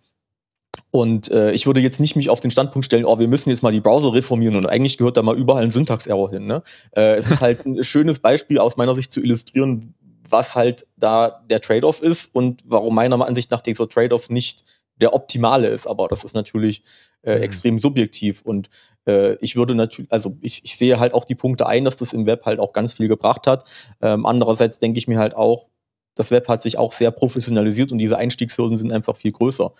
Und 0.89 1.31
äh, 1.31 1.51
ich 1.51 1.67
würde 1.67 1.79
jetzt 1.79 1.99
nicht 1.99 2.15
mich 2.15 2.29
auf 2.29 2.41
den 2.41 2.51
Standpunkt 2.51 2.85
stellen, 2.85 3.05
oh, 3.05 3.17
wir 3.17 3.27
müssen 3.27 3.49
jetzt 3.49 3.63
mal 3.63 3.71
die 3.71 3.79
Browser 3.79 4.13
reformieren 4.13 4.57
und 4.57 4.65
eigentlich 4.65 4.97
gehört 4.97 5.15
da 5.15 5.21
mal 5.21 5.37
überall 5.37 5.63
ein 5.63 5.71
Syntax-Error 5.71 6.31
hin. 6.31 6.45
Ne? 6.47 6.63
Äh, 6.95 7.15
es 7.15 7.29
ist 7.29 7.41
halt 7.41 7.65
ein 7.65 7.83
schönes 7.83 8.19
Beispiel 8.19 8.59
aus 8.59 8.75
meiner 8.75 8.93
Sicht 8.95 9.11
zu 9.11 9.21
illustrieren, 9.21 9.93
was 10.31 10.55
halt 10.55 10.87
da 10.97 11.41
der 11.49 11.61
Trade-off 11.61 12.01
ist 12.01 12.33
und 12.33 12.61
warum 12.65 12.95
meiner 12.95 13.25
Ansicht 13.25 13.51
nach 13.51 13.61
dieser 13.61 13.87
Trade-off 13.87 14.29
nicht 14.29 14.63
der 14.95 15.13
optimale 15.13 15.67
ist. 15.67 15.87
Aber 15.87 16.07
das 16.07 16.23
ist 16.23 16.33
natürlich 16.33 16.83
äh, 17.23 17.37
mhm. 17.37 17.43
extrem 17.43 17.79
subjektiv 17.79 18.41
und 18.41 18.69
äh, 19.05 19.35
ich 19.35 19.55
würde 19.55 19.75
natürlich, 19.75 20.11
also 20.11 20.37
ich, 20.41 20.63
ich 20.63 20.77
sehe 20.77 20.99
halt 20.99 21.13
auch 21.13 21.25
die 21.25 21.35
Punkte 21.35 21.67
ein, 21.67 21.85
dass 21.85 21.95
das 21.95 22.13
im 22.13 22.25
Web 22.25 22.45
halt 22.45 22.59
auch 22.59 22.73
ganz 22.73 22.93
viel 22.93 23.07
gebracht 23.07 23.47
hat. 23.47 23.69
Ähm, 24.01 24.25
andererseits 24.25 24.79
denke 24.79 24.97
ich 24.97 25.07
mir 25.07 25.19
halt 25.19 25.35
auch, 25.35 25.67
das 26.15 26.31
Web 26.31 26.47
hat 26.47 26.61
sich 26.61 26.77
auch 26.77 26.91
sehr 26.91 27.11
professionalisiert 27.11 27.91
und 27.91 27.97
diese 27.97 28.17
Einstiegshürden 28.17 28.77
sind 28.77 28.91
einfach 28.91 29.15
viel 29.15 29.31
größer. 29.31 29.73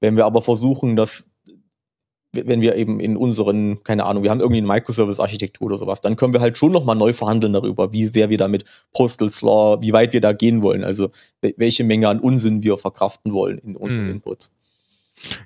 Wenn 0.00 0.16
wir 0.16 0.26
aber 0.26 0.42
versuchen, 0.42 0.96
das 0.96 1.28
wenn 2.44 2.60
wir 2.60 2.76
eben 2.76 3.00
in 3.00 3.16
unseren, 3.16 3.82
keine 3.84 4.04
Ahnung, 4.04 4.22
wir 4.22 4.30
haben 4.30 4.40
irgendwie 4.40 4.58
eine 4.58 4.66
Microservice-Architektur 4.66 5.66
oder 5.66 5.78
sowas, 5.78 6.00
dann 6.00 6.16
können 6.16 6.32
wir 6.32 6.40
halt 6.40 6.58
schon 6.58 6.72
nochmal 6.72 6.96
neu 6.96 7.12
verhandeln 7.12 7.52
darüber, 7.52 7.92
wie 7.92 8.06
sehr 8.06 8.30
wir 8.30 8.38
da 8.38 8.48
mit 8.48 8.64
Postal 8.94 9.30
Law, 9.42 9.80
wie 9.80 9.92
weit 9.92 10.12
wir 10.12 10.20
da 10.20 10.32
gehen 10.32 10.62
wollen, 10.62 10.84
also 10.84 11.10
welche 11.40 11.84
Menge 11.84 12.08
an 12.08 12.20
Unsinn 12.20 12.62
wir 12.62 12.78
verkraften 12.78 13.32
wollen 13.32 13.58
in 13.58 13.76
unseren 13.76 14.08
mm. 14.08 14.12
Inputs. 14.12 14.54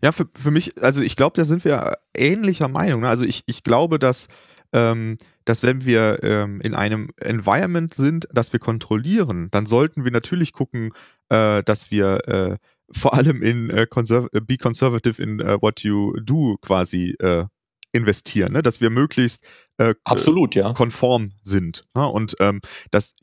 Ja, 0.02 0.12
für, 0.12 0.26
für 0.34 0.50
mich, 0.50 0.82
also 0.82 1.02
ich 1.02 1.16
glaube, 1.16 1.36
da 1.36 1.44
sind 1.44 1.64
wir 1.64 1.98
ähnlicher 2.16 2.68
Meinung. 2.68 3.02
Ne? 3.02 3.08
Also 3.08 3.24
ich, 3.24 3.42
ich 3.46 3.62
glaube, 3.62 3.98
dass, 3.98 4.28
ähm, 4.72 5.16
dass 5.44 5.62
wenn 5.62 5.84
wir 5.84 6.22
ähm, 6.22 6.60
in 6.60 6.74
einem 6.74 7.10
Environment 7.20 7.92
sind, 7.92 8.28
das 8.32 8.52
wir 8.52 8.60
kontrollieren, 8.60 9.48
dann 9.50 9.66
sollten 9.66 10.04
wir 10.04 10.10
natürlich 10.10 10.52
gucken, 10.52 10.92
äh, 11.28 11.62
dass 11.62 11.90
wir 11.90 12.28
äh, 12.28 12.56
vor 12.92 13.14
allem 13.14 13.42
in 13.42 13.70
äh, 13.70 13.86
conserv 13.86 14.28
äh, 14.32 14.40
Be 14.40 14.56
Conservative 14.56 15.22
in 15.22 15.40
uh, 15.40 15.58
What 15.60 15.80
You 15.80 16.18
Do 16.20 16.56
quasi 16.60 17.14
äh, 17.20 17.46
investieren, 17.92 18.52
ne? 18.52 18.62
dass 18.62 18.80
wir 18.80 18.90
möglichst 18.90 19.44
äh, 19.78 19.94
Absolut, 20.04 20.54
ja. 20.54 20.72
konform 20.72 21.32
sind. 21.42 21.82
Ne? 21.94 22.06
Und 22.06 22.36
ähm, 22.40 22.60
das 22.90 23.14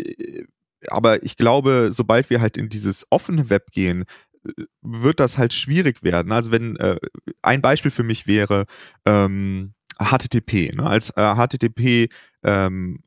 aber 0.90 1.24
ich 1.24 1.38
glaube, 1.38 1.90
sobald 1.92 2.30
wir 2.30 2.42
halt 2.42 2.58
in 2.58 2.70
dieses 2.70 3.08
offene 3.10 3.50
Web 3.50 3.72
gehen, 3.72 4.06
äh, 4.44 4.64
wird 4.82 5.20
das 5.20 5.38
halt 5.38 5.54
schwierig 5.54 6.04
werden. 6.04 6.32
Also 6.32 6.52
wenn 6.52 6.76
äh, 6.78 6.98
ein 7.42 7.62
Beispiel 7.62 7.92
für 7.92 8.04
mich 8.04 8.28
wäre 8.28 8.66
ähm, 9.06 9.74
HTTP. 10.00 10.76
Ne? 10.76 10.84
Als 10.84 11.10
äh, 11.12 11.36
HTTP 11.36 12.10
ähm, 12.44 13.04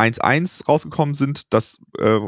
1.1 0.00 0.66
rausgekommen 0.66 1.14
sind, 1.14 1.52
das 1.52 1.78
äh, 1.98 2.18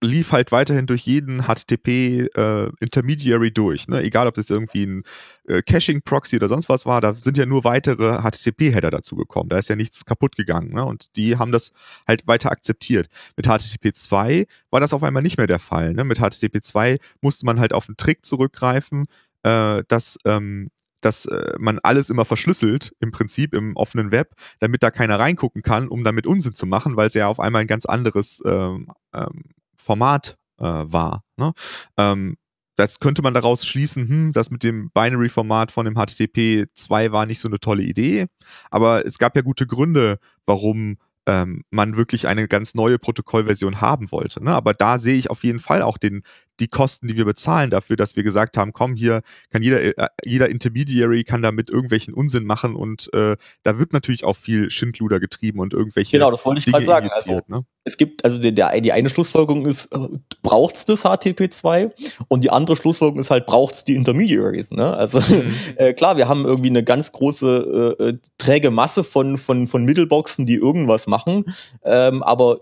lief 0.00 0.32
halt 0.32 0.52
weiterhin 0.52 0.86
durch 0.86 1.02
jeden 1.02 1.42
HTTP-Intermediary 1.42 3.48
äh, 3.48 3.50
durch. 3.50 3.88
Ne? 3.88 4.02
Egal, 4.02 4.26
ob 4.26 4.34
das 4.34 4.50
irgendwie 4.50 4.86
ein 4.86 5.02
äh, 5.46 5.62
Caching-Proxy 5.62 6.36
oder 6.36 6.48
sonst 6.48 6.68
was 6.68 6.86
war, 6.86 7.00
da 7.00 7.14
sind 7.14 7.36
ja 7.36 7.46
nur 7.46 7.64
weitere 7.64 8.22
HTTP-Header 8.22 8.90
dazu 8.90 9.16
gekommen. 9.16 9.48
Da 9.48 9.58
ist 9.58 9.68
ja 9.68 9.76
nichts 9.76 10.04
kaputt 10.04 10.36
gegangen. 10.36 10.74
Ne? 10.74 10.84
Und 10.84 11.16
die 11.16 11.36
haben 11.36 11.52
das 11.52 11.72
halt 12.06 12.26
weiter 12.26 12.50
akzeptiert. 12.50 13.08
Mit 13.36 13.46
HTTP 13.46 13.94
2 13.94 14.46
war 14.70 14.80
das 14.80 14.92
auf 14.92 15.02
einmal 15.02 15.22
nicht 15.22 15.38
mehr 15.38 15.46
der 15.46 15.58
Fall. 15.58 15.94
Ne? 15.94 16.04
Mit 16.04 16.18
HTTP 16.18 16.62
2 16.62 16.98
musste 17.20 17.46
man 17.46 17.60
halt 17.60 17.72
auf 17.72 17.88
einen 17.88 17.96
Trick 17.96 18.24
zurückgreifen, 18.24 19.06
äh, 19.42 19.82
dass 19.88 20.18
ähm, 20.24 20.70
dass 21.00 21.26
äh, 21.26 21.54
man 21.58 21.78
alles 21.82 22.10
immer 22.10 22.24
verschlüsselt, 22.24 22.92
im 23.00 23.12
Prinzip 23.12 23.54
im 23.54 23.76
offenen 23.76 24.10
Web, 24.10 24.32
damit 24.60 24.82
da 24.82 24.90
keiner 24.90 25.18
reingucken 25.18 25.62
kann, 25.62 25.88
um 25.88 26.04
damit 26.04 26.26
Unsinn 26.26 26.54
zu 26.54 26.66
machen, 26.66 26.96
weil 26.96 27.08
es 27.08 27.14
ja 27.14 27.28
auf 27.28 27.40
einmal 27.40 27.62
ein 27.62 27.68
ganz 27.68 27.86
anderes 27.86 28.42
ähm, 28.44 28.90
ähm, 29.14 29.44
Format 29.76 30.36
äh, 30.58 30.64
war. 30.64 31.22
Ne? 31.36 31.52
Ähm, 31.96 32.36
das 32.76 33.00
könnte 33.00 33.22
man 33.22 33.34
daraus 33.34 33.66
schließen, 33.66 34.08
hm, 34.08 34.32
das 34.32 34.50
mit 34.50 34.62
dem 34.62 34.90
Binary-Format 34.92 35.72
von 35.72 35.84
dem 35.84 35.94
HTTP 35.94 36.66
2 36.72 37.10
war 37.10 37.26
nicht 37.26 37.40
so 37.40 37.48
eine 37.48 37.58
tolle 37.58 37.82
Idee, 37.82 38.26
aber 38.70 39.04
es 39.04 39.18
gab 39.18 39.34
ja 39.34 39.42
gute 39.42 39.66
Gründe, 39.66 40.18
warum 40.46 40.96
ähm, 41.26 41.62
man 41.70 41.96
wirklich 41.96 42.26
eine 42.26 42.48
ganz 42.48 42.74
neue 42.74 42.98
Protokollversion 42.98 43.80
haben 43.80 44.10
wollte. 44.12 44.42
Ne? 44.42 44.54
Aber 44.54 44.72
da 44.74 44.98
sehe 44.98 45.16
ich 45.16 45.28
auf 45.28 45.44
jeden 45.44 45.60
Fall 45.60 45.82
auch 45.82 45.98
den, 45.98 46.22
die 46.60 46.68
Kosten, 46.68 47.08
die 47.08 47.16
wir 47.16 47.24
bezahlen 47.24 47.70
dafür, 47.70 47.96
dass 47.96 48.16
wir 48.16 48.22
gesagt 48.22 48.56
haben, 48.56 48.72
komm, 48.72 48.96
hier 48.96 49.22
kann 49.50 49.62
jeder, 49.62 49.82
äh, 49.82 50.08
jeder 50.24 50.48
Intermediary 50.48 51.24
kann 51.24 51.42
damit 51.42 51.70
irgendwelchen 51.70 52.14
Unsinn 52.14 52.44
machen 52.44 52.74
und 52.74 53.12
äh, 53.14 53.36
da 53.62 53.78
wird 53.78 53.92
natürlich 53.92 54.24
auch 54.24 54.36
viel 54.36 54.70
Schindluder 54.70 55.20
getrieben 55.20 55.60
und 55.60 55.72
irgendwelche 55.72 56.16
Genau, 56.18 56.30
das 56.30 56.44
wollte 56.44 56.60
ich 56.60 56.66
gerade 56.66 56.84
sagen. 56.84 57.08
Also, 57.12 57.40
ne? 57.46 57.64
Es 57.84 57.96
gibt, 57.96 58.24
also 58.24 58.38
der, 58.38 58.52
der, 58.52 58.80
die 58.80 58.92
eine 58.92 59.08
Schlussfolgerung 59.08 59.66
ist, 59.66 59.86
äh, 59.86 60.08
braucht 60.42 60.76
es 60.76 60.84
das 60.84 61.04
HTTP2? 61.04 61.90
Und 62.28 62.44
die 62.44 62.50
andere 62.50 62.76
Schlussfolgerung 62.76 63.20
ist 63.20 63.30
halt, 63.30 63.46
braucht 63.46 63.74
es 63.74 63.84
die 63.84 63.94
Intermediaries? 63.94 64.70
Ne? 64.70 64.94
Also 64.94 65.20
mhm. 65.20 65.52
äh, 65.76 65.94
klar, 65.94 66.16
wir 66.16 66.28
haben 66.28 66.44
irgendwie 66.44 66.68
eine 66.68 66.84
ganz 66.84 67.12
große 67.12 67.96
äh, 67.98 68.08
äh, 68.08 68.16
träge 68.36 68.70
Masse 68.70 69.04
von, 69.04 69.38
von, 69.38 69.66
von 69.66 69.84
Mittelboxen, 69.84 70.44
die 70.44 70.56
irgendwas 70.56 71.06
machen. 71.06 71.44
Ähm, 71.82 72.22
aber 72.22 72.60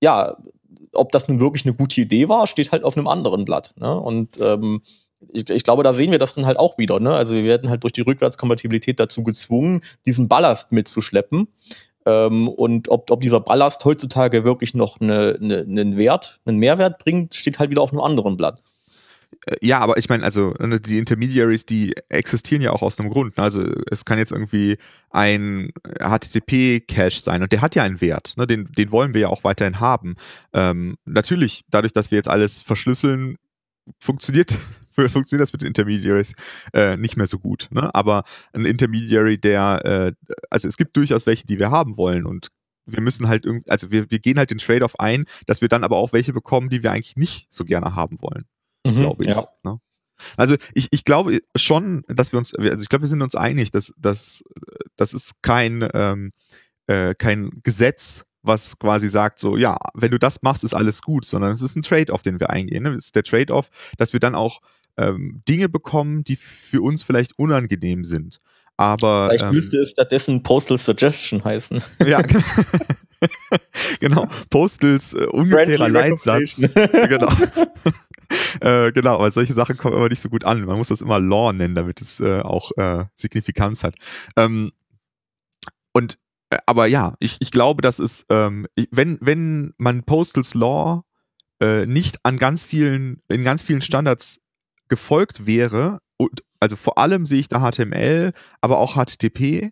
ja, 0.00 0.36
ob 0.92 1.12
das 1.12 1.28
nun 1.28 1.40
wirklich 1.40 1.64
eine 1.64 1.74
gute 1.74 2.00
Idee 2.00 2.28
war, 2.28 2.46
steht 2.46 2.72
halt 2.72 2.84
auf 2.84 2.96
einem 2.96 3.06
anderen 3.06 3.44
Blatt. 3.44 3.74
Ne? 3.76 3.98
Und 3.98 4.38
ähm, 4.40 4.82
ich, 5.32 5.48
ich, 5.50 5.62
glaube, 5.62 5.82
da 5.82 5.92
sehen 5.94 6.12
wir 6.12 6.18
das 6.18 6.34
dann 6.34 6.46
halt 6.46 6.58
auch 6.58 6.78
wieder. 6.78 7.00
Ne? 7.00 7.12
Also 7.12 7.34
wir 7.34 7.44
werden 7.44 7.70
halt 7.70 7.82
durch 7.82 7.92
die 7.92 8.02
Rückwärtskompatibilität 8.02 9.00
dazu 9.00 9.22
gezwungen, 9.22 9.82
diesen 10.06 10.28
Ballast 10.28 10.72
mitzuschleppen. 10.72 11.48
Ähm, 12.06 12.48
und 12.48 12.88
ob, 12.88 13.10
ob 13.10 13.20
dieser 13.20 13.40
Ballast 13.40 13.84
heutzutage 13.84 14.44
wirklich 14.44 14.74
noch 14.74 15.00
eine, 15.00 15.38
eine, 15.40 15.58
einen 15.60 15.96
Wert, 15.96 16.40
einen 16.44 16.58
Mehrwert 16.58 16.98
bringt, 16.98 17.34
steht 17.34 17.58
halt 17.58 17.70
wieder 17.70 17.82
auf 17.82 17.92
einem 17.92 18.00
anderen 18.00 18.36
Blatt. 18.36 18.62
Äh, 19.48 19.56
ja, 19.62 19.80
aber 19.80 19.96
ich 19.98 20.08
meine, 20.08 20.24
also 20.24 20.54
ne, 20.58 20.80
die 20.80 20.98
Intermediaries, 20.98 21.66
die 21.66 21.94
existieren 22.08 22.62
ja 22.62 22.72
auch 22.72 22.82
aus 22.82 22.98
einem 22.98 23.10
Grund. 23.10 23.36
Ne? 23.36 23.42
Also 23.42 23.62
es 23.90 24.04
kann 24.04 24.18
jetzt 24.18 24.32
irgendwie 24.32 24.76
ein 25.10 25.70
HTTP-Cache 26.00 27.20
sein 27.20 27.42
und 27.42 27.52
der 27.52 27.62
hat 27.62 27.74
ja 27.74 27.82
einen 27.82 28.00
Wert. 28.00 28.34
Ne? 28.36 28.46
Den, 28.46 28.66
den 28.66 28.90
wollen 28.90 29.14
wir 29.14 29.22
ja 29.22 29.28
auch 29.28 29.44
weiterhin 29.44 29.80
haben. 29.80 30.16
Ähm, 30.52 30.96
natürlich, 31.04 31.64
dadurch, 31.70 31.92
dass 31.92 32.10
wir 32.10 32.16
jetzt 32.16 32.28
alles 32.28 32.60
verschlüsseln, 32.60 33.36
funktioniert, 34.00 34.52
funktioniert 34.90 35.42
das 35.42 35.52
mit 35.52 35.62
den 35.62 35.68
Intermediaries 35.68 36.34
äh, 36.74 36.96
nicht 36.96 37.16
mehr 37.16 37.26
so 37.26 37.38
gut. 37.38 37.68
Ne? 37.70 37.94
Aber 37.94 38.24
ein 38.52 38.66
Intermediary, 38.66 39.38
der, 39.38 39.80
äh, 39.84 40.34
also 40.50 40.68
es 40.68 40.76
gibt 40.76 40.96
durchaus 40.96 41.26
welche, 41.26 41.46
die 41.46 41.58
wir 41.58 41.70
haben 41.70 41.96
wollen 41.96 42.26
und 42.26 42.48
wir 42.90 43.02
müssen 43.02 43.28
halt 43.28 43.44
irgendwie, 43.44 43.70
also 43.70 43.90
wir, 43.90 44.10
wir 44.10 44.18
gehen 44.18 44.38
halt 44.38 44.50
den 44.50 44.56
Trade-off 44.56 44.98
ein, 44.98 45.26
dass 45.46 45.60
wir 45.60 45.68
dann 45.68 45.84
aber 45.84 45.98
auch 45.98 46.14
welche 46.14 46.32
bekommen, 46.32 46.70
die 46.70 46.82
wir 46.82 46.90
eigentlich 46.90 47.16
nicht 47.16 47.46
so 47.50 47.66
gerne 47.66 47.94
haben 47.94 48.22
wollen 48.22 48.46
mhm, 48.84 49.00
glaube 49.00 49.24
ich. 49.24 49.30
Ja. 49.30 49.48
Ne? 49.62 49.80
Also 50.36 50.56
ich, 50.74 50.88
ich 50.90 51.04
glaube 51.04 51.40
schon, 51.56 52.02
dass 52.08 52.32
wir 52.32 52.38
uns, 52.38 52.54
also 52.54 52.82
ich 52.82 52.88
glaube, 52.88 53.02
wir 53.02 53.08
sind 53.08 53.22
uns 53.22 53.34
einig, 53.34 53.70
dass, 53.70 53.92
dass 53.96 54.42
das 54.96 55.14
ist 55.14 55.42
kein, 55.42 55.88
ähm, 55.94 56.32
äh, 56.86 57.14
kein 57.14 57.50
Gesetz, 57.62 58.24
was 58.42 58.78
quasi 58.78 59.08
sagt, 59.08 59.38
so, 59.38 59.56
ja, 59.56 59.76
wenn 59.94 60.10
du 60.10 60.18
das 60.18 60.42
machst, 60.42 60.64
ist 60.64 60.74
alles 60.74 61.02
gut, 61.02 61.24
sondern 61.24 61.52
es 61.52 61.62
ist 61.62 61.76
ein 61.76 61.82
Trade-off, 61.82 62.22
den 62.22 62.40
wir 62.40 62.50
eingehen. 62.50 62.84
Ne? 62.84 62.90
Es 62.90 63.06
ist 63.06 63.16
der 63.16 63.24
Trade-off, 63.24 63.68
dass 63.96 64.12
wir 64.12 64.20
dann 64.20 64.34
auch 64.34 64.60
ähm, 64.96 65.42
Dinge 65.48 65.68
bekommen, 65.68 66.24
die 66.24 66.36
für 66.36 66.82
uns 66.82 67.02
vielleicht 67.02 67.38
unangenehm 67.38 68.04
sind. 68.04 68.38
Aber. 68.76 69.28
Vielleicht 69.28 69.44
ähm, 69.44 69.50
müsste 69.50 69.78
es 69.78 69.90
stattdessen 69.90 70.42
Postal 70.42 70.78
Suggestion 70.78 71.44
heißen. 71.44 71.82
Ja, 72.06 72.22
genau. 74.00 74.26
Postals 74.50 75.14
äh, 75.14 75.26
ungefährer 75.26 75.88
Leitsatz. 75.88 76.56
genau. 76.56 77.30
äh, 78.60 78.92
genau, 78.92 79.14
aber 79.14 79.30
solche 79.30 79.52
Sachen 79.52 79.76
kommen 79.76 79.96
immer 79.96 80.08
nicht 80.08 80.20
so 80.20 80.28
gut 80.28 80.44
an. 80.44 80.64
Man 80.64 80.78
muss 80.78 80.88
das 80.88 81.00
immer 81.00 81.18
Law 81.18 81.52
nennen, 81.52 81.74
damit 81.74 82.00
es 82.00 82.20
äh, 82.20 82.40
auch 82.40 82.70
äh, 82.76 83.04
Signifikanz 83.14 83.84
hat. 83.84 83.94
Ähm, 84.36 84.70
und 85.92 86.18
äh, 86.50 86.58
aber 86.66 86.86
ja, 86.86 87.14
ich, 87.20 87.36
ich 87.40 87.50
glaube, 87.50 87.82
dass 87.82 87.98
es, 87.98 88.26
ähm, 88.30 88.66
wenn, 88.90 89.18
wenn 89.20 89.72
man 89.78 90.04
Postals 90.04 90.54
Law 90.54 91.04
äh, 91.60 91.86
nicht 91.86 92.24
an 92.24 92.36
ganz 92.36 92.64
vielen, 92.64 93.22
in 93.28 93.44
ganz 93.44 93.62
vielen 93.62 93.82
Standards 93.82 94.40
gefolgt 94.88 95.46
wäre, 95.46 96.00
also 96.60 96.76
vor 96.76 96.98
allem 96.98 97.26
sehe 97.26 97.40
ich 97.40 97.48
da 97.48 97.60
HTML, 97.60 98.32
aber 98.60 98.78
auch 98.78 98.96
HTTP, 98.96 99.70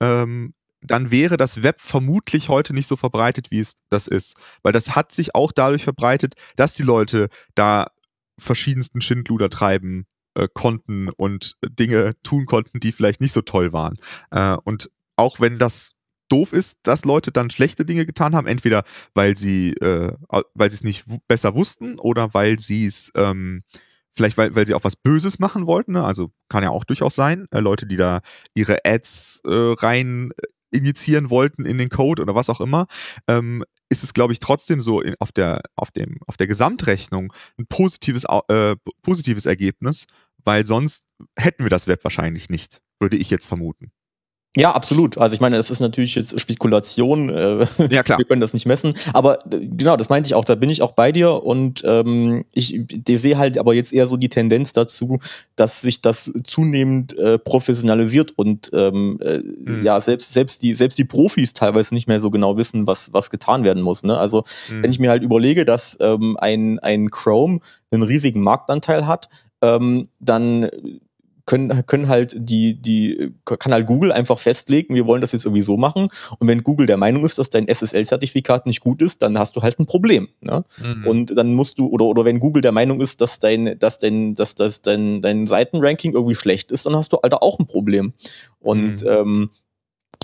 ähm, 0.00 0.54
dann 0.80 1.10
wäre 1.10 1.36
das 1.36 1.62
Web 1.62 1.80
vermutlich 1.80 2.48
heute 2.48 2.72
nicht 2.72 2.86
so 2.86 2.96
verbreitet, 2.96 3.50
wie 3.50 3.58
es 3.58 3.74
das 3.88 4.06
ist. 4.06 4.36
Weil 4.62 4.72
das 4.72 4.94
hat 4.94 5.10
sich 5.10 5.34
auch 5.34 5.50
dadurch 5.50 5.82
verbreitet, 5.82 6.34
dass 6.54 6.74
die 6.74 6.84
Leute 6.84 7.28
da 7.54 7.88
verschiedensten 8.38 9.00
Schindluder 9.00 9.50
treiben 9.50 10.06
äh, 10.34 10.48
konnten 10.52 11.08
und 11.10 11.54
Dinge 11.68 12.14
tun 12.22 12.46
konnten, 12.46 12.80
die 12.80 12.92
vielleicht 12.92 13.20
nicht 13.20 13.32
so 13.32 13.42
toll 13.42 13.72
waren. 13.72 13.94
Äh, 14.30 14.56
und 14.64 14.90
auch 15.16 15.40
wenn 15.40 15.58
das 15.58 15.94
doof 16.28 16.52
ist, 16.52 16.78
dass 16.82 17.04
Leute 17.04 17.32
dann 17.32 17.50
schlechte 17.50 17.84
Dinge 17.84 18.06
getan 18.06 18.34
haben, 18.34 18.46
entweder 18.46 18.84
weil 19.14 19.36
sie 19.36 19.72
äh, 19.74 20.12
weil 20.54 20.70
sie 20.70 20.76
es 20.76 20.84
nicht 20.84 21.04
besser 21.26 21.54
wussten 21.54 21.98
oder 21.98 22.34
weil 22.34 22.58
sie 22.58 22.86
es 22.86 23.10
ähm, 23.16 23.62
vielleicht 24.12 24.36
weil, 24.36 24.54
weil 24.54 24.66
sie 24.66 24.74
auch 24.74 24.84
was 24.84 24.96
Böses 24.96 25.38
machen 25.38 25.66
wollten. 25.66 25.92
Ne? 25.92 26.04
Also 26.04 26.30
kann 26.48 26.62
ja 26.62 26.70
auch 26.70 26.84
durchaus 26.84 27.14
sein, 27.14 27.46
äh, 27.50 27.60
Leute, 27.60 27.86
die 27.86 27.96
da 27.96 28.20
ihre 28.54 28.84
Ads 28.84 29.42
äh, 29.44 29.74
rein 29.78 30.30
injizieren 30.70 31.30
wollten 31.30 31.64
in 31.64 31.78
den 31.78 31.88
Code 31.88 32.22
oder 32.22 32.34
was 32.34 32.50
auch 32.50 32.60
immer, 32.60 32.86
ähm, 33.26 33.64
ist 33.88 34.04
es, 34.04 34.14
glaube 34.14 34.32
ich, 34.32 34.38
trotzdem 34.38 34.82
so 34.82 35.00
in, 35.00 35.14
auf, 35.18 35.32
der, 35.32 35.62
auf, 35.76 35.90
dem, 35.90 36.18
auf 36.26 36.36
der 36.36 36.46
Gesamtrechnung 36.46 37.32
ein 37.58 37.66
positives, 37.66 38.24
äh, 38.48 38.76
positives 39.02 39.46
Ergebnis, 39.46 40.06
weil 40.44 40.66
sonst 40.66 41.08
hätten 41.36 41.64
wir 41.64 41.70
das 41.70 41.86
Web 41.86 42.04
wahrscheinlich 42.04 42.50
nicht, 42.50 42.80
würde 43.00 43.16
ich 43.16 43.30
jetzt 43.30 43.46
vermuten. 43.46 43.92
Ja, 44.56 44.72
absolut. 44.72 45.18
Also 45.18 45.34
ich 45.34 45.40
meine, 45.40 45.56
es 45.56 45.70
ist 45.70 45.80
natürlich 45.80 46.14
jetzt 46.14 46.40
Spekulation. 46.40 47.28
Äh, 47.28 47.66
ja, 47.90 48.02
klar. 48.02 48.18
Wir 48.18 48.24
können 48.24 48.40
das 48.40 48.54
nicht 48.54 48.66
messen. 48.66 48.94
Aber 49.12 49.40
genau, 49.50 49.96
das 49.96 50.08
meinte 50.08 50.26
ich 50.28 50.34
auch. 50.34 50.44
Da 50.44 50.54
bin 50.54 50.70
ich 50.70 50.80
auch 50.80 50.92
bei 50.92 51.12
dir. 51.12 51.44
Und 51.44 51.82
ähm, 51.84 52.44
ich, 52.54 52.74
ich 52.74 53.20
sehe 53.20 53.36
halt 53.36 53.58
aber 53.58 53.74
jetzt 53.74 53.92
eher 53.92 54.06
so 54.06 54.16
die 54.16 54.30
Tendenz 54.30 54.72
dazu, 54.72 55.18
dass 55.54 55.82
sich 55.82 56.00
das 56.00 56.32
zunehmend 56.44 57.16
äh, 57.18 57.38
professionalisiert 57.38 58.32
und 58.36 58.70
ähm, 58.72 59.18
äh, 59.22 59.38
mhm. 59.38 59.84
ja, 59.84 60.00
selbst, 60.00 60.32
selbst, 60.32 60.62
die, 60.62 60.74
selbst 60.74 60.98
die 60.98 61.04
Profis 61.04 61.52
teilweise 61.52 61.94
nicht 61.94 62.08
mehr 62.08 62.20
so 62.20 62.30
genau 62.30 62.56
wissen, 62.56 62.86
was, 62.86 63.12
was 63.12 63.30
getan 63.30 63.64
werden 63.64 63.82
muss. 63.82 64.02
Ne? 64.02 64.18
Also 64.18 64.44
mhm. 64.70 64.82
wenn 64.82 64.90
ich 64.90 64.98
mir 64.98 65.10
halt 65.10 65.22
überlege, 65.22 65.66
dass 65.66 65.98
ähm, 66.00 66.38
ein, 66.38 66.78
ein 66.78 67.10
Chrome 67.10 67.60
einen 67.90 68.02
riesigen 68.02 68.40
Marktanteil 68.40 69.06
hat, 69.06 69.28
ähm, 69.60 70.08
dann 70.20 70.68
können, 71.48 71.86
können 71.86 72.08
halt 72.08 72.34
die, 72.36 72.74
die, 72.74 73.32
kann 73.44 73.72
halt 73.72 73.86
Google 73.86 74.12
einfach 74.12 74.38
festlegen, 74.38 74.94
wir 74.94 75.06
wollen 75.06 75.22
das 75.22 75.32
jetzt 75.32 75.46
irgendwie 75.46 75.62
so 75.62 75.78
machen. 75.78 76.08
Und 76.38 76.46
wenn 76.46 76.62
Google 76.62 76.86
der 76.86 76.98
Meinung 76.98 77.24
ist, 77.24 77.38
dass 77.38 77.48
dein 77.48 77.66
SSL-Zertifikat 77.66 78.66
nicht 78.66 78.80
gut 78.80 79.00
ist, 79.00 79.22
dann 79.22 79.38
hast 79.38 79.56
du 79.56 79.62
halt 79.62 79.80
ein 79.80 79.86
Problem. 79.86 80.28
Ne? 80.42 80.64
Mhm. 80.76 81.06
Und 81.06 81.36
dann 81.36 81.54
musst 81.54 81.78
du, 81.78 81.88
oder, 81.88 82.04
oder 82.04 82.26
wenn 82.26 82.38
Google 82.38 82.60
der 82.60 82.72
Meinung 82.72 83.00
ist, 83.00 83.22
dass 83.22 83.38
dein, 83.38 83.78
dass 83.78 83.98
dein, 83.98 84.34
dass, 84.34 84.56
dass 84.56 84.82
dein, 84.82 85.22
dein 85.22 85.46
Seitenranking 85.46 86.12
irgendwie 86.12 86.34
schlecht 86.34 86.70
ist, 86.70 86.84
dann 86.84 86.94
hast 86.94 87.14
du, 87.14 87.16
Alter, 87.16 87.42
auch 87.42 87.58
ein 87.58 87.66
Problem. 87.66 88.12
Und 88.60 89.02
mhm. 89.02 89.08
ähm, 89.08 89.50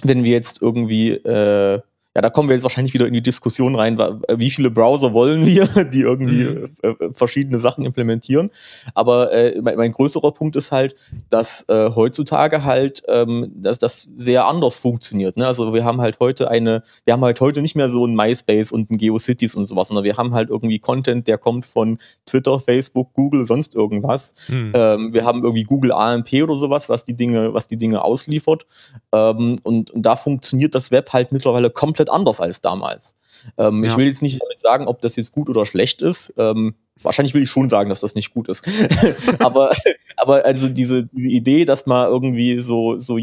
wenn 0.03 0.25
wir 0.25 0.33
jetzt 0.33 0.61
irgendwie, 0.61 1.13
äh, 1.13 1.81
ja, 2.15 2.23
da 2.23 2.31
kommen 2.31 2.49
wir 2.49 2.55
jetzt 2.55 2.63
wahrscheinlich 2.63 2.95
wieder 2.95 3.09
in 3.09 3.13
die 3.13 3.23
Diskussion 3.23 3.75
rein, 3.75 3.99
wie 4.37 4.51
viele 4.51 4.71
Browser 4.71 5.13
wollen 5.13 5.45
wir, 5.45 5.67
die 5.93 6.03
irgendwie 6.03 6.45
mhm. 6.45 6.71
Äh, 6.83 6.89
äh, 6.89 7.11
verschiedene 7.13 7.59
Sachen 7.59 7.85
implementieren. 7.85 8.51
Aber 8.95 9.33
äh, 9.33 9.61
mein, 9.61 9.77
mein, 9.77 9.93
größerer 9.93 10.33
Punkt 10.33 10.55
ist 10.55 10.71
halt, 10.71 10.95
dass 11.29 11.65
äh, 11.69 11.91
heutzutage 11.91 12.65
halt, 12.65 13.03
ähm, 13.09 13.51
dass 13.57 13.79
das 13.79 14.09
sehr 14.17 14.47
anders 14.47 14.77
funktioniert. 14.77 15.37
Ne? 15.37 15.47
Also 15.47 15.75
wir 15.75 15.85
haben 15.85 16.01
halt 16.01 16.21
heute 16.21 16.49
eine, 16.49 16.85
wir 17.05 17.15
haben 17.15 17.25
halt 17.25 17.41
heute 17.41 17.63
nicht 17.63 17.75
mehr 17.75 17.91
so 17.91 18.07
ein 18.07 18.15
MySpace 18.15 18.71
und 18.71 18.91
ein 18.91 18.97
GeoCities 18.97 19.57
und 19.57 19.65
sowas, 19.65 19.89
sondern 19.89 20.05
wir 20.05 20.17
haben 20.17 20.35
halt 20.35 20.51
irgendwie 20.51 20.79
Content, 20.79 21.27
der 21.27 21.39
kommt 21.39 21.67
von 21.67 21.99
Twitter, 22.27 22.61
Facebook, 22.61 23.13
Google, 23.15 23.45
sonst 23.45 23.75
irgendwas. 23.75 24.35
Mhm. 24.49 24.73
Ähm, 24.75 25.15
wir 25.15 25.25
haben 25.25 25.43
irgendwie 25.43 25.65
Google 25.65 25.91
AMP 25.91 26.33
oder 26.43 26.55
sowas, 26.55 26.89
was 26.89 27.05
die 27.05 27.17
Dinge, 27.17 27.55
was 27.55 27.67
die 27.67 27.77
Dinge 27.77 28.05
ausliefert. 28.05 28.67
Ähm, 29.13 29.59
und, 29.65 29.91
und 29.91 30.07
da 30.07 30.15
funktioniert 30.15 30.75
das 30.75 30.93
Web 30.93 31.13
halt 31.13 31.33
mittlerweile 31.33 31.71
komplett 31.71 32.04
komplett 32.05 32.11
anders 32.11 32.41
als 32.41 32.61
damals. 32.61 33.17
Ähm, 33.59 33.83
ja. 33.83 33.91
Ich 33.91 33.97
will 33.97 34.07
jetzt 34.07 34.23
nicht 34.23 34.41
damit 34.41 34.59
sagen, 34.59 34.87
ob 34.87 35.01
das 35.01 35.17
jetzt 35.17 35.33
gut 35.33 35.49
oder 35.49 35.67
schlecht 35.67 36.03
ist. 36.03 36.33
Ähm, 36.37 36.75
wahrscheinlich 37.03 37.35
will 37.35 37.43
ich 37.43 37.51
schon 37.51 37.69
sagen, 37.69 37.89
dass 37.89 38.01
das 38.01 38.15
nicht 38.15 38.33
gut 38.33 38.49
ist. 38.49 38.65
aber, 39.41 39.73
aber 40.17 40.45
also 40.45 40.69
diese, 40.69 41.05
diese 41.05 41.29
Idee, 41.29 41.65
dass 41.65 41.87
man 41.87 42.09
irgendwie 42.09 42.61
so, 42.61 42.99
so, 42.99 43.19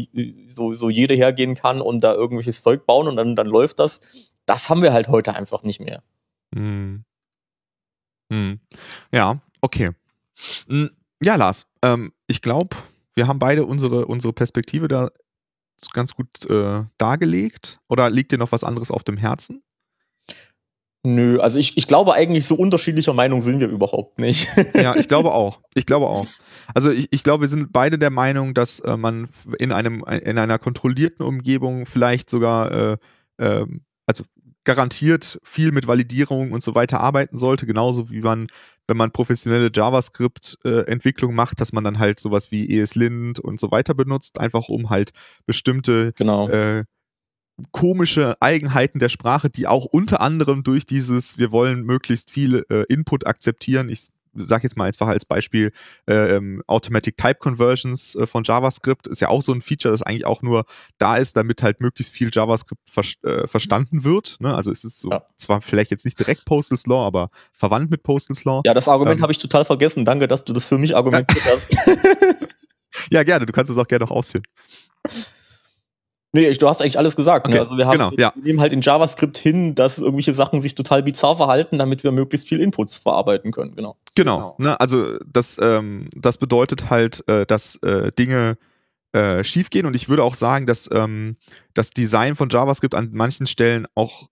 so, 0.48 0.74
so 0.74 0.90
jede 0.90 1.14
hergehen 1.14 1.54
kann 1.54 1.80
und 1.80 2.02
da 2.02 2.14
irgendwelches 2.14 2.62
Zeug 2.62 2.86
bauen 2.86 3.08
und 3.08 3.16
dann, 3.16 3.36
dann 3.36 3.46
läuft 3.46 3.78
das, 3.78 4.00
das 4.46 4.68
haben 4.68 4.82
wir 4.82 4.92
halt 4.92 5.08
heute 5.08 5.34
einfach 5.34 5.62
nicht 5.62 5.80
mehr. 5.80 6.02
Hm. 6.54 7.04
Hm. 8.32 8.60
Ja, 9.12 9.40
okay. 9.60 9.90
Hm, 10.68 10.90
ja, 11.22 11.36
Lars, 11.36 11.66
ähm, 11.82 12.12
ich 12.26 12.42
glaube, 12.42 12.76
wir 13.14 13.26
haben 13.26 13.38
beide 13.38 13.64
unsere, 13.64 14.06
unsere 14.06 14.32
Perspektive 14.32 14.88
da 14.88 15.10
ganz 15.92 16.14
gut 16.14 16.48
äh, 16.48 16.84
dargelegt? 16.98 17.80
Oder 17.88 18.10
liegt 18.10 18.32
dir 18.32 18.38
noch 18.38 18.52
was 18.52 18.64
anderes 18.64 18.90
auf 18.90 19.04
dem 19.04 19.16
Herzen? 19.16 19.62
Nö, 21.04 21.40
also 21.40 21.58
ich, 21.58 21.76
ich 21.76 21.88
glaube 21.88 22.14
eigentlich, 22.14 22.46
so 22.46 22.54
unterschiedlicher 22.54 23.12
Meinung 23.12 23.42
sind 23.42 23.58
wir 23.58 23.68
überhaupt 23.68 24.20
nicht. 24.20 24.48
ja, 24.74 24.94
ich 24.94 25.08
glaube 25.08 25.32
auch. 25.34 25.60
Ich 25.74 25.84
glaube 25.84 26.06
auch. 26.06 26.26
Also 26.74 26.90
ich, 26.90 27.08
ich 27.10 27.24
glaube, 27.24 27.42
wir 27.42 27.48
sind 27.48 27.72
beide 27.72 27.98
der 27.98 28.10
Meinung, 28.10 28.54
dass 28.54 28.78
äh, 28.80 28.96
man 28.96 29.28
in 29.58 29.72
einem 29.72 30.04
in 30.04 30.38
einer 30.38 30.58
kontrollierten 30.60 31.26
Umgebung 31.26 31.86
vielleicht 31.86 32.30
sogar 32.30 32.70
äh, 32.70 32.96
äh, 33.38 33.66
also 33.66 33.66
garantiert 34.64 35.38
viel 35.42 35.72
mit 35.72 35.86
Validierung 35.86 36.52
und 36.52 36.62
so 36.62 36.74
weiter 36.74 37.00
arbeiten 37.00 37.36
sollte, 37.36 37.66
genauso 37.66 38.10
wie 38.10 38.20
man 38.20 38.46
wenn 38.88 38.96
man 38.96 39.12
professionelle 39.12 39.70
JavaScript-Entwicklung 39.72 41.32
äh, 41.32 41.34
macht, 41.34 41.60
dass 41.60 41.72
man 41.72 41.84
dann 41.84 41.98
halt 41.98 42.18
sowas 42.18 42.50
wie 42.50 42.78
ESLint 42.78 43.38
und 43.38 43.60
so 43.60 43.70
weiter 43.70 43.94
benutzt, 43.94 44.40
einfach 44.40 44.68
um 44.68 44.90
halt 44.90 45.12
bestimmte 45.46 46.12
genau. 46.14 46.48
äh, 46.48 46.84
komische 47.70 48.36
Eigenheiten 48.40 48.98
der 48.98 49.08
Sprache, 49.08 49.50
die 49.50 49.66
auch 49.66 49.84
unter 49.84 50.20
anderem 50.20 50.64
durch 50.64 50.84
dieses, 50.84 51.38
wir 51.38 51.52
wollen 51.52 51.84
möglichst 51.84 52.30
viel 52.30 52.64
äh, 52.70 52.84
Input 52.88 53.26
akzeptieren. 53.26 53.88
Ich 53.88 54.08
sag 54.34 54.62
jetzt 54.62 54.76
mal 54.76 54.84
einfach 54.84 55.08
als 55.08 55.24
Beispiel 55.24 55.72
äh, 56.08 56.36
ähm, 56.36 56.62
Automatic 56.66 57.16
Type 57.16 57.36
Conversions 57.36 58.14
äh, 58.14 58.26
von 58.26 58.44
JavaScript 58.44 59.06
ist 59.06 59.20
ja 59.20 59.28
auch 59.28 59.42
so 59.42 59.52
ein 59.52 59.62
Feature, 59.62 59.92
das 59.92 60.02
eigentlich 60.02 60.26
auch 60.26 60.42
nur 60.42 60.64
da 60.98 61.16
ist, 61.16 61.36
damit 61.36 61.62
halt 61.62 61.80
möglichst 61.80 62.12
viel 62.12 62.30
JavaScript 62.32 62.80
ver 62.88 63.02
äh, 63.24 63.46
verstanden 63.46 64.04
wird. 64.04 64.36
Ne? 64.40 64.54
Also 64.54 64.70
es 64.70 64.84
ist 64.84 65.00
so 65.00 65.10
ja. 65.10 65.22
zwar 65.36 65.60
vielleicht 65.60 65.90
jetzt 65.90 66.04
nicht 66.04 66.18
direkt 66.18 66.44
Postal's 66.44 66.86
Law, 66.86 67.06
aber 67.06 67.30
verwandt 67.52 67.90
mit 67.90 68.02
Postal's 68.02 68.44
Law. 68.44 68.62
Ja, 68.64 68.74
das 68.74 68.88
Argument 68.88 69.18
ähm, 69.18 69.22
habe 69.22 69.32
ich 69.32 69.38
total 69.38 69.64
vergessen. 69.64 70.04
Danke, 70.04 70.28
dass 70.28 70.44
du 70.44 70.52
das 70.52 70.64
für 70.66 70.78
mich 70.78 70.96
argumentiert 70.96 71.44
hast. 71.46 71.76
ja, 73.10 73.22
gerne. 73.22 73.46
Du 73.46 73.52
kannst 73.52 73.70
es 73.70 73.78
auch 73.78 73.88
gerne 73.88 74.04
noch 74.04 74.10
ausführen. 74.10 74.44
Nee, 76.34 76.50
du 76.52 76.68
hast 76.68 76.80
eigentlich 76.80 76.98
alles 76.98 77.14
gesagt. 77.14 77.46
Okay, 77.46 77.56
ne? 77.56 77.60
Also 77.60 77.76
wir, 77.76 77.86
haben, 77.86 77.92
genau, 77.92 78.10
ja. 78.16 78.32
wir 78.34 78.42
nehmen 78.42 78.60
halt 78.60 78.72
in 78.72 78.80
JavaScript 78.80 79.36
hin, 79.36 79.74
dass 79.74 79.98
irgendwelche 79.98 80.34
Sachen 80.34 80.62
sich 80.62 80.74
total 80.74 81.02
bizarr 81.02 81.36
verhalten, 81.36 81.78
damit 81.78 82.04
wir 82.04 82.12
möglichst 82.12 82.48
viel 82.48 82.60
Inputs 82.60 82.96
verarbeiten 82.96 83.52
können. 83.52 83.76
Genau. 83.76 83.96
Genau. 84.14 84.36
genau. 84.36 84.70
Ne? 84.70 84.80
Also 84.80 85.18
das, 85.26 85.58
ähm, 85.60 86.08
das 86.16 86.38
bedeutet 86.38 86.88
halt, 86.88 87.26
äh, 87.28 87.44
dass 87.44 87.76
äh, 87.76 88.12
Dinge 88.12 88.56
äh, 89.12 89.44
schiefgehen 89.44 89.84
und 89.84 89.94
ich 89.94 90.08
würde 90.08 90.24
auch 90.24 90.34
sagen, 90.34 90.66
dass 90.66 90.88
ähm, 90.90 91.36
das 91.74 91.90
Design 91.90 92.34
von 92.34 92.48
JavaScript 92.48 92.94
an 92.94 93.10
manchen 93.12 93.46
Stellen 93.46 93.86
auch 93.94 94.28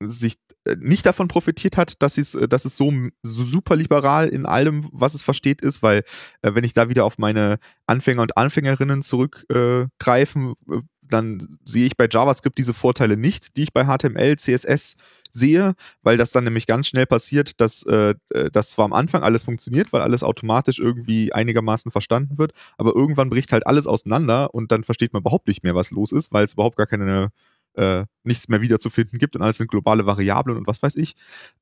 sich 0.00 0.36
äh, 0.64 0.76
nicht 0.78 1.04
davon 1.04 1.28
profitiert 1.28 1.76
hat, 1.76 2.02
dass, 2.02 2.16
es, 2.16 2.32
dass 2.48 2.64
es 2.64 2.78
so, 2.78 2.90
so 3.22 3.42
super 3.44 3.76
liberal 3.76 4.28
in 4.28 4.46
allem, 4.46 4.88
was 4.92 5.12
es 5.12 5.22
versteht, 5.22 5.60
ist, 5.60 5.82
weil 5.82 6.04
äh, 6.40 6.54
wenn 6.54 6.64
ich 6.64 6.72
da 6.72 6.88
wieder 6.88 7.04
auf 7.04 7.18
meine 7.18 7.58
Anfänger 7.86 8.22
und 8.22 8.36
Anfängerinnen 8.36 9.02
zurückgreifen 9.02 10.54
äh, 10.70 10.80
dann 11.10 11.58
sehe 11.64 11.86
ich 11.86 11.96
bei 11.96 12.08
JavaScript 12.10 12.58
diese 12.58 12.74
Vorteile 12.74 13.16
nicht, 13.16 13.56
die 13.56 13.64
ich 13.64 13.72
bei 13.72 13.84
HTML, 13.84 14.36
CSS 14.36 14.96
sehe, 15.30 15.74
weil 16.02 16.16
das 16.16 16.32
dann 16.32 16.44
nämlich 16.44 16.66
ganz 16.66 16.88
schnell 16.88 17.06
passiert, 17.06 17.60
dass 17.60 17.82
äh, 17.84 18.14
äh, 18.30 18.50
das 18.50 18.70
zwar 18.70 18.86
am 18.86 18.92
Anfang 18.92 19.22
alles 19.22 19.42
funktioniert, 19.42 19.92
weil 19.92 20.00
alles 20.00 20.22
automatisch 20.22 20.78
irgendwie 20.78 21.32
einigermaßen 21.32 21.92
verstanden 21.92 22.38
wird, 22.38 22.52
aber 22.78 22.94
irgendwann 22.94 23.30
bricht 23.30 23.52
halt 23.52 23.66
alles 23.66 23.86
auseinander 23.86 24.54
und 24.54 24.72
dann 24.72 24.84
versteht 24.84 25.12
man 25.12 25.20
überhaupt 25.20 25.48
nicht 25.48 25.62
mehr, 25.64 25.74
was 25.74 25.90
los 25.90 26.12
ist, 26.12 26.32
weil 26.32 26.44
es 26.44 26.54
überhaupt 26.54 26.76
gar 26.76 26.86
keine 26.86 27.30
äh, 27.74 28.04
nichts 28.24 28.48
mehr 28.48 28.60
wiederzufinden 28.60 29.18
gibt 29.18 29.36
und 29.36 29.42
alles 29.42 29.58
sind 29.58 29.70
globale 29.70 30.04
Variablen 30.04 30.56
und 30.56 30.66
was 30.66 30.82
weiß 30.82 30.96
ich. 30.96 31.14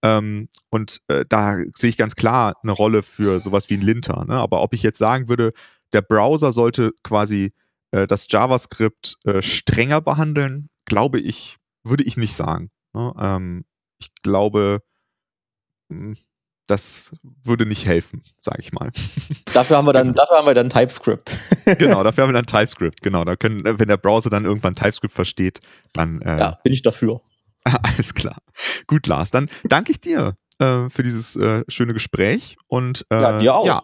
Ähm, 0.03 0.49
und 0.71 1.01
äh, 1.09 1.25
da 1.29 1.59
sehe 1.75 1.91
ich 1.91 1.97
ganz 1.97 2.17
klar 2.17 2.55
eine 2.63 2.73
Rolle 2.73 3.03
für 3.03 3.41
sowas 3.41 3.69
wie 3.69 3.75
ein 3.75 3.83
Linter. 3.83 4.25
Ne? 4.27 4.35
Aber 4.35 4.63
ob 4.63 4.73
ich 4.73 4.83
jetzt 4.83 4.99
sagen 4.99 5.29
würde, 5.29 5.53
der 5.93 6.03
Browser 6.03 6.53
sollte 6.53 6.93
quasi 7.03 7.53
äh, 7.91 8.07
das 8.07 8.27
JavaScript 8.29 9.17
äh, 9.25 9.43
strenger 9.43 10.01
behandeln, 10.01 10.69
glaube 10.85 11.21
ich, 11.21 11.57
würde 11.85 12.05
ich 12.05 12.17
nicht 12.17 12.35
sagen. 12.35 12.71
Ne? 12.95 13.13
Ähm, 13.19 13.65
ich 13.99 14.11
glaube, 14.23 14.83
hm, 15.91 16.17
das 16.67 17.15
würde 17.23 17.65
nicht 17.65 17.87
helfen, 17.87 18.25
sage 18.43 18.61
ich 18.61 18.73
mal. 18.73 18.91
Dafür 19.55 19.77
haben 19.77 19.87
wir 19.87 19.93
dann, 19.93 20.15
dafür 20.15 20.39
haben 20.39 20.47
wir 20.47 20.55
dann 20.55 20.69
TypeScript. 20.69 21.33
genau, 21.79 22.03
dafür 22.03 22.25
haben 22.25 22.31
wir 22.31 22.43
dann 22.43 22.47
TypeScript. 22.47 23.01
Genau, 23.03 23.25
da 23.25 23.37
können, 23.37 23.63
wenn 23.65 23.89
der 23.89 23.97
Browser 23.97 24.31
dann 24.31 24.45
irgendwann 24.45 24.75
TypeScript 24.75 25.15
versteht, 25.15 25.61
dann 25.93 26.21
äh, 26.23 26.39
ja, 26.39 26.59
bin 26.63 26.73
ich 26.73 26.83
dafür. 26.83 27.21
Alles 27.65 28.15
klar. 28.15 28.39
Gut, 28.87 29.07
Lars, 29.07 29.31
dann 29.31 29.49
danke 29.65 29.93
ich 29.93 30.01
dir 30.01 30.37
äh, 30.59 30.89
für 30.91 31.03
dieses 31.03 31.37
äh, 31.37 31.65
schöne 31.69 31.95
Gespräch 31.95 32.57
und 32.67 33.07
äh, 33.11 33.21
ja, 33.21 33.39
dir 33.39 33.55
auch. 33.55 33.67
Ja, 33.67 33.83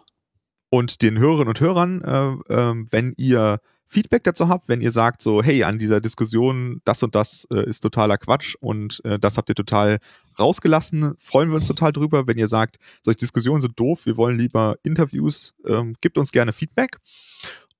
und 0.73 1.03
den 1.03 1.19
Hörerinnen 1.19 1.49
und 1.49 1.59
Hörern, 1.59 2.01
äh, 2.01 2.53
äh, 2.53 2.73
wenn 2.89 3.13
ihr 3.15 3.59
Feedback 3.93 4.23
dazu 4.23 4.49
habt, 4.49 4.67
wenn 4.67 4.81
ihr 4.81 4.91
sagt 4.91 5.21
so, 5.21 5.41
hey, 5.41 5.63
an 5.63 5.79
dieser 5.79 6.01
Diskussion, 6.01 6.81
das 6.83 7.03
und 7.03 7.15
das 7.15 7.47
äh, 7.53 7.63
ist 7.69 7.81
totaler 7.81 8.17
Quatsch 8.17 8.55
und 8.59 9.01
äh, 9.05 9.19
das 9.19 9.37
habt 9.37 9.49
ihr 9.49 9.55
total 9.55 9.99
rausgelassen, 10.37 11.13
freuen 11.17 11.49
wir 11.49 11.55
uns 11.55 11.67
total 11.67 11.93
drüber. 11.93 12.27
Wenn 12.27 12.37
ihr 12.37 12.47
sagt, 12.47 12.77
solche 13.03 13.19
Diskussionen 13.19 13.61
sind 13.61 13.79
doof, 13.79 14.05
wir 14.05 14.17
wollen 14.17 14.37
lieber 14.37 14.75
Interviews, 14.83 15.53
ähm, 15.65 15.95
gebt 16.01 16.17
uns 16.17 16.31
gerne 16.31 16.53
Feedback. 16.53 16.97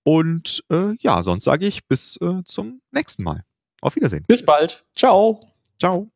Und 0.03 0.63
äh, 0.69 0.95
ja, 0.99 1.23
sonst 1.23 1.45
sage 1.45 1.65
ich 1.65 1.87
bis 1.87 2.17
äh, 2.21 2.43
zum 2.45 2.81
nächsten 2.91 3.23
Mal. 3.23 3.43
Auf 3.81 3.95
Wiedersehen. 3.95 4.23
Bis 4.27 4.45
bald. 4.45 4.85
Ciao. 4.95 5.39
Ciao. 5.79 6.09